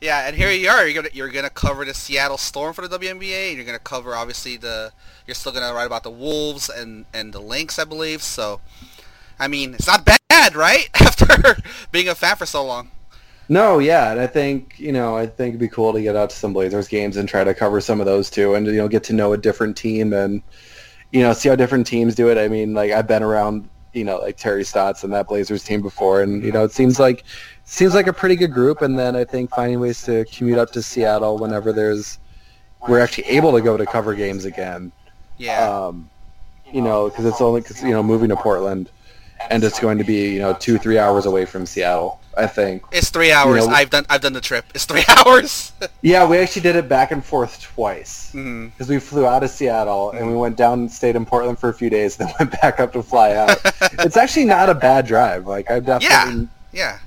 Yeah, 0.00 0.28
and 0.28 0.36
here 0.36 0.50
you 0.50 0.68
are. 0.68 0.86
You're 0.86 1.02
gonna 1.02 1.12
you're 1.12 1.28
gonna 1.28 1.50
cover 1.50 1.84
the 1.84 1.92
Seattle 1.92 2.38
Storm 2.38 2.72
for 2.72 2.86
the 2.86 2.98
WNBA, 2.98 3.48
and 3.48 3.56
you're 3.56 3.66
gonna 3.66 3.78
cover 3.78 4.14
obviously 4.14 4.56
the. 4.56 4.92
You're 5.26 5.34
still 5.34 5.52
gonna 5.52 5.74
write 5.74 5.86
about 5.86 6.04
the 6.04 6.10
Wolves 6.10 6.68
and 6.68 7.04
and 7.12 7.32
the 7.32 7.40
Lynx, 7.40 7.78
I 7.78 7.84
believe. 7.84 8.22
So, 8.22 8.60
I 9.40 9.48
mean, 9.48 9.74
it's 9.74 9.88
not 9.88 10.04
bad, 10.04 10.54
right? 10.54 10.88
After 11.00 11.56
being 11.90 12.08
a 12.08 12.14
fan 12.14 12.36
for 12.36 12.46
so 12.46 12.64
long. 12.64 12.90
No, 13.48 13.78
yeah, 13.78 14.12
and 14.12 14.20
I 14.20 14.26
think 14.28 14.78
you 14.78 14.92
know, 14.92 15.16
I 15.16 15.26
think 15.26 15.50
it'd 15.50 15.60
be 15.60 15.68
cool 15.68 15.92
to 15.92 16.00
get 16.00 16.14
out 16.14 16.30
to 16.30 16.36
some 16.36 16.52
Blazers 16.52 16.86
games 16.86 17.16
and 17.16 17.28
try 17.28 17.42
to 17.42 17.52
cover 17.52 17.80
some 17.80 17.98
of 17.98 18.06
those 18.06 18.30
too, 18.30 18.54
and 18.54 18.66
you 18.66 18.74
know, 18.74 18.88
get 18.88 19.02
to 19.04 19.12
know 19.12 19.32
a 19.32 19.38
different 19.38 19.76
team 19.76 20.12
and 20.12 20.42
you 21.10 21.22
know, 21.22 21.32
see 21.32 21.48
how 21.48 21.56
different 21.56 21.86
teams 21.86 22.14
do 22.14 22.30
it. 22.30 22.38
I 22.38 22.48
mean, 22.48 22.74
like 22.74 22.92
I've 22.92 23.06
been 23.08 23.22
around, 23.22 23.68
you 23.94 24.04
know, 24.04 24.18
like 24.18 24.36
Terry 24.36 24.64
Stotts 24.64 25.02
and 25.02 25.12
that 25.12 25.26
Blazers 25.26 25.64
team 25.64 25.82
before, 25.82 26.22
and 26.22 26.44
you 26.44 26.52
know, 26.52 26.62
it 26.62 26.72
seems 26.72 27.00
like 27.00 27.24
seems 27.68 27.94
like 27.94 28.06
a 28.06 28.12
pretty 28.12 28.34
good 28.36 28.52
group. 28.52 28.82
And 28.82 28.98
then 28.98 29.14
I 29.14 29.24
think 29.24 29.50
finding 29.50 29.78
ways 29.80 30.02
to 30.04 30.24
commute 30.26 30.58
up 30.58 30.70
to 30.72 30.82
Seattle 30.82 31.38
whenever 31.38 31.72
there's 31.72 32.18
we're 32.88 33.00
actually 33.00 33.24
able 33.24 33.52
to 33.52 33.60
go 33.60 33.76
to 33.76 33.84
cover 33.86 34.14
games 34.14 34.44
again. 34.44 34.90
Yeah. 35.36 35.68
Um, 35.68 36.08
you 36.72 36.80
know, 36.82 37.08
because 37.08 37.24
it's 37.24 37.40
only 37.40 37.62
cause, 37.62 37.82
you 37.82 37.90
know 37.90 38.02
moving 38.02 38.28
to 38.28 38.36
Portland, 38.36 38.90
and 39.50 39.62
it's 39.64 39.80
going 39.80 39.98
to 39.98 40.04
be 40.04 40.32
you 40.34 40.38
know 40.40 40.52
two 40.54 40.78
three 40.78 40.98
hours 40.98 41.26
away 41.26 41.44
from 41.44 41.66
Seattle. 41.66 42.20
I 42.36 42.46
think. 42.46 42.84
it's 42.92 43.10
three 43.10 43.32
hours. 43.32 43.66
know- 43.66 43.72
I've 43.72 43.90
done 43.90 44.06
I've 44.08 44.20
done 44.20 44.32
the 44.32 44.40
trip. 44.40 44.64
It's 44.74 44.84
three 44.84 45.02
hours. 45.26 45.72
Yeah, 46.02 46.24
we 46.24 46.38
actually 46.38 46.62
did 46.62 46.76
it 46.76 46.88
back 46.88 47.10
and 47.10 47.24
forth 47.24 47.60
twice 47.60 48.30
because 48.32 48.88
we 48.88 49.00
flew 49.00 49.26
out 49.26 49.42
of 49.42 49.50
Seattle 49.50 50.12
and 50.12 50.28
we 50.28 50.36
went 50.36 50.56
down 50.56 50.80
and 50.80 50.92
stayed 50.92 51.16
in 51.16 51.26
Portland 51.26 51.58
for 51.58 51.68
a 51.68 51.74
few 51.74 51.90
days, 51.90 52.16
then 52.18 52.32
went 52.38 52.52
back 52.62 52.78
up 52.78 52.92
to 52.92 53.02
fly 53.02 53.32
out. 53.34 53.58
it's 54.04 54.16
actually 54.16 54.44
not 54.44 54.68
a 54.70 54.74
bad 54.74 55.04
drive. 55.06 55.46
Like 55.48 55.68
I've 55.68 55.84
definitely 55.86 56.42
Yeah. 56.42 56.46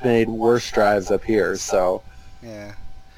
Made 0.04 0.30
worse 0.30 0.70
drives 0.72 1.12
up 1.12 1.24
here, 1.24 1.56
so 1.56 2.02
Yeah. 2.42 2.74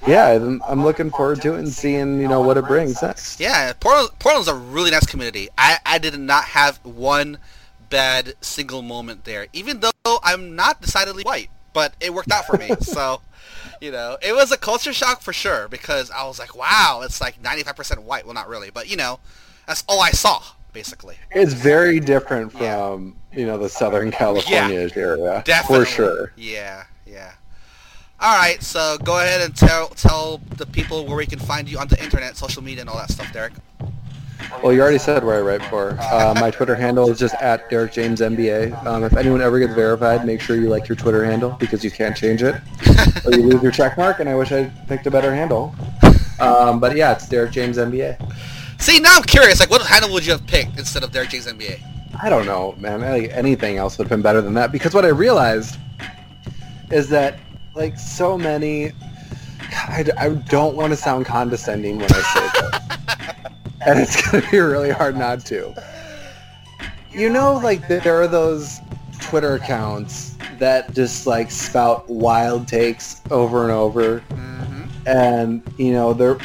yeah, 0.07 0.27
I'm, 0.29 0.61
I'm 0.67 0.83
looking 0.83 1.09
forward 1.09 1.41
to 1.43 1.55
it 1.55 1.59
and 1.59 1.71
seeing 1.71 2.19
you 2.19 2.27
know 2.27 2.41
what 2.41 2.57
it 2.57 2.65
brings 2.65 3.01
next. 3.01 3.39
Yeah, 3.39 3.73
Portland, 3.79 4.09
Portland's 4.19 4.47
a 4.47 4.55
really 4.55 4.91
nice 4.91 5.05
community. 5.05 5.49
I, 5.57 5.77
I 5.85 5.97
did 5.97 6.19
not 6.19 6.45
have 6.45 6.77
one 6.83 7.37
bad 7.89 8.33
single 8.41 8.81
moment 8.81 9.23
there, 9.25 9.47
even 9.53 9.79
though 9.79 10.19
I'm 10.23 10.55
not 10.55 10.81
decidedly 10.81 11.23
white, 11.23 11.49
but 11.73 11.93
it 11.99 12.13
worked 12.13 12.31
out 12.31 12.45
for 12.45 12.57
me. 12.57 12.71
so, 12.81 13.21
you 13.79 13.91
know, 13.91 14.17
it 14.21 14.33
was 14.33 14.51
a 14.51 14.57
culture 14.57 14.93
shock 14.93 15.21
for 15.21 15.33
sure 15.33 15.67
because 15.67 16.09
I 16.11 16.25
was 16.25 16.39
like, 16.39 16.55
wow, 16.55 17.01
it's 17.03 17.21
like 17.21 17.41
95% 17.41 17.99
white. 17.99 18.25
Well, 18.25 18.33
not 18.33 18.49
really, 18.49 18.71
but 18.71 18.89
you 18.89 18.97
know, 18.97 19.19
that's 19.67 19.83
all 19.87 20.01
I 20.01 20.11
saw 20.11 20.41
basically. 20.73 21.15
It's 21.31 21.53
very 21.53 21.99
different 21.99 22.51
from 22.51 23.15
you 23.31 23.45
know 23.45 23.57
the 23.57 23.69
Southern 23.69 24.11
California 24.11 24.89
area 24.95 25.41
Definitely. 25.45 25.85
for 25.85 25.89
sure. 25.89 26.33
Yeah, 26.35 26.83
yeah. 27.05 27.33
All 28.19 28.37
right, 28.37 28.61
so 28.63 28.97
go 29.03 29.17
ahead 29.19 29.41
and 29.41 29.55
tell 29.55 29.89
tell 29.89 30.37
the 30.57 30.65
people 30.65 31.05
where 31.05 31.17
we 31.17 31.25
can 31.25 31.39
find 31.39 31.69
you 31.69 31.77
on 31.77 31.87
the 31.87 32.01
internet, 32.01 32.35
social 32.35 32.63
media, 32.63 32.81
and 32.81 32.89
all 32.89 32.97
that 32.97 33.11
stuff, 33.11 33.31
Derek. 33.33 33.53
Well, 34.61 34.73
you 34.73 34.81
already 34.81 34.97
said 34.97 35.23
where 35.23 35.37
I 35.37 35.41
write 35.41 35.63
for. 35.69 35.97
Uh, 35.99 36.33
my 36.39 36.51
Twitter 36.51 36.75
handle 36.75 37.09
is 37.09 37.17
just 37.17 37.35
at 37.35 37.69
Derek 37.69 37.93
James 37.93 38.19
NBA. 38.19 38.85
Um, 38.85 39.03
if 39.03 39.15
anyone 39.15 39.41
ever 39.41 39.59
gets 39.59 39.73
verified, 39.73 40.25
make 40.25 40.41
sure 40.41 40.55
you 40.55 40.69
like 40.69 40.87
your 40.87 40.95
Twitter 40.95 41.23
handle 41.23 41.51
because 41.59 41.83
you 41.83 41.91
can't 41.91 42.15
change 42.15 42.43
it, 42.43 42.55
or 43.25 43.33
you 43.33 43.43
lose 43.43 43.63
your 43.63 43.71
check 43.71 43.97
mark. 43.97 44.19
And 44.19 44.29
I 44.29 44.35
wish 44.35 44.51
I 44.51 44.65
picked 44.87 45.07
a 45.07 45.11
better 45.11 45.33
handle. 45.33 45.75
Um, 46.39 46.79
but 46.81 46.97
yeah, 46.97 47.13
it's 47.13 47.29
Derek 47.29 47.51
James 47.51 47.77
NBA. 47.77 48.19
See, 48.83 48.99
now 48.99 49.15
I'm 49.15 49.23
curious. 49.23 49.61
Like, 49.61 49.69
what 49.69 49.81
handle 49.81 50.11
would 50.11 50.25
you 50.25 50.33
have 50.33 50.45
picked 50.45 50.77
instead 50.77 51.03
of 51.03 51.11
Derek 51.13 51.29
James 51.29 51.47
NBA? 51.47 51.79
I 52.21 52.29
don't 52.29 52.45
know, 52.45 52.75
man. 52.77 52.99
Like, 52.99 53.31
anything 53.31 53.77
else 53.77 53.97
would 53.97 54.03
have 54.05 54.09
been 54.09 54.21
better 54.21 54.41
than 54.41 54.53
that 54.55 54.73
because 54.73 54.93
what 54.93 55.05
I 55.05 55.09
realized 55.09 55.77
is 56.91 57.07
that 57.09 57.39
like 57.75 57.97
so 57.97 58.37
many. 58.37 58.91
I, 59.71 60.05
I 60.17 60.29
don't 60.29 60.75
want 60.75 60.91
to 60.91 60.97
sound 60.97 61.25
condescending 61.25 61.97
when 61.97 62.11
I 62.11 62.21
say 62.21 62.49
this, 62.61 63.55
and 63.87 63.99
it's 63.99 64.21
gonna 64.31 64.45
be 64.51 64.59
really 64.59 64.91
hard 64.91 65.15
not 65.17 65.45
to. 65.45 65.73
You 67.11 67.29
know, 67.29 67.53
like 67.63 67.87
there 67.87 68.21
are 68.21 68.27
those 68.27 68.81
Twitter 69.21 69.53
accounts 69.55 70.35
that 70.59 70.93
just 70.93 71.25
like 71.25 71.49
spout 71.51 72.07
wild 72.09 72.67
takes 72.67 73.21
over 73.31 73.63
and 73.63 73.71
over, 73.71 74.19
Mm-hmm. 74.29 75.07
and 75.07 75.73
you 75.77 75.93
know 75.93 76.13
they're 76.13 76.37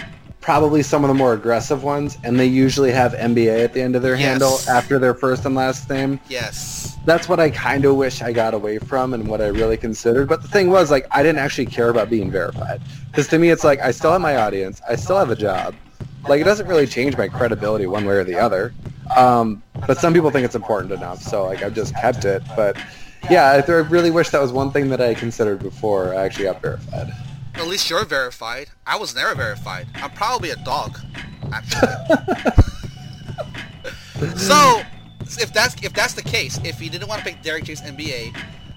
probably 0.49 0.83
some 0.83 1.05
of 1.05 1.09
the 1.09 1.15
more 1.15 1.35
aggressive 1.35 1.85
ones, 1.85 2.17
and 2.25 2.41
they 2.41 2.47
usually 2.47 2.91
have 2.91 3.13
NBA 3.13 3.63
at 3.65 3.75
the 3.75 3.83
end 3.83 3.95
of 3.95 4.01
their 4.01 4.15
Yes. 4.15 4.23
handle 4.31 4.59
after 4.67 4.99
their 4.99 5.13
first 5.13 5.45
and 5.45 5.55
last 5.55 5.91
name. 5.91 6.19
Yes. 6.27 6.97
That's 7.05 7.29
what 7.29 7.39
I 7.39 7.51
kind 7.51 7.85
of 7.85 7.97
wish 7.97 8.23
I 8.23 8.33
got 8.33 8.55
away 8.55 8.79
from, 8.79 9.13
and 9.13 9.29
what 9.29 9.43
I 9.43 9.49
really 9.49 9.77
considered. 9.77 10.27
But 10.27 10.41
the 10.41 10.49
thing 10.49 10.71
was, 10.71 10.91
like, 10.91 11.07
I 11.11 11.23
didn't 11.23 11.41
actually 11.41 11.67
care 11.67 11.91
about 11.91 12.09
being 12.09 12.31
verified, 12.31 12.81
because 13.11 13.29
to 13.29 13.39
me, 13.39 13.51
it's 13.51 13.63
like 13.63 13.79
I 13.83 13.91
still 13.91 14.11
have 14.11 14.23
my 14.23 14.37
audience, 14.39 14.81
I 14.89 14.97
still 14.97 15.19
have 15.19 15.29
a 15.29 15.37
job. 15.37 15.75
Like, 16.27 16.41
it 16.41 16.45
doesn't 16.45 16.67
really 16.67 16.87
change 16.87 17.19
my 17.19 17.29
credibility 17.29 17.87
one 17.87 18.07
way 18.07 18.15
or 18.15 18.25
the 18.25 18.39
other. 18.39 18.73
Um, 19.15 19.63
but 19.87 19.99
some 19.99 20.15
people 20.15 20.31
think 20.31 20.47
it's 20.47 20.57
important 20.57 20.93
enough, 20.93 21.21
so 21.21 21.45
like 21.45 21.63
I've 21.63 21.75
just 21.75 21.95
kept 21.95 22.25
it. 22.25 22.43
But 22.57 22.75
yeah, 23.31 23.51
I 23.51 23.71
really 23.71 24.11
wish 24.11 24.31
that 24.31 24.41
was 24.41 24.53
one 24.53 24.71
thing 24.71 24.89
that 24.89 25.03
I 25.03 25.13
considered 25.13 25.59
before 25.59 26.15
I 26.15 26.25
actually 26.25 26.45
got 26.45 26.63
verified. 26.63 27.13
At 27.69 27.73
least 27.73 27.91
you're 27.91 28.07
verified. 28.07 28.71
I 28.87 28.97
was 28.97 29.15
never 29.15 29.35
verified. 29.35 29.89
I'm 29.97 30.11
probably 30.13 30.49
a 30.49 30.57
dog, 30.57 30.99
actually. 31.53 31.87
so, 34.39 34.81
if 35.39 35.53
that's 35.53 35.77
if 35.83 35.93
that's 35.93 36.15
the 36.15 36.23
case, 36.23 36.59
if 36.65 36.81
you 36.81 36.89
didn't 36.89 37.09
want 37.09 37.19
to 37.19 37.27
pick 37.27 37.43
Derek 37.43 37.65
James 37.65 37.83
NBA, 37.83 38.35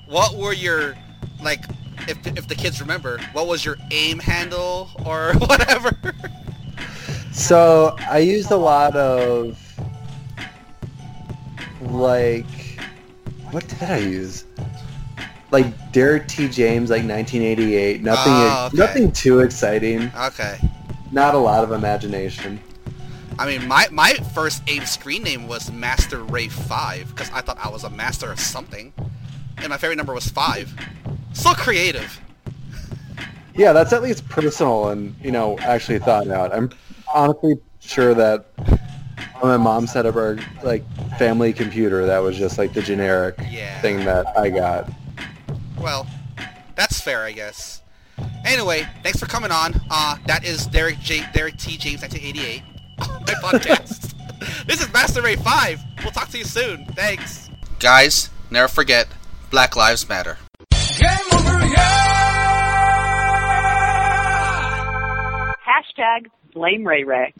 what 0.10 0.36
were 0.36 0.52
your 0.52 0.96
like? 1.42 1.64
If 2.10 2.28
if 2.38 2.50
the 2.50 2.56
kids 2.56 2.82
remember, 2.82 3.18
what 3.32 3.48
was 3.48 3.64
your 3.64 3.78
AIM 3.92 4.20
handle 4.20 4.90
or 5.06 5.36
whatever? 5.38 5.98
So 7.32 7.96
I 8.10 8.18
used 8.18 8.52
a 8.52 8.58
lot 8.58 8.94
of 8.98 9.58
like 11.80 12.46
what 13.52 13.66
did 13.70 13.84
I 13.84 14.00
use? 14.00 14.44
Like 15.52 15.92
Derek 15.92 16.28
T. 16.28 16.48
James, 16.48 16.90
like 16.90 17.04
1988. 17.04 18.02
Nothing, 18.02 18.34
Oh, 18.34 18.66
okay. 18.68 18.78
nothing 18.78 19.12
too 19.12 19.40
exciting. 19.42 20.12
okay. 20.18 20.58
Not 21.12 21.36
a 21.36 21.38
lot 21.38 21.64
of 21.64 21.72
imagination. 21.74 22.60
I 23.38 23.46
mean, 23.46 23.68
my 23.68 23.88
my 23.92 24.14
first 24.34 24.64
AIM 24.68 24.86
screen 24.86 25.24
name 25.24 25.48
was 25.48 25.72
Master 25.72 26.24
Ray 26.24 26.48
Five 26.48 27.10
because 27.10 27.30
I 27.32 27.42
thought 27.42 27.58
I 27.62 27.70
was 27.70 27.84
a 27.84 27.90
master 27.90 28.32
of 28.32 28.40
something, 28.40 28.94
and 29.58 29.70
my 29.70 29.78
favorite 29.78 29.98
number 29.98 30.14
was 30.14 30.28
five. 30.30 30.74
So 31.34 31.54
creative. 31.54 32.20
Yeah, 33.56 33.74
that's 33.74 33.92
at 33.94 34.02
least 34.02 34.28
personal 34.30 34.90
and 34.90 35.14
you 35.22 35.32
know 35.32 35.58
actually 35.60 36.00
thought 36.00 36.28
out. 36.30 36.54
I'm 36.54 36.70
honestly 37.14 37.56
sure 37.80 38.14
that 38.14 38.46
when 39.40 39.52
my 39.52 39.58
mom 39.58 39.88
set 39.88 40.06
up 40.06 40.16
our 40.16 40.38
like 40.64 40.84
family 41.18 41.52
computer, 41.52 42.06
that 42.06 42.20
was 42.20 42.38
just 42.38 42.58
like 42.58 42.74
the 42.74 42.82
generic 42.82 43.36
Yeah. 43.50 43.82
thing 43.82 44.06
that 44.06 44.28
I 44.38 44.50
got. 44.50 44.90
Well, 45.82 46.06
that's 46.76 47.02
fair, 47.02 47.24
I 47.24 47.32
guess. 47.32 47.82
Anyway, 48.46 48.88
thanks 49.02 49.20
for 49.20 49.26
coming 49.26 49.52
on. 49.52 49.74
Uh, 49.90 50.18
that 50.28 50.46
is 50.46 50.68
Derek 50.68 51.00
J. 51.00 51.26
Derek 51.34 51.58
T. 51.58 51.76
James 51.78 52.02
1988 52.02 52.64
my 53.00 53.34
podcast. 53.42 54.14
this 54.68 54.80
is 54.82 54.94
Master 54.94 55.22
Ray 55.24 55.36
5. 55.36 55.80
We'll 56.04 56.12
talk 56.12 56.30
to 56.30 56.38
you 56.38 56.44
soon. 56.44 56.86
Thanks. 56.88 57.50
Guys, 57.80 58.30
never 58.52 58.68
forget, 58.68 59.08
Black 59.50 59.76
Lives 59.76 60.08
Matter. 60.08 60.38
Hashtag 65.66 66.28
blame 66.54 66.86
Ray 66.86 67.04
Ray. 67.04 67.34